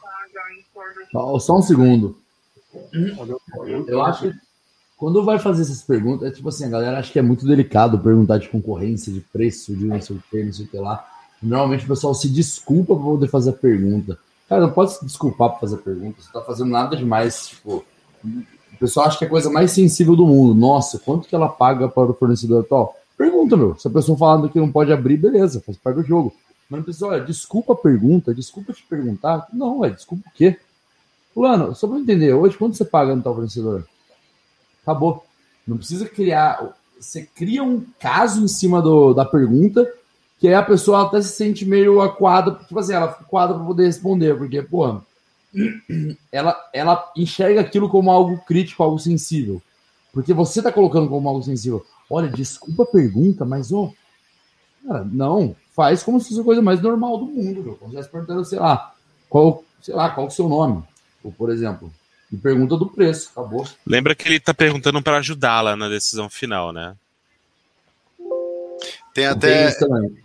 paga 0.00 0.52
em 0.52 0.62
torno 0.72 1.04
de 1.04 1.40
Só 1.40 1.56
um 1.58 1.62
segundo. 1.62 2.22
Eu 3.88 4.00
acho 4.04 4.30
que 4.30 4.49
quando 5.00 5.24
vai 5.24 5.38
fazer 5.38 5.62
essas 5.62 5.80
perguntas, 5.80 6.28
é 6.28 6.30
tipo 6.30 6.50
assim, 6.50 6.66
a 6.66 6.68
galera 6.68 6.98
acha 6.98 7.10
que 7.10 7.18
é 7.18 7.22
muito 7.22 7.46
delicado 7.46 7.98
perguntar 7.98 8.36
de 8.36 8.50
concorrência, 8.50 9.10
de 9.10 9.20
preço, 9.20 9.74
de 9.74 9.86
não 9.86 9.98
sei 9.98 10.14
o 10.14 10.22
que, 10.30 10.44
não 10.44 10.52
sei 10.52 10.66
o 10.66 10.68
que 10.68 10.76
lá. 10.76 11.02
Normalmente 11.42 11.86
o 11.86 11.88
pessoal 11.88 12.12
se 12.12 12.28
desculpa 12.28 12.94
pra 12.94 13.02
poder 13.02 13.28
fazer 13.28 13.48
a 13.48 13.54
pergunta. 13.54 14.18
Cara, 14.46 14.60
não 14.60 14.70
pode 14.70 14.92
se 14.92 15.02
desculpar 15.02 15.48
pra 15.48 15.60
fazer 15.60 15.76
a 15.76 15.78
pergunta, 15.78 16.20
você 16.20 16.30
tá 16.30 16.42
fazendo 16.42 16.68
nada 16.68 16.94
demais, 16.98 17.48
tipo. 17.48 17.82
O 18.22 18.78
pessoal 18.78 19.06
acha 19.06 19.16
que 19.16 19.24
é 19.24 19.26
a 19.26 19.30
coisa 19.30 19.48
mais 19.48 19.70
sensível 19.70 20.14
do 20.14 20.26
mundo. 20.26 20.54
Nossa, 20.54 20.98
quanto 20.98 21.26
que 21.26 21.34
ela 21.34 21.48
paga 21.48 21.88
para 21.88 22.10
o 22.10 22.14
fornecedor 22.14 22.62
atual? 22.62 22.94
Pergunta, 23.16 23.56
meu. 23.56 23.78
Se 23.78 23.88
a 23.88 23.90
pessoa 23.90 24.18
falando 24.18 24.50
que 24.50 24.60
não 24.60 24.70
pode 24.70 24.92
abrir, 24.92 25.16
beleza, 25.16 25.62
faz 25.64 25.78
parte 25.78 25.96
do 25.96 26.02
jogo. 26.02 26.30
Mas 26.68 26.78
não 26.78 26.84
precisa, 26.84 27.06
olha, 27.06 27.24
desculpa 27.24 27.72
a 27.72 27.76
pergunta, 27.76 28.34
desculpa 28.34 28.74
te 28.74 28.84
perguntar. 28.86 29.48
Não, 29.50 29.82
é 29.82 29.88
desculpa 29.88 30.28
o 30.28 30.32
quê? 30.34 30.58
Fulano, 31.32 31.74
só 31.74 31.86
eu 31.86 31.96
entender, 31.96 32.34
hoje 32.34 32.58
quanto 32.58 32.76
você 32.76 32.84
paga 32.84 33.16
no 33.16 33.22
tal 33.22 33.32
fornecedor? 33.34 33.86
Acabou. 34.82 35.24
Não 35.66 35.76
precisa 35.76 36.08
criar. 36.08 36.74
Você 36.98 37.22
cria 37.34 37.62
um 37.62 37.84
caso 37.98 38.42
em 38.42 38.48
cima 38.48 38.82
do, 38.82 39.14
da 39.14 39.24
pergunta, 39.24 39.90
que 40.38 40.48
aí 40.48 40.54
a 40.54 40.62
pessoa 40.62 41.06
até 41.06 41.20
se 41.22 41.32
sente 41.32 41.64
meio 41.64 42.00
acuada, 42.00 42.52
tipo 42.66 42.78
assim, 42.78 42.92
ela 42.92 43.12
fica 43.12 43.24
acuada 43.24 43.54
para 43.54 43.64
poder 43.64 43.86
responder, 43.86 44.36
porque, 44.36 44.62
pô, 44.62 45.00
ela, 46.32 46.56
ela 46.72 47.12
enxerga 47.16 47.60
aquilo 47.60 47.88
como 47.88 48.10
algo 48.10 48.38
crítico, 48.46 48.82
algo 48.82 48.98
sensível. 48.98 49.62
Porque 50.12 50.32
você 50.32 50.60
tá 50.60 50.72
colocando 50.72 51.08
como 51.08 51.28
algo 51.28 51.42
sensível. 51.42 51.84
Olha, 52.08 52.28
desculpa 52.28 52.82
a 52.82 52.86
pergunta, 52.86 53.44
mas, 53.44 53.70
ô, 53.70 53.92
cara, 54.86 55.04
não, 55.04 55.54
faz 55.72 56.02
como 56.02 56.20
se 56.20 56.28
fosse 56.28 56.40
a 56.40 56.44
coisa 56.44 56.62
mais 56.62 56.82
normal 56.82 57.18
do 57.18 57.26
mundo, 57.26 57.62
meu. 57.62 57.78
Estivesse 57.82 58.08
perguntando, 58.08 58.44
sei 58.44 58.58
lá, 58.58 58.92
qual, 59.28 59.62
sei 59.80 59.94
lá, 59.94 60.10
qual 60.10 60.26
é 60.26 60.28
o 60.28 60.32
seu 60.32 60.48
nome? 60.48 60.82
Ou, 61.22 61.30
por 61.30 61.50
exemplo, 61.50 61.92
e 62.32 62.36
pergunta 62.36 62.76
do 62.76 62.86
preço, 62.88 63.30
acabou. 63.32 63.66
Lembra 63.86 64.14
que 64.14 64.28
ele 64.28 64.40
tá 64.40 64.54
perguntando 64.54 65.02
para 65.02 65.18
ajudá-la 65.18 65.76
na 65.76 65.88
decisão 65.88 66.28
final, 66.30 66.72
né? 66.72 66.94
Tem 69.12 69.24
Tem 69.24 69.26
até. 69.26 69.68
isso 69.68 69.78
também. 69.80 70.18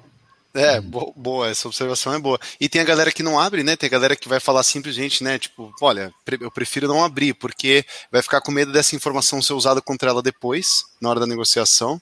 É, 0.54 0.80
bo- 0.80 1.12
boa, 1.18 1.50
essa 1.50 1.68
observação 1.68 2.13
é 2.13 2.20
boa. 2.20 2.39
E 2.62 2.70
tem 2.70 2.80
a 2.80 2.86
galera 2.86 3.12
que 3.12 3.22
não 3.22 3.38
abre, 3.38 3.62
né? 3.62 3.76
Tem 3.76 3.88
a 3.88 3.91
galera 3.91 4.15
que 4.15 4.30
vai 4.30 4.39
falar 4.39 4.63
simplesmente, 4.63 5.22
né? 5.22 5.38
Tipo, 5.38 5.74
olha, 5.82 6.13
eu 6.39 6.50
prefiro 6.50 6.88
não 6.88 7.04
abrir, 7.04 7.34
porque 7.34 7.84
vai 8.10 8.22
ficar 8.22 8.39
com 8.39 8.54
medo 8.54 8.72
dessa 8.72 8.96
informação 8.96 9.41
ser 9.41 9.52
usada 9.52 9.82
contra 9.82 10.10
ela 10.10 10.22
depois, 10.22 10.86
na 11.02 11.10
hora 11.10 11.20
da 11.20 11.26
negociação. 11.28 12.02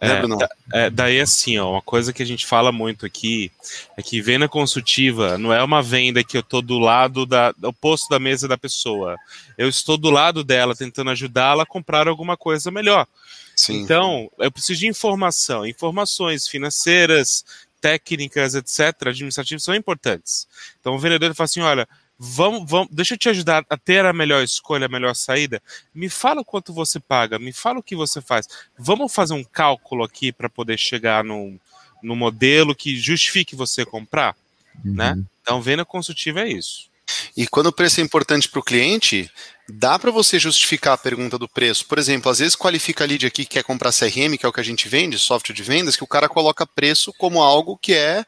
É, 0.00 0.86
é, 0.86 0.90
daí 0.90 1.20
assim, 1.20 1.58
ó, 1.58 1.72
uma 1.72 1.82
coisa 1.82 2.10
que 2.10 2.22
a 2.22 2.26
gente 2.26 2.46
fala 2.46 2.72
muito 2.72 3.04
aqui 3.04 3.52
é 3.98 4.02
que 4.02 4.22
venda 4.22 4.48
consultiva 4.48 5.36
não 5.36 5.52
é 5.52 5.62
uma 5.62 5.82
venda 5.82 6.24
que 6.24 6.38
eu 6.38 6.42
tô 6.42 6.62
do 6.62 6.78
lado 6.78 7.26
da 7.26 7.54
oposto 7.64 8.08
da 8.08 8.18
mesa 8.18 8.48
da 8.48 8.56
pessoa. 8.56 9.16
Eu 9.58 9.68
estou 9.68 9.98
do 9.98 10.08
lado 10.08 10.42
dela 10.42 10.74
tentando 10.74 11.10
ajudá-la 11.10 11.64
a 11.64 11.66
comprar 11.66 12.08
alguma 12.08 12.34
coisa 12.34 12.70
melhor. 12.70 13.06
Sim. 13.54 13.82
Então, 13.82 14.30
eu 14.38 14.50
preciso 14.50 14.80
de 14.80 14.86
informação, 14.86 15.66
informações 15.66 16.48
financeiras, 16.48 17.44
técnicas, 17.78 18.54
etc, 18.54 19.08
administrativas 19.08 19.62
são 19.62 19.74
importantes. 19.74 20.46
Então 20.80 20.94
o 20.94 20.98
vendedor 20.98 21.34
fala 21.34 21.44
assim, 21.44 21.60
olha, 21.60 21.88
vamos, 22.22 22.70
vamos, 22.70 22.88
deixa 22.92 23.14
eu 23.14 23.18
te 23.18 23.30
ajudar 23.30 23.64
a 23.70 23.78
ter 23.78 24.04
a 24.04 24.12
melhor 24.12 24.44
escolha, 24.44 24.84
a 24.84 24.90
melhor 24.90 25.14
saída. 25.14 25.62
Me 25.94 26.10
fala 26.10 26.44
quanto 26.44 26.70
você 26.70 27.00
paga, 27.00 27.38
me 27.38 27.50
fala 27.50 27.78
o 27.78 27.82
que 27.82 27.96
você 27.96 28.20
faz. 28.20 28.46
Vamos 28.78 29.10
fazer 29.10 29.32
um 29.32 29.42
cálculo 29.42 30.04
aqui 30.04 30.30
para 30.30 30.50
poder 30.50 30.78
chegar 30.78 31.24
num, 31.24 31.58
num 32.02 32.14
modelo 32.14 32.74
que 32.74 32.98
justifique 32.98 33.56
você 33.56 33.86
comprar, 33.86 34.36
né? 34.84 35.18
Então 35.40 35.62
venda 35.62 35.82
consultiva 35.82 36.42
é 36.42 36.48
isso. 36.48 36.90
E 37.34 37.46
quando 37.46 37.68
o 37.68 37.72
preço 37.72 38.00
é 38.00 38.04
importante 38.04 38.48
para 38.48 38.60
o 38.60 38.62
cliente, 38.62 39.30
dá 39.68 39.98
para 39.98 40.10
você 40.10 40.38
justificar 40.38 40.92
a 40.92 40.98
pergunta 40.98 41.38
do 41.38 41.48
preço. 41.48 41.86
Por 41.86 41.98
exemplo, 41.98 42.30
às 42.30 42.38
vezes 42.38 42.54
qualifica 42.54 43.02
a 43.02 43.06
lead 43.06 43.26
aqui 43.26 43.44
que 43.44 43.54
quer 43.54 43.64
comprar 43.64 43.92
CRM, 43.92 44.36
que 44.38 44.44
é 44.44 44.48
o 44.48 44.52
que 44.52 44.60
a 44.60 44.64
gente 44.64 44.88
vende, 44.88 45.18
software 45.18 45.54
de 45.54 45.62
vendas, 45.62 45.96
que 45.96 46.04
o 46.04 46.06
cara 46.06 46.28
coloca 46.28 46.66
preço 46.66 47.12
como 47.14 47.42
algo 47.42 47.78
que 47.78 47.94
é 47.94 48.24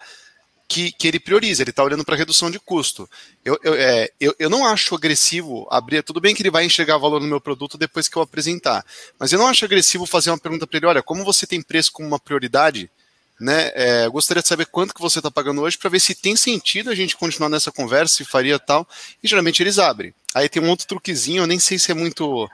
que, 0.72 0.90
que 0.90 1.06
ele 1.06 1.20
prioriza, 1.20 1.62
ele 1.62 1.68
está 1.68 1.84
olhando 1.84 2.02
para 2.02 2.16
redução 2.16 2.50
de 2.50 2.58
custo. 2.58 3.06
Eu, 3.44 3.58
eu, 3.62 3.74
é, 3.74 4.08
eu, 4.18 4.34
eu 4.38 4.48
não 4.48 4.66
acho 4.66 4.94
agressivo 4.94 5.68
abrir, 5.70 6.02
tudo 6.02 6.18
bem 6.18 6.34
que 6.34 6.40
ele 6.40 6.50
vai 6.50 6.64
enxergar 6.64 6.96
valor 6.96 7.20
no 7.20 7.26
meu 7.26 7.42
produto 7.42 7.76
depois 7.76 8.08
que 8.08 8.16
eu 8.16 8.22
apresentar, 8.22 8.82
mas 9.18 9.30
eu 9.34 9.38
não 9.38 9.46
acho 9.46 9.66
agressivo 9.66 10.06
fazer 10.06 10.30
uma 10.30 10.38
pergunta 10.38 10.66
para 10.66 10.78
ele, 10.78 10.86
olha, 10.86 11.02
como 11.02 11.26
você 11.26 11.46
tem 11.46 11.60
preço 11.60 11.92
como 11.92 12.08
uma 12.08 12.18
prioridade, 12.18 12.90
né? 13.38 13.70
É, 13.74 14.06
eu 14.06 14.12
gostaria 14.12 14.42
de 14.42 14.48
saber 14.48 14.64
quanto 14.64 14.94
que 14.94 15.00
você 15.00 15.18
está 15.18 15.30
pagando 15.30 15.60
hoje 15.60 15.76
para 15.76 15.90
ver 15.90 16.00
se 16.00 16.14
tem 16.14 16.36
sentido 16.36 16.88
a 16.88 16.94
gente 16.94 17.18
continuar 17.18 17.50
nessa 17.50 17.70
conversa, 17.70 18.14
se 18.14 18.24
faria 18.24 18.58
tal. 18.58 18.88
E 19.22 19.28
geralmente 19.28 19.62
eles 19.62 19.78
abrem. 19.78 20.14
Aí 20.34 20.48
tem 20.48 20.62
um 20.62 20.70
outro 20.70 20.86
truquezinho, 20.86 21.42
eu 21.42 21.46
nem 21.46 21.58
sei 21.58 21.78
se 21.78 21.90
é 21.90 21.94
muito. 21.94 22.48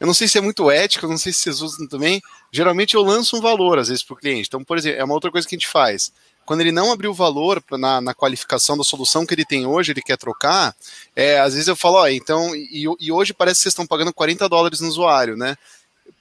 Eu 0.00 0.06
não 0.06 0.14
sei 0.14 0.28
se 0.28 0.38
é 0.38 0.40
muito 0.40 0.70
ético, 0.70 1.04
eu 1.04 1.10
não 1.10 1.18
sei 1.18 1.32
se 1.32 1.40
vocês 1.40 1.60
usam 1.60 1.88
também. 1.88 2.22
Geralmente 2.52 2.94
eu 2.94 3.02
lanço 3.02 3.36
um 3.36 3.40
valor, 3.40 3.78
às 3.78 3.88
vezes, 3.88 4.04
para 4.04 4.14
o 4.14 4.16
cliente. 4.16 4.46
Então, 4.46 4.62
por 4.62 4.78
exemplo, 4.78 5.00
é 5.00 5.04
uma 5.04 5.14
outra 5.14 5.30
coisa 5.30 5.46
que 5.46 5.56
a 5.56 5.58
gente 5.58 5.66
faz. 5.66 6.12
Quando 6.48 6.62
ele 6.62 6.72
não 6.72 6.90
abriu 6.90 7.10
o 7.10 7.14
valor 7.14 7.60
pra, 7.60 7.76
na, 7.76 8.00
na 8.00 8.14
qualificação 8.14 8.74
da 8.74 8.82
solução 8.82 9.26
que 9.26 9.34
ele 9.34 9.44
tem 9.44 9.66
hoje, 9.66 9.92
ele 9.92 10.00
quer 10.00 10.16
trocar, 10.16 10.74
é, 11.14 11.38
às 11.38 11.52
vezes 11.52 11.68
eu 11.68 11.76
falo, 11.76 11.96
ó, 11.96 12.08
então, 12.08 12.56
e, 12.56 12.86
e 12.98 13.12
hoje 13.12 13.34
parece 13.34 13.58
que 13.58 13.64
vocês 13.64 13.72
estão 13.72 13.86
pagando 13.86 14.14
40 14.14 14.48
dólares 14.48 14.80
no 14.80 14.88
usuário, 14.88 15.36
né? 15.36 15.56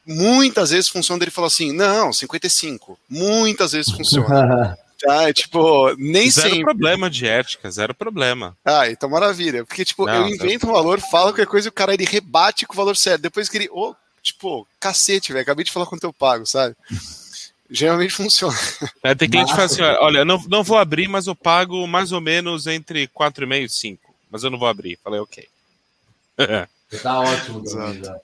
Muitas 0.06 0.72
vezes 0.72 0.90
funciona 0.90 1.24
ele 1.24 1.32
falar 1.32 1.48
assim, 1.48 1.72
não, 1.72 2.12
55. 2.12 3.00
Muitas 3.10 3.72
vezes 3.72 3.90
funciona. 3.90 4.78
Tá, 5.00 5.32
tipo, 5.32 5.96
nem 5.96 6.28
zero 6.28 6.50
sempre. 6.50 6.64
problema 6.64 7.08
de 7.08 7.28
ética, 7.28 7.70
zero 7.70 7.94
problema. 7.94 8.58
Ah, 8.66 8.90
então 8.90 9.08
maravilha. 9.08 9.64
Porque, 9.64 9.86
tipo, 9.86 10.08
Não, 10.08 10.28
eu 10.28 10.28
invento 10.28 10.68
um 10.68 10.72
valor, 10.72 11.00
falo 11.00 11.28
qualquer 11.28 11.46
coisa 11.46 11.68
e 11.68 11.70
o 11.70 11.72
cara 11.72 11.94
ele 11.94 12.04
rebate 12.04 12.66
com 12.66 12.74
o 12.74 12.76
valor 12.76 12.98
certo. 12.98 13.22
Depois 13.22 13.48
que 13.48 13.58
ele. 13.60 13.70
Ô, 13.72 13.94
tipo, 14.24 14.68
cacete, 14.80 15.32
velho, 15.32 15.44
acabei 15.44 15.64
de 15.64 15.72
falar 15.72 15.86
quanto 15.86 16.04
eu 16.04 16.12
pago, 16.12 16.48
sabe? 16.48 16.76
Geralmente 17.70 18.14
funciona. 18.14 18.58
É, 19.04 19.14
tem 19.14 19.30
cliente 19.30 19.50
que 19.50 19.56
fala 19.56 19.66
assim, 19.66 19.82
olha, 19.82 20.24
não, 20.24 20.42
não 20.48 20.64
vou 20.64 20.78
abrir, 20.78 21.08
mas 21.08 21.28
eu 21.28 21.36
pago 21.36 21.86
mais 21.86 22.12
ou 22.12 22.22
menos 22.22 22.66
entre 22.66 23.08
4,5 23.08 23.66
e 23.66 23.70
5. 23.70 24.16
Mas 24.32 24.44
eu 24.44 24.50
não 24.50 24.58
vou 24.58 24.68
abrir. 24.68 24.98
Falei, 25.04 25.20
ok. 25.20 25.48
Tá 27.04 27.20
ótimo 27.20 27.64
já. 27.68 28.22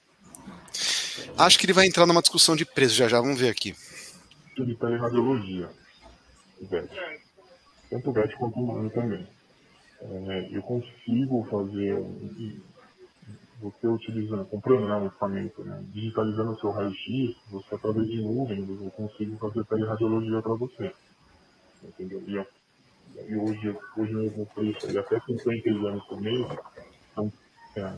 Acho 1.37 1.59
que 1.59 1.65
ele 1.65 1.73
vai 1.73 1.85
entrar 1.85 2.05
numa 2.05 2.21
discussão 2.21 2.55
de 2.55 2.65
preço 2.65 2.95
já 2.95 3.09
já, 3.09 3.19
vamos 3.19 3.39
ver 3.39 3.49
aqui. 3.49 3.75
de 4.57 4.75
teleradiologia, 4.75 5.69
VET. 6.61 6.89
Tanto 7.89 8.09
o 8.09 8.13
VET 8.13 8.33
quanto 8.37 8.59
o 8.59 8.63
humano 8.63 8.89
também. 8.89 9.27
É, 10.01 10.49
eu 10.51 10.61
consigo 10.61 11.45
fazer, 11.49 11.97
você 13.63 13.87
utilizando, 13.87 14.45
comprando 14.45 14.87
né, 14.87 14.95
um 14.97 15.07
equipamento, 15.07 15.63
né, 15.63 15.81
digitalizando 15.93 16.51
o 16.51 16.59
seu 16.59 16.71
raio-x, 16.71 17.35
você 17.49 17.75
através 17.75 18.05
de 18.07 18.21
nuvem, 18.21 18.59
eu 18.59 18.91
consigo 18.91 19.37
fazer 19.37 19.63
teleradiologia 19.63 20.41
para 20.41 20.53
você. 20.55 20.93
Entendeu? 21.81 22.21
E, 22.27 22.33
e 23.31 23.37
hoje, 23.37 23.77
hoje 23.97 24.13
mesmo 24.13 24.45
preço 24.47 24.85
é 24.85 24.99
até 24.99 25.17
50 25.17 25.69
exames 25.69 26.03
por 26.03 26.21
mês, 26.21 26.45
então, 27.11 27.31
é, 27.77 27.97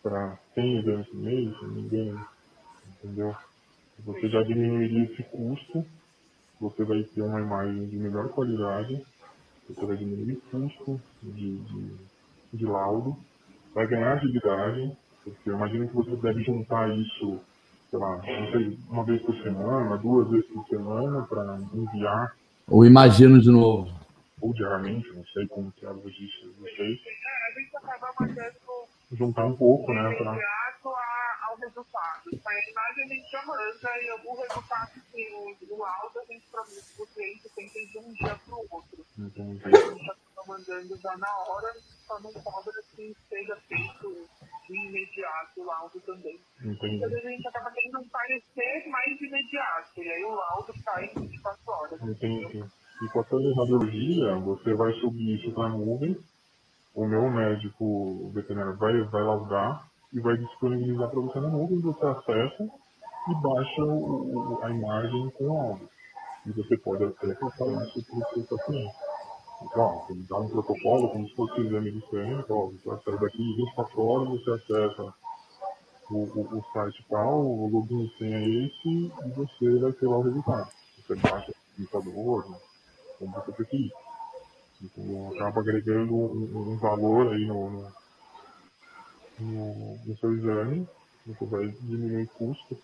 para 0.00 0.38
100 0.54 0.78
exames 0.78 1.08
por 1.08 1.18
mês, 1.18 1.54
engano, 1.62 2.26
entendeu? 2.86 3.34
Você 4.04 4.28
já 4.28 4.42
diminuiria 4.44 5.04
esse 5.04 5.24
custo, 5.24 5.84
você 6.60 6.84
vai 6.84 7.02
ter 7.02 7.22
uma 7.22 7.40
imagem 7.40 7.88
de 7.88 7.96
melhor 7.96 8.28
qualidade, 8.28 9.04
você 9.68 9.84
vai 9.84 9.96
diminuir 9.96 10.34
o 10.36 10.40
custo 10.50 11.00
de, 11.22 11.58
de, 11.58 11.96
de 12.52 12.64
laudo, 12.64 13.16
vai 13.76 13.86
ganhar 13.86 14.14
agilidade, 14.14 14.90
porque 15.22 15.50
eu 15.50 15.54
imagino 15.54 15.86
que 15.86 15.94
você 15.94 16.16
deve 16.16 16.42
juntar 16.42 16.88
isso, 16.96 17.38
sei 17.90 17.98
lá, 17.98 18.16
não 18.16 18.50
sei, 18.50 18.78
uma 18.88 19.04
vez 19.04 19.20
por 19.20 19.36
semana, 19.42 19.98
duas 19.98 20.30
vezes 20.30 20.46
por 20.46 20.66
semana, 20.66 21.26
para 21.28 21.58
enviar, 21.74 22.34
Ou 22.68 22.86
imagino 22.86 23.38
de 23.38 23.50
novo. 23.50 23.92
ou 24.40 24.54
diariamente, 24.54 25.12
não 25.14 25.22
sei 25.26 25.46
como 25.48 25.70
que 25.72 25.84
é 25.84 25.88
a 25.90 25.92
logística 25.92 26.46
de 26.48 26.54
vocês, 26.54 26.98
a 27.00 27.60
gente 27.60 27.76
acaba 27.76 28.06
mandando 28.18 28.56
juntar 29.12 29.44
um 29.44 29.54
pouco, 29.54 29.92
né, 29.92 30.14
para 30.16 30.38
resultado. 31.66 32.30
A 32.30 32.70
imagem 32.70 33.04
a 33.04 33.08
gente 33.08 33.26
e 33.34 34.10
o 34.12 34.34
resultado 34.34 34.92
que 35.10 35.34
o, 35.34 35.74
o 35.74 35.78
laudo 35.78 36.20
a 36.20 36.24
gente 36.24 36.46
promete 36.50 36.94
para 36.96 37.04
o 37.04 37.06
cliente 37.08 37.48
sempre 37.48 37.86
de 37.86 37.98
um 37.98 38.12
dia 38.12 38.34
para 38.34 38.54
o 38.54 38.66
outro. 38.70 39.06
entender. 39.18 39.66
A 39.66 39.70
gente 39.70 40.10
está 40.10 40.42
mandando 40.46 40.96
já 40.96 41.16
na 41.16 41.38
hora, 41.48 41.72
só 42.06 42.20
não 42.20 42.32
cobra 42.32 42.72
que 42.94 43.16
seja 43.28 43.56
feito 43.68 44.28
de 44.68 44.76
imediato 44.76 45.60
o 45.60 45.64
laudo 45.64 46.00
também. 46.00 46.40
Entendi. 46.62 46.98
Vezes 46.98 47.24
a 47.24 47.30
gente 47.30 47.48
acaba 47.48 47.70
tendo 47.72 47.98
um 47.98 48.08
parecer 48.08 48.88
mais 48.88 49.20
imediato, 49.20 50.02
e 50.02 50.08
aí 50.08 50.24
o 50.24 50.34
laudo 50.34 50.72
sai 50.82 51.10
em 51.16 51.20
24 51.20 51.72
horas. 51.72 52.02
Entendi. 52.02 52.64
E 53.02 53.08
com 53.12 53.20
a 53.20 53.24
teleradiologia, 53.24 54.36
você 54.36 54.74
vai 54.74 54.92
subir 55.00 55.38
isso 55.38 55.52
para 55.52 55.66
a 55.66 55.68
nuvem, 55.68 56.18
o 56.94 57.06
meu 57.06 57.30
médico 57.30 58.30
veterinário 58.32 58.76
vai, 58.78 59.02
vai 59.02 59.22
laudar 59.22 59.86
e 60.16 60.20
vai 60.20 60.34
disponibilizar 60.38 61.10
para 61.10 61.20
você 61.20 61.38
na 61.40 61.48
nuvem, 61.48 61.78
você 61.78 62.06
acessa 62.06 62.64
e 63.28 63.34
baixa 63.34 63.84
o, 63.84 64.58
a 64.62 64.70
imagem 64.70 65.30
com 65.32 65.44
o 65.44 65.60
áudio. 65.60 65.90
E 66.46 66.52
você 66.52 66.78
pode 66.78 67.04
até 67.04 67.34
passar 67.34 67.66
isso 67.66 68.02
para 68.06 68.18
o 68.18 68.46
seu 68.46 68.56
paciente. 68.56 68.94
Então, 69.62 70.06
dá 70.28 70.38
um 70.38 70.48
protocolo 70.48 71.10
como 71.10 71.28
se 71.28 71.34
fosse 71.34 71.60
um 71.60 71.64
exame 71.64 71.90
de 71.90 72.00
sangue, 72.08 72.44
ó, 72.48 72.66
você 72.68 72.90
acessa 72.90 73.18
daqui 73.18 73.56
24 73.56 74.02
horas, 74.02 74.28
você 74.28 74.50
acessa 74.52 75.14
o, 76.10 76.14
o, 76.14 76.58
o 76.58 76.64
site 76.72 77.04
tal, 77.10 77.44
o 77.44 77.68
login 77.68 78.10
senha 78.16 78.38
é 78.38 78.48
esse, 78.48 78.88
e 78.88 79.30
você 79.34 79.78
vai 79.80 79.92
ter 79.92 80.06
lá 80.06 80.16
o 80.16 80.22
resultado. 80.22 80.70
Você 80.96 81.14
baixa 81.16 81.52
o 81.52 81.76
computador, 81.76 82.50
né, 82.50 82.56
como 83.18 83.32
você 83.32 83.52
preferir. 83.52 83.92
Então, 84.82 85.30
acaba 85.34 85.60
agregando 85.60 86.14
um, 86.14 86.72
um 86.72 86.78
valor 86.78 87.34
aí 87.34 87.46
no, 87.46 87.70
no, 87.70 88.05
no, 89.38 89.98
no 90.04 90.18
seu 90.18 90.34
exame, 90.34 90.88
você 91.26 91.44
vai 91.44 91.68
diminuir 91.68 92.24
o 92.24 92.28
custo. 92.28 92.78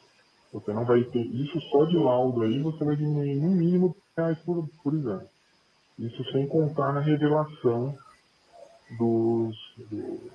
Você 0.53 0.73
não 0.73 0.85
vai 0.85 1.03
ter 1.05 1.25
isso 1.25 1.59
só 1.71 1.85
de 1.87 1.97
laudo 1.97 2.43
aí, 2.43 2.61
você 2.61 2.85
vai 2.85 2.95
diminuir 2.95 3.37
no 3.37 3.51
mínimo 3.51 3.97
reais 4.17 4.39
por, 4.41 4.69
por 4.83 4.95
exame. 4.95 5.27
Isso 5.99 6.25
sem 6.33 6.47
contar 6.47 6.93
na 6.93 7.01
revelação 7.01 7.97
dos, 8.99 9.57
do, 9.91 10.31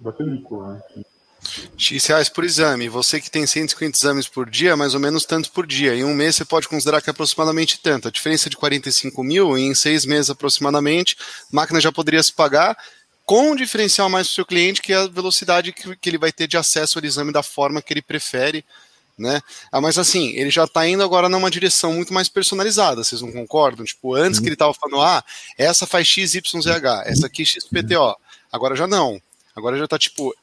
da 0.00 0.12
película, 0.12 0.74
né? 0.74 0.82
Que 0.88 1.06
X 1.76 2.06
reais 2.06 2.28
por 2.28 2.44
exame. 2.44 2.88
Você 2.88 3.20
que 3.20 3.30
tem 3.30 3.46
150 3.46 3.96
exames 3.96 4.28
por 4.28 4.50
dia, 4.50 4.76
mais 4.76 4.94
ou 4.94 5.00
menos 5.00 5.24
tanto 5.24 5.50
por 5.52 5.66
dia. 5.66 5.94
Em 5.94 6.04
um 6.04 6.14
mês 6.14 6.36
você 6.36 6.44
pode 6.44 6.68
considerar 6.68 7.00
que 7.00 7.08
é 7.08 7.12
aproximadamente 7.12 7.80
tanto. 7.80 8.08
A 8.08 8.10
diferença 8.10 8.50
de 8.50 8.56
45 8.56 9.22
mil, 9.22 9.56
em 9.56 9.74
seis 9.74 10.04
meses 10.04 10.30
aproximadamente, 10.30 11.16
máquina 11.50 11.80
já 11.80 11.92
poderia 11.92 12.22
se 12.22 12.32
pagar 12.32 12.76
com 13.28 13.50
um 13.50 13.54
diferencial 13.54 14.08
mais 14.08 14.26
para 14.26 14.32
o 14.32 14.34
seu 14.36 14.46
cliente, 14.46 14.80
que 14.80 14.90
é 14.90 14.96
a 14.96 15.06
velocidade 15.06 15.70
que, 15.70 15.94
que 15.96 16.08
ele 16.08 16.16
vai 16.16 16.32
ter 16.32 16.48
de 16.48 16.56
acesso 16.56 16.98
ao 16.98 17.04
exame 17.04 17.30
da 17.30 17.42
forma 17.42 17.82
que 17.82 17.92
ele 17.92 18.00
prefere. 18.00 18.64
Né? 19.18 19.42
Ah, 19.70 19.82
mas 19.82 19.98
assim, 19.98 20.30
ele 20.30 20.48
já 20.48 20.64
está 20.64 20.88
indo 20.88 21.02
agora 21.02 21.28
numa 21.28 21.50
direção 21.50 21.92
muito 21.92 22.14
mais 22.14 22.30
personalizada, 22.30 23.04
vocês 23.04 23.20
não 23.20 23.30
concordam? 23.30 23.84
Tipo, 23.84 24.14
antes 24.14 24.40
que 24.40 24.46
ele 24.46 24.54
estava 24.54 24.72
falando, 24.72 25.02
ah, 25.02 25.22
essa 25.58 25.86
faz 25.86 26.08
XYZH, 26.08 27.02
essa 27.04 27.26
aqui 27.26 27.44
XPTO. 27.44 28.16
Agora 28.50 28.74
já 28.74 28.86
não. 28.86 29.20
Agora 29.54 29.76
já 29.76 29.84
está 29.84 29.98
tipo, 29.98 30.34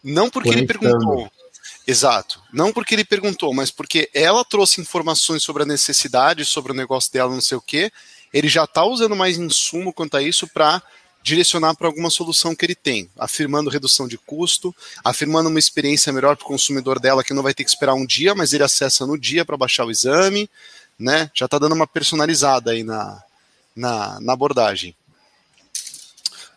não 0.00 0.30
porque 0.30 0.50
ele 0.50 0.64
perguntou. 0.64 1.28
Exato. 1.84 2.40
Não 2.52 2.72
porque 2.72 2.94
ele 2.94 3.04
perguntou, 3.04 3.52
mas 3.52 3.72
porque 3.72 4.08
ela 4.14 4.44
trouxe 4.44 4.80
informações 4.80 5.42
sobre 5.42 5.64
a 5.64 5.66
necessidade, 5.66 6.44
sobre 6.44 6.70
o 6.70 6.74
negócio 6.74 7.12
dela, 7.12 7.34
não 7.34 7.40
sei 7.40 7.58
o 7.58 7.60
quê. 7.60 7.90
Ele 8.32 8.46
já 8.46 8.62
está 8.62 8.84
usando 8.84 9.16
mais 9.16 9.38
insumo 9.38 9.92
quanto 9.92 10.16
a 10.16 10.22
isso 10.22 10.46
para 10.46 10.80
direcionar 11.26 11.74
para 11.74 11.88
alguma 11.88 12.08
solução 12.08 12.54
que 12.54 12.64
ele 12.64 12.76
tem, 12.76 13.10
afirmando 13.18 13.68
redução 13.68 14.06
de 14.06 14.16
custo, 14.16 14.72
afirmando 15.04 15.48
uma 15.48 15.58
experiência 15.58 16.12
melhor 16.12 16.36
para 16.36 16.44
o 16.44 16.46
consumidor 16.46 17.00
dela 17.00 17.24
que 17.24 17.34
não 17.34 17.42
vai 17.42 17.52
ter 17.52 17.64
que 17.64 17.70
esperar 17.70 17.94
um 17.94 18.06
dia, 18.06 18.32
mas 18.32 18.52
ele 18.52 18.62
acessa 18.62 19.04
no 19.04 19.18
dia 19.18 19.44
para 19.44 19.56
baixar 19.56 19.84
o 19.84 19.90
exame, 19.90 20.48
né? 20.96 21.28
Já 21.34 21.46
está 21.46 21.58
dando 21.58 21.74
uma 21.74 21.86
personalizada 21.86 22.70
aí 22.70 22.84
na, 22.84 23.20
na, 23.74 24.20
na 24.20 24.34
abordagem. 24.34 24.94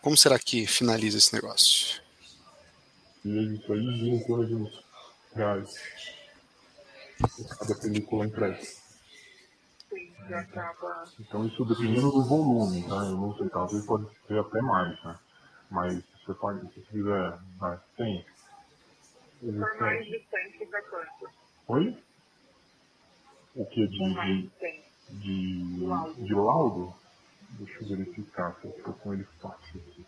Como 0.03 0.15
será 0.15 0.37
que 0.37 0.67
finaliza 0.67 1.17
esse 1.17 1.33
negócio? 1.33 1.99
E 3.25 3.39
é 3.39 3.41
em 3.41 3.57
torno 3.57 4.45
de 4.45 4.53
uns 4.53 4.71
reais. 5.35 5.69
Cada 7.57 7.73
película 7.73 8.27
impressa. 8.27 8.78
Acaba. 10.35 11.13
Então 11.19 11.45
isso 11.47 11.65
dependendo 11.65 12.11
do 12.11 12.27
volume, 12.27 12.83
tá? 12.89 12.95
Eu 13.07 13.17
não 13.17 13.33
sei, 13.37 13.49
talvez 13.49 13.85
pode 13.85 14.05
ser 14.27 14.39
até 14.39 14.61
mais, 14.61 15.03
né? 15.05 15.19
Mas 15.71 16.05
se 16.05 16.25
você 16.27 16.35
pode, 16.39 16.73
se 16.73 16.81
fizer 16.87 17.41
né, 17.61 17.83
100, 17.97 18.25
Por 19.59 19.75
mais 19.79 20.05
de 20.07 20.27
100 20.29 20.51
fica 20.59 20.83
quanto? 20.89 21.31
Oi? 21.69 22.03
O 23.55 23.65
que? 23.67 23.87
De, 23.87 23.97
Por 23.97 24.09
mais 24.15 24.39
de, 24.41 24.49
de 24.49 24.51
100. 24.59 24.93
de, 25.09 25.87
Laudo. 25.87 26.25
de 26.25 26.33
laudo? 26.35 26.95
Deixa 27.59 27.83
eu 27.83 27.89
verificar 27.97 28.59
se 28.61 28.67
eu 28.67 28.71
estou 28.77 28.93
com 28.95 29.13
ele 29.13 29.25
fácil 29.41 29.81
aqui. 29.81 30.05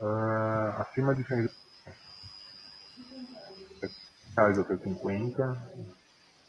Ah, 0.00 0.82
acima 0.82 1.14
de 1.16 1.26
100 1.26 1.38
reais 4.36 4.58
até 4.60 4.78
50, 4.78 5.42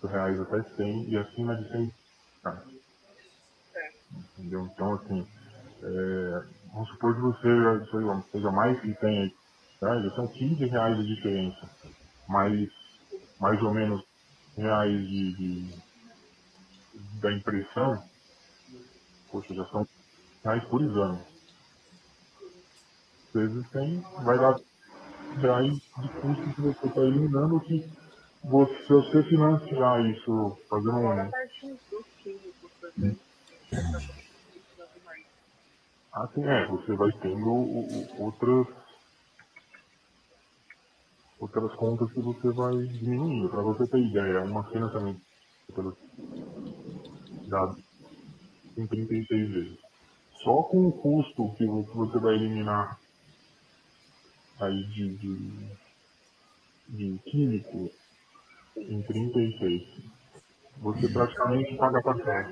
reais 0.04 0.40
até 0.42 0.76
100 0.78 1.10
e 1.10 1.18
acima 1.18 1.56
de 1.58 1.70
100 1.72 1.96
reais. 2.44 2.66
Entendeu? 4.38 4.68
Então, 4.68 4.94
assim, 4.96 5.28
é, 5.84 6.32
vamos 6.74 6.90
supor 6.92 7.16
que 7.16 7.22
você 7.22 7.92
seja 8.32 8.52
mais 8.52 8.82
que 8.82 8.96
100 8.96 9.20
aí, 9.24 9.36
tá? 9.80 10.02
já 10.04 10.16
são 10.16 10.28
15 10.34 10.66
reais 10.66 10.98
de 10.98 11.16
diferença, 11.16 11.72
mais, 12.28 12.70
mais 13.40 13.62
ou 13.64 13.74
menos 13.74 14.02
reais 14.58 15.08
de, 15.08 15.36
de- 15.38 15.84
da 17.22 17.34
impressão, 17.34 18.10
poxa, 19.32 19.54
já 19.56 19.66
são 19.70 19.86
reais 20.46 20.66
por 20.70 20.82
exame. 20.82 21.26
Às 23.28 23.34
vezes 23.34 23.70
tem, 23.72 24.02
vai 24.02 24.38
dar 24.40 24.60
reais 25.38 25.74
de 25.74 26.10
custo 26.22 26.54
que 26.56 26.62
você 26.62 26.88
está 26.88 27.02
eliminando 27.02 27.62
que 27.62 27.92
você, 28.44 28.76
se 28.84 28.90
você 28.90 29.24
financiar 29.30 30.06
isso, 30.08 30.32
Fora 30.70 30.82
a 30.92 31.02
um. 31.02 31.32
químicos. 32.24 32.72
Assim, 36.14 36.44
é, 36.46 36.68
você 36.68 36.96
vai 36.98 37.12
tendo 37.22 37.50
outras 38.20 38.68
outras 41.40 41.76
contas 41.78 42.12
que 42.14 42.22
você 42.22 42.52
vai 42.54 42.74
diminuindo. 43.00 43.50
Para 43.50 43.64
você 43.64 43.88
ter 43.90 44.00
ideia, 44.00 44.44
uma 44.46 44.70
cena 44.72 44.92
também 44.94 45.22
pelo- 45.76 45.98
dá 47.48 47.76
em 48.78 48.88
36 48.88 49.50
vezes. 49.52 49.80
Só 50.44 50.64
com 50.66 50.88
o 50.88 51.02
custo 51.02 51.56
que 51.58 51.66
vo- 51.68 51.88
que 51.88 51.96
você 51.98 52.20
vai 52.20 52.36
eliminar 52.36 53.02
aí 54.62 54.88
de, 54.90 55.18
de, 55.18 55.78
de 56.90 57.20
químico 57.32 57.92
em 58.78 59.02
36, 59.02 59.84
você 60.82 61.08
praticamente 61.10 61.76
paga 61.76 62.02
troca 62.02 62.52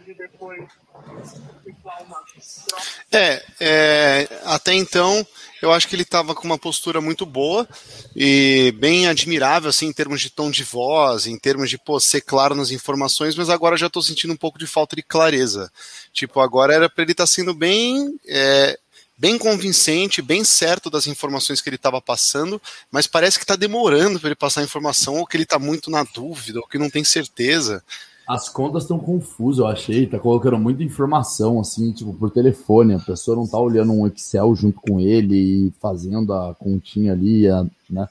É, 3.12 3.44
é, 3.60 4.42
até 4.46 4.76
então 4.76 5.26
eu 5.62 5.72
acho 5.72 5.88
que 5.88 5.96
ele 5.96 6.04
estava 6.04 6.36
com 6.36 6.46
uma 6.46 6.58
postura 6.58 7.02
muito 7.02 7.26
boa 7.26 7.68
e 8.16 8.72
bem 8.78 9.08
admirável 9.08 9.70
assim 9.70 9.88
em 9.88 9.94
termos 9.94 10.22
de 10.22 10.30
tom 10.30 10.52
de 10.52 10.64
voz, 10.64 11.26
em 11.26 11.40
termos 11.40 11.72
de 11.72 11.78
pô, 11.80 12.00
ser 12.00 12.22
claro 12.22 12.54
nas 12.54 12.70
informações, 12.70 13.36
mas 13.36 13.50
agora 13.50 13.76
já 13.76 13.88
estou 13.88 14.04
sentindo 14.04 14.34
um 14.34 14.38
pouco 14.38 14.60
de 14.60 14.68
falta 14.68 14.96
de 14.96 15.02
clareza. 15.02 15.72
Tipo, 16.14 16.40
agora 16.40 16.74
era 16.74 16.88
para 16.88 17.04
ele 17.04 17.14
estar 17.14 17.26
sendo 17.26 17.54
bem 17.56 18.20
é, 18.28 18.78
bem 19.20 19.38
convincente, 19.38 20.22
bem 20.22 20.44
certo 20.46 20.90
das 20.90 21.06
informações 21.06 21.60
que 21.60 21.68
ele 21.70 21.76
estava 21.76 22.02
passando, 22.02 22.60
mas 22.90 23.06
parece 23.06 23.38
que 23.38 23.44
está 23.44 23.56
demorando 23.58 24.18
para 24.20 24.30
ele 24.30 24.36
passar 24.36 24.62
a 24.62 24.64
informação 24.64 25.18
ou 25.18 25.28
que 25.28 25.36
ele 25.36 25.44
está 25.44 25.60
muito 25.60 25.92
na 25.92 26.04
dúvida 26.04 26.60
ou 26.60 26.68
que 26.68 26.78
não 26.78 26.90
tem 26.90 27.04
certeza. 27.04 27.84
As 28.26 28.48
contas 28.48 28.84
estão 28.84 28.98
confusas, 29.00 29.60
eu 29.60 29.68
achei. 29.68 30.06
Tá 30.06 30.20
colocando 30.20 30.58
muita 30.58 30.84
informação, 30.84 31.60
assim, 31.60 31.92
tipo, 31.92 32.14
por 32.14 32.30
telefone. 32.30 32.94
A 32.94 33.00
pessoa 33.00 33.36
não 33.36 33.48
tá 33.48 33.58
olhando 33.58 33.92
um 33.92 34.06
Excel 34.08 34.56
junto 34.56 34.80
com 34.80 35.00
ele 35.00 35.36
e 35.68 35.74
fazendo 35.82 36.32
a 36.32 36.54
continha 36.56 37.12
ali, 37.14 37.48
a- 37.50 37.66
né? 37.90 38.08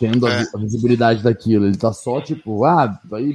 Tendo 0.00 0.26
a, 0.26 0.32
É. 0.32 0.46
a 0.52 0.58
visibilidade 0.58 1.22
daquilo. 1.22 1.64
Ele 1.66 1.76
tá 1.76 1.92
só, 1.92 2.20
tipo, 2.20 2.64
ah, 2.64 2.98
aí 3.12 3.34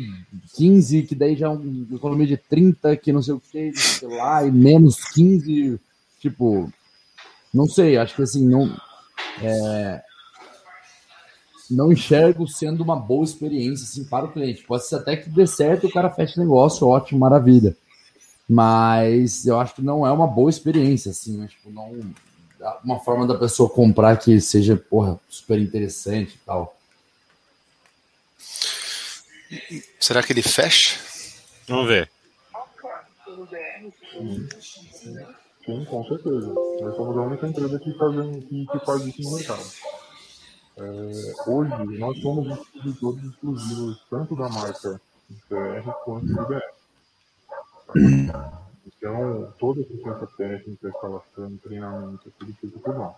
15, 0.55 1.03
que 1.03 1.15
daí 1.15 1.36
já 1.36 1.45
é 1.47 1.49
um 1.49 1.88
economia 1.93 2.27
de 2.27 2.36
30, 2.38 2.95
que 2.97 3.13
não 3.13 3.21
sei 3.23 3.33
o 3.36 3.39
que, 3.39 3.71
sei 3.73 4.09
lá, 4.09 4.45
e 4.45 4.51
menos 4.51 4.97
15, 5.13 5.79
tipo, 6.26 6.71
não 7.53 7.67
sei, 7.67 7.97
acho 7.97 8.15
que 8.15 8.23
assim, 8.23 8.47
não. 8.47 8.76
é, 9.41 10.01
não 11.69 11.91
enxergo 11.91 12.47
sendo 12.47 12.84
uma 12.84 12.95
boa 12.95 13.23
experiência 13.23 13.84
assim, 13.84 14.03
para 14.03 14.26
o 14.26 14.32
cliente. 14.32 14.63
Pode 14.63 14.88
ser 14.88 14.95
até 14.95 15.15
que 15.15 15.30
dê 15.30 15.45
certo 15.45 15.86
e 15.86 15.89
o 15.89 15.93
cara 15.93 16.09
feche 16.09 16.39
negócio, 16.39 16.88
ótimo, 16.88 17.19
maravilha. 17.19 17.78
Mas 18.47 19.45
eu 19.45 19.59
acho 19.59 19.76
que 19.76 19.82
não 19.82 20.05
é 20.05 20.11
uma 20.11 20.28
boa 20.28 20.49
experiência, 20.49 21.11
assim, 21.11 21.38
né? 21.38 21.47
Tipo, 21.47 21.71
não. 21.71 21.99
Uma 22.84 22.99
forma 22.99 23.28
da 23.28 23.36
pessoa 23.38 23.69
comprar 23.69 24.17
que 24.17 24.39
seja, 24.41 24.76
porra, 24.76 25.19
super 25.30 25.59
interessante 25.59 26.36
e 26.36 26.45
tal. 26.45 26.76
Será 29.99 30.23
que 30.23 30.34
ele 30.34 30.41
fecha? 30.41 30.99
Vamos 31.67 31.88
ver. 31.88 32.09
DR. 35.05 35.45
Sim, 35.66 35.84
com 35.86 36.03
certeza. 36.05 36.55
Nós 36.80 36.95
somos 36.95 37.18
a 37.18 37.22
única 37.22 37.47
empresa 37.47 37.80
que, 37.80 37.91
fazem, 37.97 38.41
que, 38.41 38.66
que 38.68 38.80
faz 38.86 39.05
isso 39.05 39.22
no 39.24 39.36
mercado. 39.36 39.63
É, 40.78 41.49
hoje, 41.49 41.99
nós 41.99 42.22
somos 42.22 42.47
distribuidores 42.47 43.24
exclusivos 43.24 44.05
tanto 44.09 44.36
da 44.36 44.49
marca 44.49 45.01
CR 45.47 45.91
quanto 46.03 46.28
do 46.28 46.45
BR. 46.45 46.61
Então, 48.86 49.53
toda 49.59 49.82
a 49.82 49.84
assistência 49.84 50.28
técnica, 50.38 50.89
instalação, 50.89 51.57
treinamento, 51.57 52.32
tudo 52.38 52.53
feito 52.55 52.80
por 52.80 52.95
nós. 52.95 53.16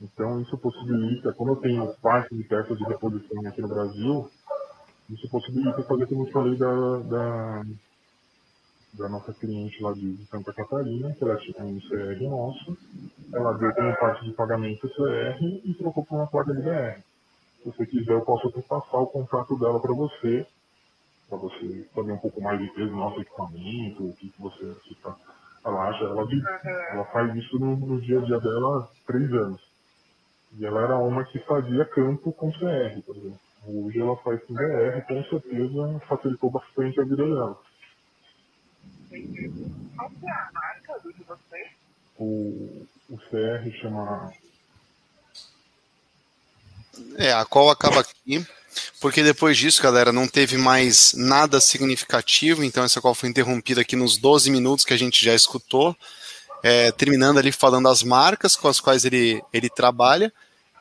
Então, 0.00 0.40
isso 0.40 0.56
possibilita, 0.58 1.32
como 1.34 1.52
eu 1.52 1.56
tenho 1.56 1.94
parte 2.00 2.34
de 2.34 2.42
peças 2.44 2.76
de 2.76 2.84
reposição 2.84 3.46
aqui 3.46 3.60
no 3.60 3.68
Brasil, 3.68 4.30
isso 5.10 5.28
possibilita 5.28 5.82
fazer, 5.82 6.06
como 6.06 6.26
eu 6.26 6.32
falei, 6.32 6.56
da, 6.56 6.98
da, 7.00 7.62
da 8.94 9.08
nossa 9.08 9.32
cliente 9.34 9.82
lá 9.82 9.92
de 9.92 10.26
Santa 10.26 10.52
Catarina, 10.52 11.12
que 11.14 11.24
ela 11.24 11.36
tinha 11.36 11.64
um 11.64 11.78
CR 11.80 12.22
nosso, 12.28 12.76
ela 13.32 13.52
deu 13.54 13.72
como 13.74 13.96
parte 13.96 14.24
de 14.24 14.32
pagamento 14.32 14.88
CR 14.88 15.42
e 15.64 15.74
trocou 15.74 16.04
por 16.04 16.16
uma 16.16 16.26
placa 16.26 16.52
de 16.52 16.62
BR. 16.62 17.00
Se 17.62 17.70
você 17.70 17.86
quiser, 17.86 18.12
eu 18.12 18.22
posso 18.22 18.48
até 18.48 18.62
passar 18.62 18.98
o 18.98 19.06
contato 19.06 19.58
dela 19.58 19.80
para 19.80 19.94
você, 19.94 20.46
para 21.28 21.38
você 21.38 21.88
saber 21.94 22.12
um 22.12 22.18
pouco 22.18 22.40
mais 22.42 22.58
de 22.58 22.68
peso 22.74 22.90
do 22.90 22.96
nosso 22.96 23.20
equipamento, 23.20 24.08
o 24.08 24.14
que, 24.16 24.30
que 24.30 24.42
você 24.42 24.74
tá, 25.02 25.16
ela 25.64 25.88
acha. 25.88 26.04
Ela, 26.04 26.26
ela 26.92 27.04
faz 27.06 27.34
isso 27.36 27.58
no, 27.58 27.76
no 27.76 28.00
dia 28.00 28.18
a 28.18 28.24
dia 28.24 28.40
dela 28.40 28.78
há 28.78 29.06
três 29.06 29.32
anos. 29.32 29.60
E 30.58 30.66
ela 30.66 30.82
era 30.82 30.98
uma 30.98 31.24
que 31.24 31.38
fazia 31.40 31.84
campo 31.84 32.32
com 32.32 32.50
CR, 32.50 33.02
por 33.06 33.16
exemplo. 33.16 33.40
Hoje 33.66 34.00
ela 34.00 34.16
faz 34.16 34.42
com 34.44 34.54
BR, 34.54 35.02
com 35.06 35.22
certeza 35.24 36.00
facilitou 36.08 36.50
bastante 36.50 37.00
a 37.00 37.04
vida 37.04 37.16
dela. 37.24 37.58
Qual 39.10 40.10
que 40.10 40.26
é 40.26 40.30
a 40.30 40.50
marca 40.52 40.98
do 41.02 41.12
de 41.12 41.24
vocês? 41.24 41.68
O, 42.16 42.86
o 43.08 43.16
CR 43.16 43.80
chama. 43.80 44.32
É, 47.16 47.32
a 47.32 47.44
qual 47.44 47.70
acaba 47.70 48.00
aqui, 48.00 48.46
porque 49.00 49.22
depois 49.22 49.56
disso, 49.56 49.82
galera, 49.82 50.12
não 50.12 50.28
teve 50.28 50.56
mais 50.56 51.12
nada 51.14 51.60
significativo, 51.60 52.62
então 52.62 52.84
essa 52.84 53.00
qual 53.00 53.14
foi 53.14 53.28
interrompida 53.28 53.80
aqui 53.80 53.96
nos 53.96 54.16
12 54.16 54.50
minutos 54.50 54.84
que 54.84 54.94
a 54.94 54.98
gente 54.98 55.24
já 55.24 55.34
escutou, 55.34 55.96
é, 56.62 56.92
terminando 56.92 57.38
ali 57.38 57.50
falando 57.50 57.88
as 57.88 58.02
marcas 58.02 58.54
com 58.54 58.68
as 58.68 58.80
quais 58.80 59.04
ele, 59.04 59.42
ele 59.52 59.70
trabalha, 59.70 60.32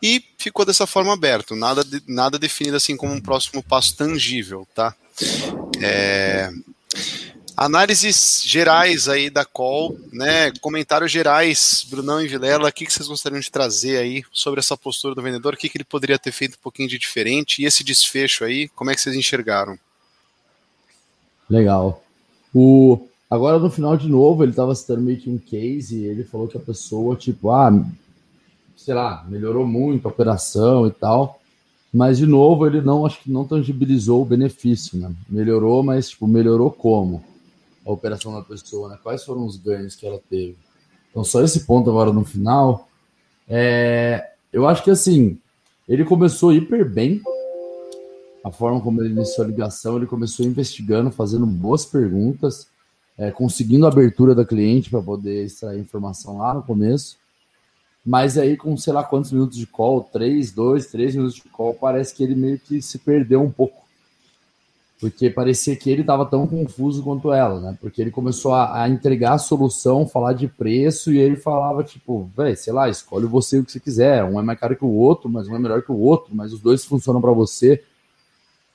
e 0.03 0.23
ficou 0.37 0.65
dessa 0.65 0.85
forma 0.85 1.13
aberto, 1.13 1.55
nada, 1.55 1.83
nada 2.05 2.37
definido 2.37 2.77
assim 2.77 2.95
como 2.95 3.13
um 3.13 3.21
próximo 3.21 3.63
passo 3.63 3.95
tangível, 3.95 4.67
tá? 4.75 4.93
É, 5.81 6.51
Análises 7.61 8.41
gerais 8.45 9.09
aí 9.09 9.29
da 9.29 9.43
call, 9.43 9.99
né? 10.13 10.49
Comentários 10.61 11.11
gerais, 11.11 11.85
Brunão 11.89 12.21
e 12.21 12.27
Vilela, 12.29 12.69
o 12.69 12.71
que, 12.71 12.89
vocês 12.89 13.05
gostariam 13.05 13.41
de 13.41 13.51
trazer 13.51 13.97
aí 13.97 14.23
sobre 14.31 14.61
essa 14.61 14.77
postura 14.77 15.13
do 15.13 15.21
vendedor? 15.21 15.53
O 15.55 15.57
que, 15.57 15.67
que 15.67 15.75
ele 15.77 15.83
poderia 15.83 16.17
ter 16.17 16.31
feito 16.31 16.53
um 16.53 16.63
pouquinho 16.63 16.87
de 16.87 16.97
diferente? 16.97 17.61
E 17.61 17.65
esse 17.65 17.83
desfecho 17.83 18.45
aí, 18.45 18.69
como 18.69 18.91
é 18.91 18.95
que 18.95 19.01
vocês 19.01 19.13
enxergaram? 19.13 19.77
Legal. 21.49 22.01
O, 22.55 23.05
agora 23.29 23.59
no 23.59 23.69
final 23.69 23.97
de 23.97 24.07
novo, 24.07 24.41
ele 24.41 24.51
estava 24.51 24.73
citando 24.73 25.01
meio 25.01 25.19
que 25.19 25.29
um 25.29 25.37
case 25.37 25.97
e 25.97 26.05
ele 26.05 26.23
falou 26.23 26.47
que 26.47 26.55
a 26.55 26.61
pessoa, 26.61 27.17
tipo, 27.17 27.51
ah, 27.51 27.73
sei 28.77 28.93
lá, 28.93 29.25
melhorou 29.27 29.67
muito 29.67 30.07
a 30.07 30.11
operação 30.11 30.87
e 30.87 30.91
tal. 30.91 31.41
Mas, 31.93 32.19
de 32.19 32.25
novo, 32.25 32.65
ele 32.65 32.79
não, 32.79 33.05
acho 33.05 33.19
que 33.19 33.29
não 33.29 33.43
tangibilizou 33.43 34.21
o 34.21 34.25
benefício, 34.25 34.97
né? 34.97 35.11
Melhorou, 35.27 35.83
mas, 35.83 36.11
tipo, 36.11 36.25
melhorou 36.25 36.71
como? 36.71 37.27
A 37.85 37.91
operação 37.91 38.33
da 38.33 38.41
pessoa, 38.41 38.89
né? 38.89 38.99
Quais 39.01 39.23
foram 39.23 39.45
os 39.45 39.57
ganhos 39.57 39.95
que 39.95 40.05
ela 40.05 40.21
teve? 40.29 40.57
Então, 41.09 41.23
só 41.23 41.41
esse 41.43 41.65
ponto 41.65 41.89
agora 41.89 42.13
no 42.13 42.23
final. 42.23 42.87
É, 43.47 44.31
eu 44.53 44.67
acho 44.67 44.83
que 44.83 44.91
assim, 44.91 45.39
ele 45.87 46.05
começou 46.05 46.53
hiper 46.53 46.87
bem. 46.87 47.21
A 48.43 48.51
forma 48.51 48.79
como 48.79 49.01
ele 49.01 49.13
iniciou 49.13 49.45
a 49.45 49.49
ligação, 49.49 49.97
ele 49.97 50.05
começou 50.05 50.45
investigando, 50.45 51.11
fazendo 51.11 51.45
boas 51.45 51.85
perguntas, 51.85 52.67
é, 53.17 53.31
conseguindo 53.31 53.85
a 53.85 53.89
abertura 53.89 54.33
da 54.33 54.45
cliente 54.45 54.89
para 54.89 55.01
poder 55.01 55.45
extrair 55.45 55.79
informação 55.79 56.37
lá 56.37 56.53
no 56.53 56.63
começo. 56.63 57.17
Mas 58.05 58.37
aí, 58.37 58.55
com 58.55 58.77
sei 58.77 58.93
lá 58.93 59.03
quantos 59.03 59.31
minutos 59.31 59.57
de 59.57 59.67
call, 59.67 60.03
três, 60.03 60.51
dois, 60.51 60.87
três 60.87 61.15
minutos 61.15 61.35
de 61.35 61.43
call, 61.49 61.73
parece 61.73 62.15
que 62.15 62.23
ele 62.23 62.35
meio 62.35 62.57
que 62.57 62.81
se 62.81 62.97
perdeu 62.97 63.41
um 63.41 63.51
pouco 63.51 63.83
porque 64.99 65.29
parecia 65.29 65.75
que 65.77 65.89
ele 65.89 66.01
estava 66.01 66.25
tão 66.25 66.45
confuso 66.45 67.01
quanto 67.01 67.31
ela, 67.31 67.61
né? 67.61 67.77
Porque 67.79 68.01
ele 68.01 68.11
começou 68.11 68.53
a, 68.53 68.83
a, 68.83 68.89
entregar 68.89 69.33
a 69.33 69.37
solução, 69.37 70.05
falar 70.05 70.33
de 70.33 70.47
preço, 70.47 71.13
e 71.13 71.17
ele 71.17 71.37
falava, 71.37 71.83
tipo, 71.85 72.29
velho, 72.35 72.57
sei 72.57 72.73
lá, 72.73 72.89
escolhe 72.89 73.25
você 73.25 73.57
o 73.57 73.65
que 73.65 73.71
você 73.71 73.79
quiser. 73.79 74.25
Um 74.25 74.37
é 74.37 74.43
mais 74.43 74.59
caro 74.59 74.75
que 74.75 74.83
o 74.83 74.93
outro, 74.93 75.29
mas 75.29 75.47
um 75.47 75.55
é 75.55 75.59
melhor 75.59 75.81
que 75.83 75.91
o 75.91 75.97
outro, 75.97 76.35
mas 76.35 76.51
os 76.51 76.59
dois 76.59 76.83
funcionam 76.83 77.21
para 77.21 77.31
você. 77.31 77.81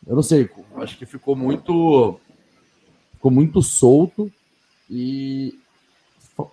Eu 0.06 0.16
não 0.16 0.22
sei, 0.22 0.48
acho 0.76 0.96
que 0.96 1.04
ficou 1.04 1.36
muito. 1.36 2.18
Ficou 3.12 3.30
muito 3.30 3.62
solto 3.62 4.30
e 4.90 5.58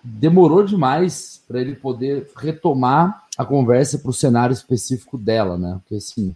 demorou 0.03 0.63
demais 0.63 1.41
para 1.47 1.59
ele 1.59 1.75
poder 1.75 2.29
retomar 2.37 3.23
a 3.37 3.43
conversa 3.43 3.97
para 3.97 4.09
o 4.09 4.13
cenário 4.13 4.53
específico 4.53 5.17
dela, 5.17 5.57
né? 5.57 5.79
Porque 5.81 5.95
assim 5.95 6.35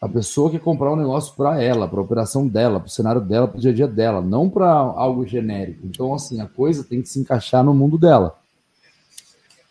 a 0.00 0.08
pessoa 0.08 0.50
quer 0.50 0.60
comprar 0.60 0.92
um 0.92 0.96
negócio 0.96 1.34
para 1.34 1.62
ela, 1.62 1.86
para 1.86 2.00
a 2.00 2.02
operação 2.02 2.48
dela, 2.48 2.80
para 2.80 2.86
o 2.86 2.90
cenário 2.90 3.20
dela, 3.20 3.46
para 3.46 3.58
o 3.58 3.60
dia 3.60 3.70
a 3.70 3.74
dia 3.74 3.86
dela, 3.86 4.22
não 4.22 4.48
para 4.48 4.70
algo 4.70 5.26
genérico. 5.26 5.86
Então, 5.86 6.14
assim, 6.14 6.40
a 6.40 6.46
coisa 6.46 6.82
tem 6.82 7.02
que 7.02 7.08
se 7.08 7.20
encaixar 7.20 7.62
no 7.62 7.74
mundo 7.74 7.98
dela. 7.98 8.38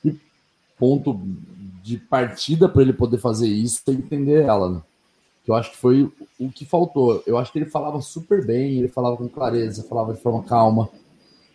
E 0.06 0.16
ponto 0.78 1.20
de 1.82 1.98
partida 1.98 2.70
para 2.70 2.84
ele 2.84 2.94
poder 2.94 3.18
fazer 3.18 3.48
isso 3.48 3.82
é 3.88 3.92
entender 3.92 4.44
ela, 4.44 4.70
né? 4.70 4.82
Que 5.44 5.50
eu 5.50 5.56
acho 5.56 5.72
que 5.72 5.78
foi 5.78 6.12
o 6.40 6.52
que 6.52 6.64
faltou. 6.64 7.24
Eu 7.26 7.36
acho 7.40 7.52
que 7.52 7.58
ele 7.58 7.66
falava 7.66 8.00
super 8.00 8.46
bem, 8.46 8.78
ele 8.78 8.88
falava 8.88 9.18
com 9.18 9.28
clareza, 9.28 9.88
falava 9.90 10.14
de 10.14 10.22
forma 10.22 10.44
calma. 10.44 10.90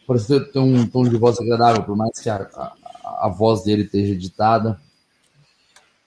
Parecia 0.05 0.41
ter 0.41 0.59
um 0.59 0.85
tom 0.89 1.05
de 1.05 1.17
voz 1.17 1.39
agradável, 1.39 1.85
por 1.85 1.97
mais 1.97 2.19
que 2.19 2.29
a, 2.29 2.49
a, 2.55 3.27
a 3.27 3.29
voz 3.29 3.63
dele 3.63 3.85
esteja 3.85 4.15
editada. 4.15 4.81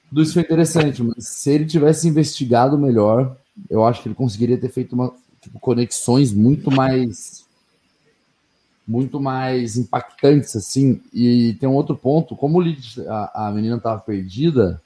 Tudo 0.09 0.25
foi 0.25 0.41
interessante, 0.41 1.03
mas 1.03 1.27
se 1.27 1.51
ele 1.51 1.65
tivesse 1.65 2.07
investigado 2.07 2.77
melhor, 2.77 3.35
eu 3.69 3.83
acho 3.83 4.01
que 4.01 4.07
ele 4.07 4.15
conseguiria 4.15 4.57
ter 4.57 4.69
feito 4.69 4.93
uma, 4.93 5.13
tipo, 5.41 5.59
conexões 5.59 6.31
muito 6.33 6.71
mais 6.71 7.45
muito 8.87 9.19
mais 9.19 9.75
impactantes, 9.75 10.55
assim. 10.55 11.01
E 11.13 11.55
tem 11.59 11.67
um 11.67 11.75
outro 11.75 11.95
ponto, 11.95 12.35
como 12.37 12.63
a, 13.09 13.47
a 13.47 13.51
menina 13.51 13.75
estava 13.75 13.99
perdida, 13.99 14.81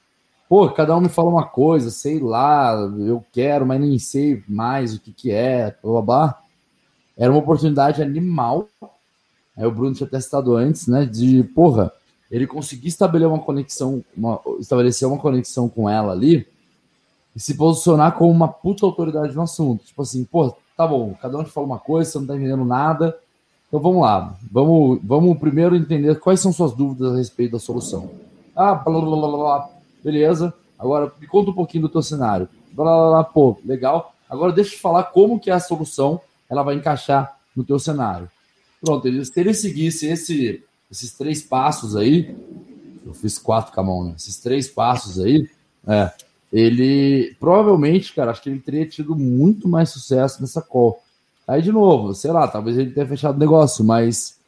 pô, 0.48 0.68
cada 0.70 0.96
um 0.96 1.00
me 1.00 1.08
fala 1.08 1.30
uma 1.30 1.46
coisa, 1.46 1.88
sei 1.90 2.18
lá, 2.18 2.72
eu 2.98 3.24
quero, 3.32 3.64
mas 3.64 3.80
nem 3.80 3.98
sei 3.98 4.42
mais 4.48 4.94
o 4.94 5.00
que 5.00 5.12
que 5.12 5.30
é, 5.30 5.74
blá, 5.80 6.02
blá. 6.02 6.42
Era 7.16 7.30
uma 7.30 7.38
oportunidade 7.38 8.02
animal. 8.02 8.68
Aí 9.56 9.64
o 9.64 9.70
Bruno 9.70 9.94
tinha 9.94 10.08
testado 10.08 10.56
antes, 10.56 10.88
né, 10.88 11.06
de, 11.06 11.44
porra, 11.44 11.92
ele 12.32 12.46
conseguir 12.46 12.88
estabelecer 12.88 13.28
uma 13.28 13.38
conexão, 13.38 14.02
uma, 14.16 14.40
estabelecer 14.58 15.06
uma 15.06 15.18
conexão 15.18 15.68
com 15.68 15.88
ela 15.88 16.12
ali 16.12 16.46
e 17.36 17.40
se 17.40 17.54
posicionar 17.54 18.16
como 18.16 18.30
uma 18.30 18.48
puta 18.48 18.86
autoridade 18.86 19.34
no 19.34 19.42
assunto. 19.42 19.84
Tipo 19.84 20.00
assim, 20.00 20.24
pô, 20.24 20.56
tá 20.74 20.86
bom, 20.86 21.14
cada 21.20 21.36
um 21.36 21.44
te 21.44 21.50
fala 21.50 21.66
uma 21.66 21.78
coisa, 21.78 22.10
você 22.10 22.18
não 22.18 22.26
tá 22.26 22.34
entendendo 22.34 22.64
nada. 22.64 23.18
Então 23.68 23.78
vamos 23.78 24.00
lá, 24.00 24.34
vamos, 24.50 24.98
vamos 25.04 25.38
primeiro 25.38 25.76
entender 25.76 26.18
quais 26.20 26.40
são 26.40 26.52
suas 26.54 26.72
dúvidas 26.72 27.12
a 27.12 27.16
respeito 27.16 27.52
da 27.52 27.58
solução. 27.58 28.10
Ah, 28.56 28.74
blá, 28.74 28.98
blá, 28.98 29.16
blá, 29.16 29.28
blá, 29.28 29.70
beleza. 30.02 30.54
Agora 30.78 31.12
me 31.20 31.26
conta 31.26 31.50
um 31.50 31.54
pouquinho 31.54 31.82
do 31.82 31.88
teu 31.90 32.02
cenário. 32.02 32.48
Blá, 32.72 32.84
blá, 32.84 33.08
blá, 33.10 33.24
pô, 33.24 33.58
legal. 33.62 34.14
Agora 34.28 34.52
deixa 34.52 34.70
eu 34.70 34.76
te 34.76 34.80
falar 34.80 35.04
como 35.04 35.38
que 35.38 35.50
é 35.50 35.52
a 35.52 35.60
solução 35.60 36.18
ela 36.48 36.62
vai 36.62 36.76
encaixar 36.76 37.38
no 37.54 37.62
teu 37.62 37.78
cenário. 37.78 38.30
Pronto, 38.80 39.06
se 39.24 39.40
ele 39.40 39.54
seguisse 39.54 40.06
esse 40.06 40.64
esses 40.92 41.12
três 41.14 41.42
passos 41.42 41.96
aí, 41.96 42.36
eu 43.04 43.14
fiz 43.14 43.38
quatro 43.38 43.72
com 43.72 43.80
a 43.80 43.84
mão, 43.84 44.04
né? 44.04 44.14
Esses 44.14 44.36
três 44.36 44.68
passos 44.68 45.18
aí, 45.18 45.48
é, 45.88 46.12
ele 46.52 47.34
provavelmente, 47.40 48.12
cara, 48.12 48.30
acho 48.30 48.42
que 48.42 48.50
ele 48.50 48.60
teria 48.60 48.86
tido 48.86 49.16
muito 49.16 49.66
mais 49.66 49.88
sucesso 49.88 50.42
nessa 50.42 50.60
call. 50.60 51.02
Aí, 51.48 51.62
de 51.62 51.72
novo, 51.72 52.14
sei 52.14 52.30
lá, 52.30 52.46
talvez 52.46 52.76
ele 52.76 52.90
tenha 52.90 53.06
fechado 53.06 53.36
o 53.36 53.40
negócio, 53.40 53.82
mas 53.82 54.38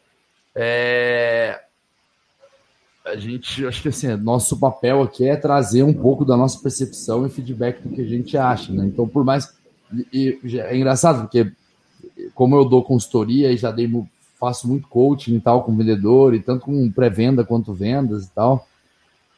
é, 0.55 1.62
a 3.07 3.16
gente, 3.16 3.66
acho 3.66 3.80
que 3.80 3.88
assim, 3.88 4.14
nosso 4.16 4.59
papel 4.59 5.03
aqui 5.03 5.26
é 5.26 5.36
trazer 5.36 5.82
um 5.82 5.95
pouco 5.95 6.26
da 6.26 6.36
nossa 6.36 6.61
percepção 6.61 7.26
e 7.26 7.30
feedback 7.30 7.80
do 7.80 7.88
que 7.88 8.03
a 8.03 8.07
gente 8.07 8.36
acha, 8.36 8.70
né? 8.70 8.84
Então, 8.84 9.09
por 9.09 9.24
mais. 9.24 9.55
E, 10.12 10.38
e 10.45 10.61
é 10.61 10.76
engraçado, 10.76 11.22
porque 11.22 11.51
como 12.34 12.55
eu 12.55 12.66
dou 12.66 12.84
consultoria 12.84 13.51
e 13.51 13.57
já 13.57 13.70
dei 13.70 13.86
faço 14.45 14.68
muito 14.68 14.86
coaching 14.88 15.36
e 15.36 15.40
tal 15.40 15.62
com 15.62 15.76
vendedor, 15.76 16.34
e 16.34 16.40
tanto 16.40 16.66
com 16.66 16.90
pré-venda 16.90 17.45
quanto 17.45 17.72
vendas 17.72 18.26
e 18.26 18.30
tal. 18.30 18.66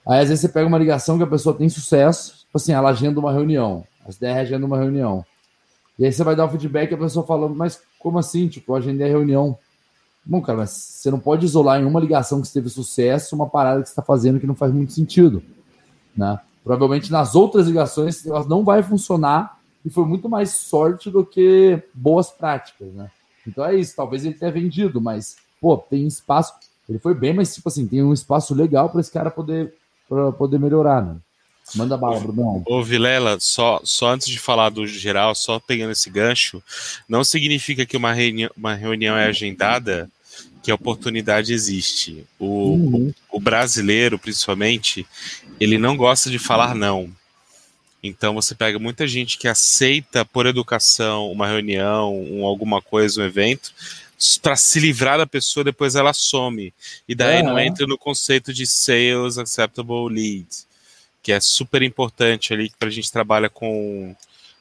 Aí 0.06 0.20
às 0.20 0.28
vezes 0.28 0.40
você 0.40 0.48
pega 0.48 0.66
uma 0.66 0.78
ligação 0.78 1.16
que 1.16 1.22
a 1.22 1.28
pessoa 1.28 1.56
tem 1.56 1.68
sucesso, 1.68 2.40
tipo 2.40 2.56
assim, 2.56 2.72
ela 2.72 2.90
agenda 2.90 3.20
uma 3.20 3.32
reunião, 3.32 3.84
as 4.06 4.16
10 4.16 4.38
agenda 4.38 4.66
uma 4.66 4.78
reunião. 4.78 5.24
E 5.98 6.04
aí 6.04 6.12
você 6.12 6.22
vai 6.22 6.36
dar 6.36 6.44
o 6.44 6.50
feedback 6.50 6.90
e 6.90 6.94
a 6.94 6.98
pessoa 6.98 7.24
falando, 7.24 7.54
mas 7.54 7.80
como 7.98 8.18
assim? 8.18 8.48
Tipo, 8.48 8.72
eu 8.72 8.76
agendei 8.76 9.06
a 9.06 9.10
reunião. 9.10 9.56
Bom, 10.24 10.42
cara, 10.42 10.58
mas 10.58 10.70
você 10.70 11.10
não 11.10 11.18
pode 11.18 11.46
isolar 11.46 11.80
em 11.80 11.84
uma 11.84 12.00
ligação 12.00 12.42
que 12.42 12.52
teve 12.52 12.68
sucesso 12.68 13.34
uma 13.34 13.48
parada 13.48 13.82
que 13.82 13.88
você 13.88 13.92
está 13.92 14.02
fazendo 14.02 14.40
que 14.40 14.46
não 14.46 14.54
faz 14.54 14.72
muito 14.72 14.92
sentido. 14.92 15.42
né? 16.16 16.38
Provavelmente 16.64 17.12
nas 17.12 17.34
outras 17.34 17.68
ligações 17.68 18.26
elas 18.26 18.46
não 18.46 18.64
vai 18.64 18.82
funcionar 18.82 19.58
e 19.84 19.90
foi 19.90 20.04
muito 20.04 20.28
mais 20.28 20.50
sorte 20.50 21.10
do 21.10 21.24
que 21.24 21.80
boas 21.94 22.28
práticas, 22.28 22.92
né? 22.92 23.08
Então 23.46 23.64
é 23.64 23.76
isso, 23.76 23.94
talvez 23.96 24.24
ele 24.24 24.34
tenha 24.34 24.50
vendido, 24.50 25.00
mas 25.00 25.36
pô, 25.60 25.76
tem 25.76 26.06
espaço. 26.06 26.54
Ele 26.88 26.98
foi 26.98 27.14
bem, 27.14 27.32
mas 27.32 27.54
tipo 27.54 27.68
assim, 27.68 27.86
tem 27.86 28.02
um 28.02 28.12
espaço 28.12 28.54
legal 28.54 28.88
para 28.88 29.00
esse 29.00 29.10
cara 29.10 29.30
poder 29.30 29.72
para 30.08 30.30
poder 30.32 30.58
melhorar, 30.58 31.02
né? 31.04 31.16
Manda 31.74 31.96
bala, 31.96 32.20
Bruno. 32.20 32.62
Ô, 32.64 32.82
Vilela, 32.82 33.38
só, 33.40 33.80
só 33.82 34.10
antes 34.10 34.28
de 34.28 34.38
falar 34.38 34.70
do 34.70 34.86
geral, 34.86 35.34
só 35.34 35.58
pegando 35.58 35.90
esse 35.90 36.08
gancho, 36.08 36.62
não 37.08 37.24
significa 37.24 37.84
que 37.84 37.96
uma 37.96 38.12
reunião, 38.12 38.50
uma 38.56 38.74
reunião 38.74 39.16
é 39.16 39.26
agendada 39.26 40.08
que 40.62 40.70
a 40.70 40.74
oportunidade 40.74 41.52
existe. 41.52 42.24
O, 42.38 42.46
uhum. 42.46 43.12
o, 43.30 43.36
o 43.36 43.40
brasileiro, 43.40 44.18
principalmente, 44.18 45.04
ele 45.58 45.76
não 45.76 45.96
gosta 45.96 46.30
de 46.30 46.38
falar 46.38 46.74
não. 46.74 47.10
Então 48.06 48.34
você 48.34 48.54
pega 48.54 48.78
muita 48.78 49.06
gente 49.06 49.38
que 49.38 49.48
aceita 49.48 50.24
por 50.24 50.46
educação 50.46 51.30
uma 51.30 51.46
reunião, 51.46 52.14
um, 52.14 52.44
alguma 52.44 52.80
coisa, 52.80 53.20
um 53.20 53.24
evento, 53.24 53.72
para 54.40 54.56
se 54.56 54.80
livrar 54.80 55.18
da 55.18 55.26
pessoa, 55.26 55.64
depois 55.64 55.94
ela 55.94 56.12
some. 56.12 56.72
E 57.08 57.14
daí 57.14 57.42
não 57.42 57.58
entra 57.58 57.86
no 57.86 57.98
conceito 57.98 58.52
de 58.52 58.66
sales 58.66 59.38
acceptable 59.38 60.08
lead 60.08 60.46
que 61.26 61.32
é 61.32 61.40
super 61.40 61.82
importante 61.82 62.54
ali 62.54 62.70
para 62.78 62.86
a 62.86 62.92
gente 62.92 63.10
trabalha 63.10 63.50
com 63.50 64.14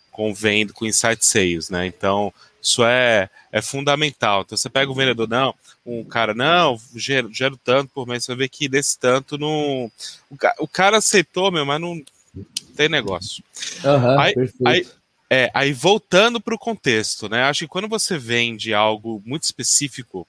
com 0.09 0.33
venda, 0.33 0.73
com 0.73 0.87
insight 0.87 1.23
sales, 1.23 1.69
né? 1.69 1.85
Então 1.85 2.33
isso 2.59 2.83
é, 2.83 3.29
é 3.51 3.61
fundamental. 3.61 4.41
Então 4.41 4.57
você 4.57 4.67
pega 4.67 4.91
o 4.91 4.95
vendedor, 4.95 5.29
não, 5.29 5.53
um 5.85 6.03
cara, 6.03 6.33
não, 6.33 6.81
gero, 6.95 7.31
gero 7.31 7.55
tanto 7.55 7.91
por 7.93 8.07
mês, 8.07 8.23
você 8.23 8.31
vai 8.31 8.45
ver 8.45 8.49
que 8.49 8.67
desse 8.67 8.97
tanto 8.97 9.37
não. 9.37 9.91
O, 10.27 10.37
o 10.61 10.67
cara 10.67 10.97
aceitou, 10.97 11.51
meu, 11.51 11.63
mas 11.67 11.79
não 11.79 12.01
tem 12.75 12.89
negócio. 12.89 13.43
Uhum, 13.83 14.19
aí, 14.19 14.33
aí, 14.65 14.87
é, 15.29 15.51
aí 15.53 15.73
voltando 15.73 16.39
para 16.39 16.55
o 16.55 16.59
contexto, 16.59 17.29
né? 17.29 17.43
Acho 17.43 17.61
que 17.61 17.67
quando 17.67 17.87
você 17.87 18.17
vende 18.17 18.73
algo 18.73 19.21
muito 19.25 19.43
específico, 19.43 20.27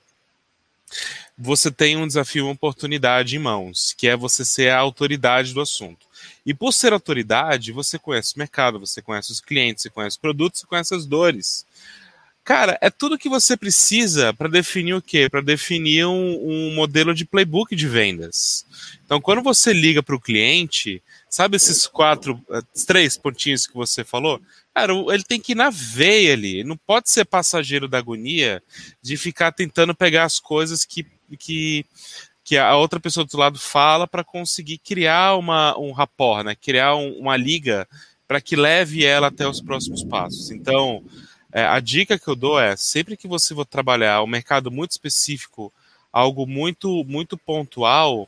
você 1.37 1.71
tem 1.71 1.97
um 1.97 2.07
desafio, 2.07 2.45
uma 2.45 2.53
oportunidade 2.53 3.37
em 3.37 3.39
mãos, 3.39 3.95
que 3.97 4.09
é 4.09 4.17
você 4.17 4.45
ser 4.45 4.71
a 4.71 4.79
autoridade 4.79 5.53
do 5.53 5.61
assunto. 5.61 6.07
E 6.45 6.55
por 6.55 6.73
ser 6.73 6.93
autoridade, 6.93 7.73
você 7.73 7.99
conhece 7.99 8.35
o 8.35 8.39
mercado, 8.39 8.81
você 8.81 9.03
conhece 9.03 9.33
os 9.33 9.41
clientes, 9.41 9.83
você 9.83 9.91
conhece 9.91 10.17
os 10.17 10.21
produtos, 10.21 10.61
você 10.61 10.67
conhece 10.67 10.95
as 10.95 11.05
dores. 11.05 11.67
Cara, 12.47 12.79
é 12.81 12.89
tudo 12.89 13.19
que 13.19 13.29
você 13.29 13.57
precisa 13.57 14.33
para 14.33 14.49
definir 14.49 14.95
o 14.95 15.03
quê? 15.03 15.29
Para 15.29 15.41
definir 15.41 16.07
um, 16.07 16.49
um, 16.49 16.75
modelo 16.77 17.13
de 17.13 17.25
playbook 17.25 17.75
de 17.75 17.89
vendas. 17.89 18.65
Então, 19.05 19.21
quando 19.21 19.43
você 19.43 19.73
liga 19.73 20.01
para 20.01 20.15
o 20.15 20.21
cliente, 20.21 21.03
sabe 21.37 21.57
esses 21.57 21.87
quatro, 21.87 22.43
eh, 22.51 22.63
três 22.87 23.19
pontinhos 23.19 23.67
que 23.67 23.75
você 23.75 24.03
falou? 24.03 24.41
Cara, 24.75 24.95
ele 25.13 25.23
tem 25.23 25.39
que 25.39 25.53
ir 25.53 25.55
na 25.55 25.69
veia 25.69 26.33
ali. 26.33 26.65
Não 26.65 26.79
pode 26.79 27.11
ser 27.11 27.27
passageiro 27.27 27.87
da 27.87 27.99
agonia 27.99 28.63
de 29.03 29.19
ficar 29.19 29.53
tentando 29.53 29.95
pegar 29.95 30.25
as 30.25 30.41
coisas 30.41 30.87
que, 30.87 31.07
que 31.39 31.85
que 32.43 32.57
a 32.57 32.77
outra 32.77 33.01
pessoa 33.01 33.27
do 33.27 33.37
lado 33.37 33.59
fala 33.59 34.07
para 34.07 34.25
conseguir 34.25 34.79
criar 34.79 35.37
uma, 35.37 35.77
um 35.77 35.91
rapport, 35.93 36.45
né? 36.45 36.55
criar 36.55 36.95
um, 36.95 37.19
uma 37.19 37.37
liga 37.37 37.87
para 38.27 38.41
que 38.41 38.55
leve 38.57 39.05
ela 39.05 39.27
até 39.27 39.47
os 39.47 39.61
próximos 39.61 40.05
passos. 40.05 40.53
Então, 40.53 41.05
é, 41.53 41.65
a 41.65 41.81
dica 41.81 42.19
que 42.19 42.29
eu 42.29 42.37
dou 42.37 42.59
é, 42.59 42.77
sempre 42.77 43.17
que 43.17 43.29
você 43.29 43.53
for 43.53 43.67
trabalhar 43.67 44.23
um 44.23 44.29
mercado 44.29 44.71
muito 44.71 44.93
específico, 44.93 45.73
algo 46.11 46.47
muito, 46.47 47.05
muito 47.05 47.37
pontual, 47.37 48.27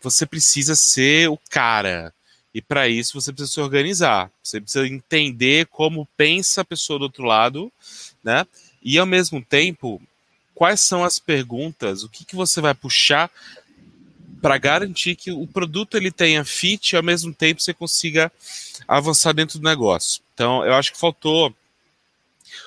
você 0.00 0.24
precisa 0.24 0.76
ser 0.76 1.28
o 1.30 1.38
cara. 1.50 2.13
E 2.54 2.62
para 2.62 2.88
isso 2.88 3.20
você 3.20 3.32
precisa 3.32 3.52
se 3.52 3.60
organizar. 3.60 4.30
Você 4.42 4.60
precisa 4.60 4.86
entender 4.86 5.66
como 5.66 6.08
pensa 6.16 6.60
a 6.60 6.64
pessoa 6.64 6.98
do 6.98 7.02
outro 7.02 7.24
lado, 7.24 7.72
né? 8.22 8.46
E 8.82 8.96
ao 8.96 9.06
mesmo 9.06 9.44
tempo, 9.44 10.00
quais 10.54 10.80
são 10.80 11.02
as 11.02 11.18
perguntas, 11.18 12.04
o 12.04 12.08
que, 12.08 12.24
que 12.24 12.36
você 12.36 12.60
vai 12.60 12.74
puxar 12.74 13.30
para 14.40 14.58
garantir 14.58 15.16
que 15.16 15.32
o 15.32 15.46
produto 15.46 15.96
ele 15.96 16.10
tenha 16.10 16.44
fit 16.44 16.92
e 16.92 16.96
ao 16.96 17.02
mesmo 17.02 17.32
tempo 17.32 17.62
você 17.62 17.72
consiga 17.72 18.30
avançar 18.86 19.32
dentro 19.32 19.58
do 19.58 19.64
negócio. 19.64 20.22
Então, 20.34 20.64
eu 20.64 20.74
acho 20.74 20.92
que 20.92 20.98
faltou 20.98 21.54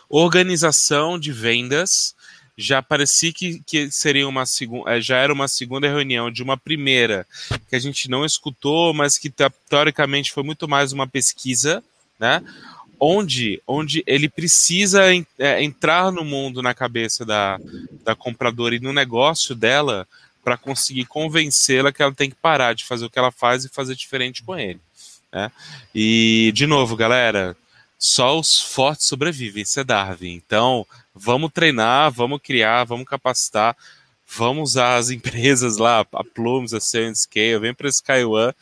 organização 0.09 1.19
de 1.19 1.31
vendas. 1.31 2.15
Já 2.57 2.81
parecia 2.81 3.31
que, 3.31 3.61
que 3.65 3.91
seria 3.91 4.27
uma 4.27 4.45
segunda, 4.45 4.97
eh, 4.97 5.01
já 5.01 5.17
era 5.17 5.31
uma 5.31 5.47
segunda 5.47 5.87
reunião 5.87 6.31
de 6.31 6.41
uma 6.41 6.57
primeira 6.57 7.27
que 7.69 7.75
a 7.75 7.79
gente 7.79 8.09
não 8.09 8.25
escutou, 8.25 8.93
mas 8.93 9.17
que 9.17 9.31
teoricamente 9.69 10.31
foi 10.31 10.43
muito 10.43 10.67
mais 10.67 10.91
uma 10.91 11.05
pesquisa, 11.05 11.83
né? 12.19 12.41
onde, 12.99 13.61
onde 13.67 14.03
ele 14.07 14.27
precisa 14.27 15.03
é, 15.37 15.63
entrar 15.63 16.11
no 16.11 16.25
mundo, 16.25 16.61
na 16.61 16.73
cabeça 16.73 17.23
da, 17.23 17.59
da 18.03 18.15
compradora 18.15 18.75
e 18.75 18.79
no 18.79 18.91
negócio 18.91 19.53
dela 19.55 20.07
para 20.43 20.57
conseguir 20.57 21.05
convencê-la 21.05 21.91
que 21.91 22.01
ela 22.01 22.13
tem 22.13 22.29
que 22.29 22.35
parar 22.35 22.73
de 22.73 22.85
fazer 22.85 23.05
o 23.05 23.09
que 23.09 23.19
ela 23.19 23.31
faz 23.31 23.65
e 23.65 23.69
fazer 23.69 23.95
diferente 23.95 24.43
com 24.43 24.57
ele. 24.57 24.79
Né? 25.31 25.51
E, 25.93 26.51
de 26.55 26.65
novo, 26.65 26.95
galera, 26.95 27.55
só 27.97 28.39
os 28.39 28.61
fortes 28.61 29.07
sobrevivem, 29.07 29.63
isso 29.63 29.79
é 29.79 29.83
Darwin. 29.83 30.33
Então, 30.33 30.85
vamos 31.13 31.51
treinar, 31.51 32.11
vamos 32.11 32.39
criar, 32.41 32.83
vamos 32.83 33.07
capacitar, 33.07 33.75
vamos 34.27 34.71
usar 34.71 34.97
as 34.97 35.09
empresas 35.11 35.77
lá, 35.77 36.05
a 36.11 36.23
Plumes, 36.23 36.73
a 36.73 36.79
Scale, 36.79 37.59
vem 37.59 37.73
para 37.73 37.89
Sky 37.89 38.23
One, 38.23 38.53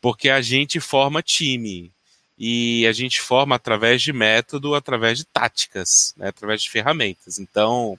porque 0.00 0.28
a 0.28 0.40
gente 0.40 0.80
forma 0.80 1.22
time 1.22 1.92
e 2.38 2.86
a 2.86 2.92
gente 2.92 3.20
forma 3.20 3.54
através 3.54 4.00
de 4.00 4.14
método, 4.14 4.74
através 4.74 5.18
de 5.18 5.26
táticas, 5.26 6.14
né, 6.16 6.28
através 6.28 6.62
de 6.62 6.70
ferramentas. 6.70 7.38
Então, 7.38 7.98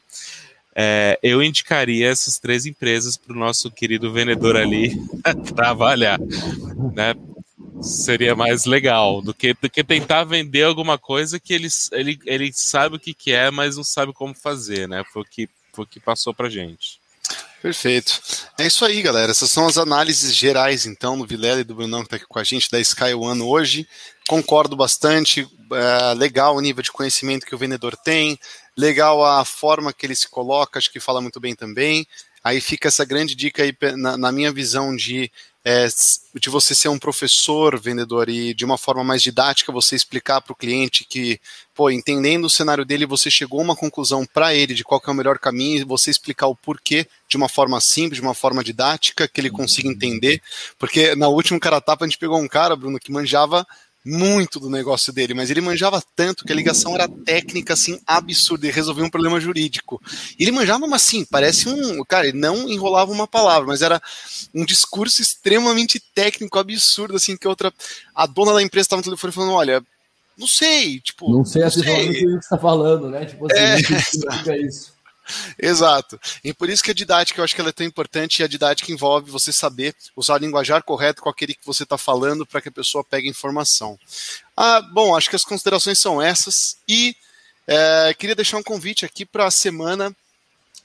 é, 0.74 1.20
eu 1.22 1.44
indicaria 1.44 2.08
essas 2.10 2.40
três 2.40 2.66
empresas 2.66 3.16
para 3.16 3.34
o 3.34 3.40
nosso 3.40 3.70
querido 3.70 4.12
vendedor 4.12 4.58
ali 4.58 4.96
trabalhar, 5.56 6.20
né? 6.94 7.14
Seria 7.82 8.36
mais 8.36 8.66
legal 8.66 9.22
do 9.22 9.34
que, 9.34 9.54
do 9.54 9.70
que 9.70 9.84
tentar 9.84 10.24
vender 10.24 10.64
alguma 10.64 10.98
coisa 10.98 11.40
que 11.40 11.54
ele, 11.54 11.68
ele, 11.92 12.20
ele 12.26 12.52
sabe 12.54 12.96
o 12.96 13.00
que, 13.00 13.14
que 13.14 13.32
é, 13.32 13.50
mas 13.50 13.78
não 13.78 13.84
sabe 13.84 14.14
como 14.14 14.34
fazer, 14.36 14.88
né? 14.88 15.04
Foi 15.12 15.24
o 15.24 15.26
que, 15.26 15.50
foi 15.74 15.86
o 15.86 15.88
que 15.88 16.00
passou 16.00 16.34
para 16.34 16.50
gente. 16.50 17.02
Perfeito. 17.62 18.20
É 18.58 18.66
isso 18.66 18.84
aí, 18.84 19.02
galera. 19.02 19.32
Essas 19.32 19.52
são 19.52 19.68
as 19.68 19.78
análises 19.78 20.36
gerais, 20.36 20.86
então, 20.86 21.18
do 21.18 21.28
Vilela 21.28 21.62
e 21.62 21.64
do 21.64 21.76
Brunão 21.76 22.00
que 22.00 22.08
está 22.08 22.16
aqui 22.16 22.26
com 22.28 22.40
a 22.40 22.44
gente, 22.44 22.72
da 22.72 22.80
Sky 22.80 23.14
One 23.14 23.42
hoje. 23.42 23.88
Concordo 24.28 24.76
bastante. 24.76 25.48
É, 25.72 26.14
legal 26.16 26.56
o 26.56 26.62
nível 26.62 26.82
de 26.82 26.92
conhecimento 26.92 27.46
que 27.46 27.56
o 27.56 27.58
vendedor 27.58 27.96
tem, 27.96 28.38
legal 28.76 29.24
a 29.24 29.46
forma 29.46 29.94
que 29.94 30.06
ele 30.06 30.16
se 30.16 30.28
coloca, 30.28 30.78
acho 30.80 30.92
que 30.92 31.00
fala 31.00 31.22
muito 31.22 31.40
bem 31.40 31.56
também. 31.56 32.06
Aí 32.44 32.60
fica 32.60 32.88
essa 32.88 33.06
grande 33.06 33.36
dica 33.36 33.64
aí, 33.64 33.74
na, 33.96 34.18
na 34.18 34.32
minha 34.32 34.52
visão, 34.52 34.96
de 34.96 35.32
é, 35.64 35.88
de 36.36 36.50
você 36.50 36.74
ser 36.74 36.90
um 36.90 36.98
professor 36.98 37.80
vendedor 37.80 38.30
e 38.30 38.54
de 38.54 38.66
uma 38.66 38.78
forma 38.78 39.04
mais 39.04 39.22
didática 39.22 39.72
você 39.72 39.96
explicar 39.96 40.42
para 40.42 40.54
o 40.54 40.56
cliente 40.56 41.06
que, 41.06 41.40
pô, 41.76 41.90
entendendo 41.90 42.46
o 42.46 42.50
cenário 42.50 42.84
dele, 42.84 43.06
você 43.06 43.30
chegou 43.30 43.60
a 43.60 43.64
uma 43.64 43.76
conclusão 43.76 44.26
para 44.26 44.56
ele 44.56 44.74
de 44.74 44.84
qual 44.84 45.02
é 45.06 45.12
o 45.12 45.14
melhor 45.14 45.38
caminho 45.38 45.80
e 45.80 45.84
você 45.84 46.10
explicar 46.10 46.48
o 46.48 46.56
porquê 46.56 47.08
de 47.28 47.38
uma 47.38 47.48
forma 47.48 47.80
simples, 47.80 48.20
de 48.20 48.26
uma 48.26 48.34
forma 48.34 48.64
didática, 48.64 49.28
que 49.28 49.40
ele 49.40 49.52
consiga 49.52 49.88
entender. 49.88 50.42
Porque 50.80 51.16
na 51.16 51.28
última 51.28 51.60
cara 51.60 51.80
tapa 51.80 52.06
a 52.06 52.08
gente 52.08 52.18
pegou 52.18 52.40
um 52.40 52.48
cara, 52.48 52.76
Bruno, 52.76 53.00
que 53.00 53.12
manjava 53.12 53.66
muito 54.06 54.60
do 54.60 54.70
negócio 54.70 55.14
dele, 55.14 55.34
mas 55.34 55.52
ele 55.52 55.62
manjava 55.62 56.02
tanto 56.16 56.44
que 56.44 56.52
a 56.52 56.56
ligação 56.56 56.96
era 56.96 57.08
técnica, 57.08 57.74
assim, 57.74 58.00
absurda, 58.06 58.68
e 58.68 58.72
resolvia 58.72 59.06
um 59.06 59.10
problema 59.10 59.40
jurídico. 59.40 60.02
Ele 60.40 60.52
manjava, 60.52 60.88
mas 60.88 61.04
assim, 61.04 61.26
parece 61.26 61.70
um. 61.70 62.04
Cara, 62.06 62.28
ele 62.28 62.38
não 62.38 62.68
enrolava 62.68 63.12
uma 63.12 63.28
palavra, 63.28 63.68
mas 63.68 63.82
era 63.82 64.02
um 64.54 64.66
discurso 64.66 65.22
extremamente 65.22 66.00
técnico, 66.14 66.58
absurdo, 66.58 67.16
assim, 67.16 67.38
que 67.38 67.48
outra. 67.48 67.72
A 68.16 68.26
dona 68.26 68.54
da 68.54 68.62
empresa 68.62 68.86
estava 68.86 69.00
no 69.00 69.06
telefone 69.06 69.34
falando: 69.34 69.54
olha. 69.54 69.84
Não 70.38 70.48
sei, 70.48 71.00
tipo. 71.02 71.30
Não 71.30 71.46
sei, 71.46 71.62
não 71.62 71.70
sei. 71.70 72.10
o 72.10 72.14
que 72.14 72.20
você 72.22 72.38
está 72.38 72.58
falando, 72.58 73.10
né? 73.10 73.26
Tipo 73.26 73.46
assim, 73.46 74.50
é, 74.50 74.58
isso. 74.66 74.91
Exato. 75.58 76.20
E 76.44 76.54
por 76.54 76.70
isso 76.70 76.84
que 76.84 76.92
a 76.92 76.94
didática 76.94 77.40
eu 77.40 77.44
acho 77.44 77.56
que 77.56 77.62
ela 77.62 77.70
é 77.70 77.74
tão 77.74 77.86
importante 77.86 78.40
e 78.40 78.44
a 78.44 78.48
didática 78.48 78.92
envolve 78.92 79.32
você 79.32 79.52
saber 79.52 79.96
usar 80.16 80.36
o 80.36 80.38
linguajar 80.38 80.84
correto 80.84 81.22
com 81.22 81.30
aquele 81.30 81.54
que 81.54 81.66
você 81.66 81.84
está 81.84 81.98
falando 81.98 82.46
para 82.46 82.62
que 82.62 82.70
a 82.70 82.72
pessoa 82.72 83.04
pegue 83.04 83.30
informação. 83.30 83.98
Ah, 84.56 84.82
bom, 84.82 85.16
acho 85.16 85.30
que 85.30 85.36
as 85.36 85.46
considerações 85.46 86.00
são 86.00 86.22
essas 86.22 86.78
e 86.88 87.16
é, 87.68 88.14
queria 88.18 88.36
deixar 88.36 88.58
um 88.58 88.64
convite 88.64 89.06
aqui 89.06 89.26
para 89.26 89.46
a 89.46 89.52
semana 89.52 90.16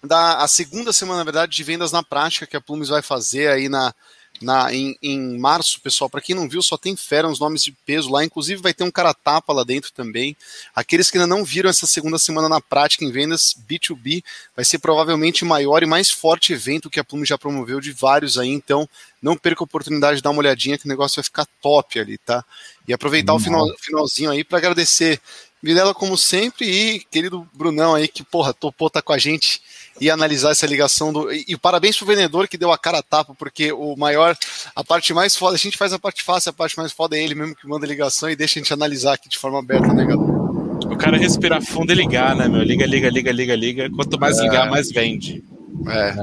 da 0.04 0.42
a 0.42 0.48
segunda 0.48 0.92
semana, 0.92 1.18
na 1.18 1.24
verdade, 1.24 1.56
de 1.56 1.64
vendas 1.64 1.90
na 1.90 2.02
prática 2.02 2.46
que 2.46 2.56
a 2.56 2.60
Plumes 2.60 2.88
vai 2.88 3.02
fazer 3.02 3.48
aí 3.50 3.68
na 3.68 3.94
na, 4.40 4.72
em, 4.72 4.96
em 5.02 5.38
março, 5.38 5.80
pessoal. 5.80 6.08
Para 6.08 6.20
quem 6.20 6.34
não 6.34 6.48
viu, 6.48 6.62
só 6.62 6.76
tem 6.76 6.96
fera, 6.96 7.28
uns 7.28 7.40
nomes 7.40 7.62
de 7.62 7.72
peso 7.72 8.10
lá. 8.10 8.24
Inclusive, 8.24 8.60
vai 8.60 8.74
ter 8.74 8.84
um 8.84 8.90
cara 8.90 9.12
tapa 9.14 9.52
lá 9.52 9.64
dentro 9.64 9.92
também. 9.92 10.36
Aqueles 10.74 11.10
que 11.10 11.18
ainda 11.18 11.26
não 11.26 11.44
viram 11.44 11.70
essa 11.70 11.86
segunda 11.86 12.18
semana 12.18 12.48
na 12.48 12.60
prática 12.60 13.04
em 13.04 13.10
vendas 13.10 13.54
B2B, 13.68 14.22
vai 14.54 14.64
ser 14.64 14.78
provavelmente 14.78 15.44
o 15.44 15.46
maior 15.46 15.82
e 15.82 15.86
mais 15.86 16.10
forte 16.10 16.52
evento 16.52 16.90
que 16.90 17.00
a 17.00 17.04
Plume 17.04 17.26
já 17.26 17.38
promoveu 17.38 17.80
de 17.80 17.92
vários 17.92 18.38
aí. 18.38 18.50
Então, 18.50 18.88
não 19.22 19.36
perca 19.36 19.62
a 19.62 19.64
oportunidade 19.64 20.16
de 20.16 20.22
dar 20.22 20.30
uma 20.30 20.40
olhadinha, 20.40 20.78
que 20.78 20.86
o 20.86 20.88
negócio 20.88 21.16
vai 21.16 21.24
ficar 21.24 21.46
top 21.60 21.98
ali, 21.98 22.18
tá? 22.18 22.44
E 22.86 22.92
aproveitar 22.92 23.34
o 23.34 23.40
final, 23.40 23.66
finalzinho 23.78 24.30
aí 24.30 24.44
para 24.44 24.58
agradecer 24.58 25.20
Vilela, 25.62 25.94
como 25.94 26.16
sempre, 26.16 26.68
e 26.68 27.00
querido 27.00 27.48
Brunão 27.52 27.94
aí, 27.94 28.06
que, 28.06 28.22
porra, 28.22 28.52
topou 28.52 28.88
tá 28.90 29.00
com 29.00 29.12
a 29.12 29.18
gente 29.18 29.60
e 30.00 30.10
analisar 30.10 30.50
essa 30.50 30.66
ligação 30.66 31.12
do. 31.12 31.32
E, 31.32 31.44
e, 31.48 31.56
parabéns 31.56 31.96
pro 31.96 32.06
vendedor 32.06 32.48
que 32.48 32.58
deu 32.58 32.70
a 32.70 32.78
cara 32.78 32.98
a 32.98 33.02
tapa, 33.02 33.34
porque 33.34 33.72
o 33.72 33.96
maior, 33.96 34.36
a 34.74 34.84
parte 34.84 35.12
mais 35.14 35.36
foda, 35.36 35.54
a 35.54 35.58
gente 35.58 35.76
faz 35.76 35.92
a 35.92 35.98
parte 35.98 36.22
fácil, 36.22 36.50
a 36.50 36.52
parte 36.52 36.76
mais 36.76 36.92
foda 36.92 37.16
é 37.16 37.22
ele 37.22 37.34
mesmo 37.34 37.54
que 37.54 37.66
manda 37.66 37.86
a 37.86 37.88
ligação 37.88 38.28
e 38.30 38.36
deixa 38.36 38.58
a 38.58 38.62
gente 38.62 38.72
analisar 38.72 39.14
aqui 39.14 39.28
de 39.28 39.38
forma 39.38 39.58
aberta, 39.58 39.92
né, 39.92 40.04
galera? 40.04 40.36
O 40.84 40.96
cara 40.96 41.16
respirar 41.16 41.62
fundo 41.62 41.92
e 41.92 41.94
ligar, 41.94 42.36
né, 42.36 42.48
meu? 42.48 42.62
Liga, 42.62 42.86
liga, 42.86 43.08
liga, 43.08 43.32
liga, 43.32 43.56
liga. 43.56 43.90
Quanto 43.90 44.18
mais 44.20 44.38
é. 44.38 44.42
ligar, 44.42 44.70
mais 44.70 44.90
vende. 44.90 45.42
É. 45.88 46.10
é. 46.10 46.16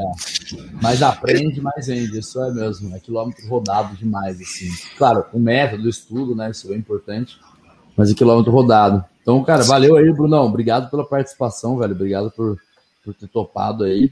Mais 0.81 1.01
aprende, 1.01 1.59
mais 1.61 1.87
vende. 1.87 2.17
Isso 2.17 2.41
é 2.43 2.51
mesmo. 2.51 2.95
É 2.95 2.99
quilômetro 2.99 3.47
rodado 3.47 3.95
demais, 3.95 4.39
assim. 4.39 4.69
Claro, 4.97 5.25
o 5.33 5.39
método, 5.39 5.85
o 5.85 5.89
estudo, 5.89 6.35
né? 6.35 6.51
Isso 6.51 6.71
é 6.71 6.75
importante. 6.75 7.37
Mas 7.95 8.11
é 8.11 8.13
quilômetro 8.13 8.51
rodado. 8.51 9.03
Então, 9.21 9.43
cara, 9.43 9.63
valeu 9.63 9.95
aí, 9.95 10.11
Brunão. 10.11 10.45
Obrigado 10.45 10.89
pela 10.89 11.05
participação, 11.05 11.77
velho. 11.77 11.93
Obrigado 11.93 12.31
por 12.31 12.57
por 13.03 13.13
ter 13.13 13.27
topado 13.27 13.83
aí. 13.83 14.11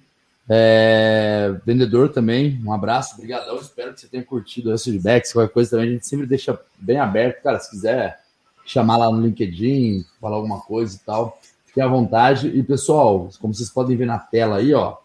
É, 0.50 1.56
vendedor 1.66 2.10
também, 2.10 2.62
um 2.66 2.74
abraço, 2.74 3.16
obrigadão. 3.16 3.56
Espero 3.58 3.94
que 3.94 4.02
você 4.02 4.08
tenha 4.08 4.24
curtido 4.24 4.74
esse 4.74 4.92
feedback. 4.92 5.32
Qualquer 5.32 5.54
coisa 5.54 5.72
também, 5.72 5.90
a 5.90 5.92
gente 5.94 6.08
sempre 6.08 6.26
deixa 6.26 6.60
bem 6.78 7.00
aberto. 7.00 7.42
Cara, 7.42 7.60
se 7.60 7.70
quiser 7.70 8.20
chamar 8.66 8.98
lá 8.98 9.12
no 9.12 9.22
LinkedIn, 9.22 10.06
falar 10.20 10.36
alguma 10.36 10.60
coisa 10.62 10.96
e 10.96 11.00
tal, 11.00 11.40
fique 11.66 11.80
à 11.80 11.88
vontade. 11.88 12.48
E 12.48 12.62
pessoal, 12.64 13.30
como 13.40 13.54
vocês 13.54 13.70
podem 13.70 13.96
ver 13.96 14.06
na 14.06 14.20
tela 14.20 14.58
aí, 14.58 14.74
ó, 14.74 14.98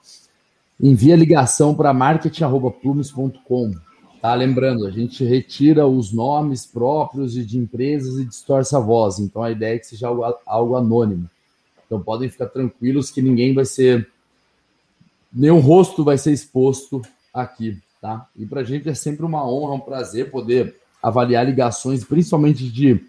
envia 0.80 1.14
ligação 1.16 1.74
para 1.74 1.92
marketing.plumes.com. 1.92 3.72
Tá? 4.20 4.34
Lembrando, 4.34 4.86
a 4.86 4.90
gente 4.90 5.24
retira 5.24 5.86
os 5.86 6.12
nomes 6.12 6.66
próprios 6.66 7.34
de 7.34 7.58
empresas 7.58 8.18
e 8.18 8.24
distorce 8.24 8.74
a 8.74 8.80
voz. 8.80 9.20
Então 9.20 9.42
a 9.42 9.50
ideia 9.50 9.76
é 9.76 9.78
que 9.78 9.86
seja 9.86 10.08
algo, 10.08 10.24
algo 10.44 10.76
anônimo. 10.76 11.30
Então 11.86 12.00
podem 12.00 12.28
ficar 12.28 12.46
tranquilos 12.46 13.10
que 13.10 13.22
ninguém 13.22 13.54
vai 13.54 13.64
ser. 13.64 14.08
Nenhum 15.32 15.60
rosto 15.60 16.04
vai 16.04 16.18
ser 16.18 16.32
exposto 16.32 17.02
aqui, 17.32 17.78
tá? 18.00 18.26
E 18.36 18.44
para 18.44 18.60
a 18.60 18.64
gente 18.64 18.88
é 18.88 18.94
sempre 18.94 19.24
uma 19.24 19.48
honra, 19.48 19.74
um 19.74 19.80
prazer 19.80 20.30
poder 20.30 20.76
avaliar 21.02 21.46
ligações, 21.46 22.04
principalmente 22.04 22.68
de 22.68 23.00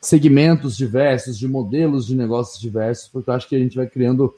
segmentos 0.00 0.76
diversos, 0.76 1.38
de 1.38 1.48
modelos 1.48 2.06
de 2.06 2.14
negócios 2.14 2.60
diversos, 2.60 3.08
porque 3.08 3.30
eu 3.30 3.34
acho 3.34 3.48
que 3.48 3.56
a 3.56 3.58
gente 3.58 3.76
vai 3.76 3.86
criando, 3.86 4.34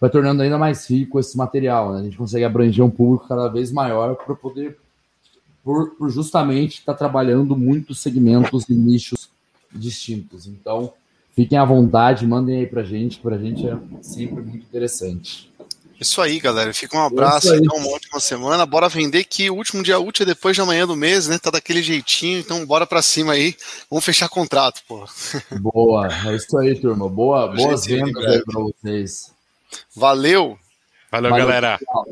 vai 0.00 0.10
tornando 0.10 0.42
ainda 0.42 0.58
mais 0.58 0.88
rico 0.88 1.20
esse 1.20 1.36
material, 1.36 1.92
né? 1.92 2.00
A 2.00 2.02
gente 2.04 2.16
consegue 2.16 2.44
abranger 2.44 2.84
um 2.84 2.90
público 2.90 3.28
cada 3.28 3.48
vez 3.48 3.70
maior 3.70 4.14
para 4.16 4.34
poder, 4.34 4.78
por, 5.62 5.90
por 5.90 6.10
justamente 6.10 6.78
estar 6.78 6.92
tá 6.92 6.98
trabalhando 6.98 7.56
muitos 7.56 8.00
segmentos 8.00 8.68
e 8.68 8.74
nichos 8.74 9.28
distintos. 9.70 10.46
Então, 10.46 10.92
Fiquem 11.34 11.56
à 11.58 11.64
vontade, 11.64 12.26
mandem 12.26 12.58
aí 12.58 12.66
pra 12.66 12.82
gente, 12.82 13.18
pra 13.18 13.38
gente 13.38 13.66
é 13.66 13.76
sempre 14.02 14.42
muito 14.42 14.64
interessante. 14.64 15.50
Isso 15.98 16.20
aí, 16.20 16.40
galera. 16.40 16.74
Fica 16.74 16.96
um 16.96 17.06
abraço, 17.06 17.54
então, 17.54 17.76
uma 17.76 17.90
ótima 17.90 18.18
semana. 18.18 18.66
Bora 18.66 18.88
vender 18.88 19.22
que 19.22 19.48
o 19.48 19.54
último 19.54 19.84
dia 19.84 20.00
útil 20.00 20.24
é 20.24 20.26
depois 20.26 20.56
de 20.56 20.60
amanhã 20.60 20.84
do 20.84 20.96
mês, 20.96 21.28
né? 21.28 21.38
Tá 21.38 21.48
daquele 21.50 21.80
jeitinho, 21.80 22.40
então 22.40 22.66
bora 22.66 22.84
pra 22.84 23.00
cima 23.00 23.34
aí. 23.34 23.54
Vamos 23.88 24.04
fechar 24.04 24.28
contrato, 24.28 24.82
pô. 24.88 25.04
Boa, 25.60 26.08
é 26.26 26.34
isso 26.34 26.58
aí, 26.58 26.74
turma. 26.74 27.08
Boa, 27.08 27.46
boas 27.54 27.86
vendas 27.86 28.24
aí 28.26 28.42
pra 28.44 28.60
vocês. 28.60 29.30
Valeu. 29.94 30.58
Valeu, 31.10 31.30
Valeu 31.30 31.46
galera. 31.46 31.78
Tchau. 31.78 32.06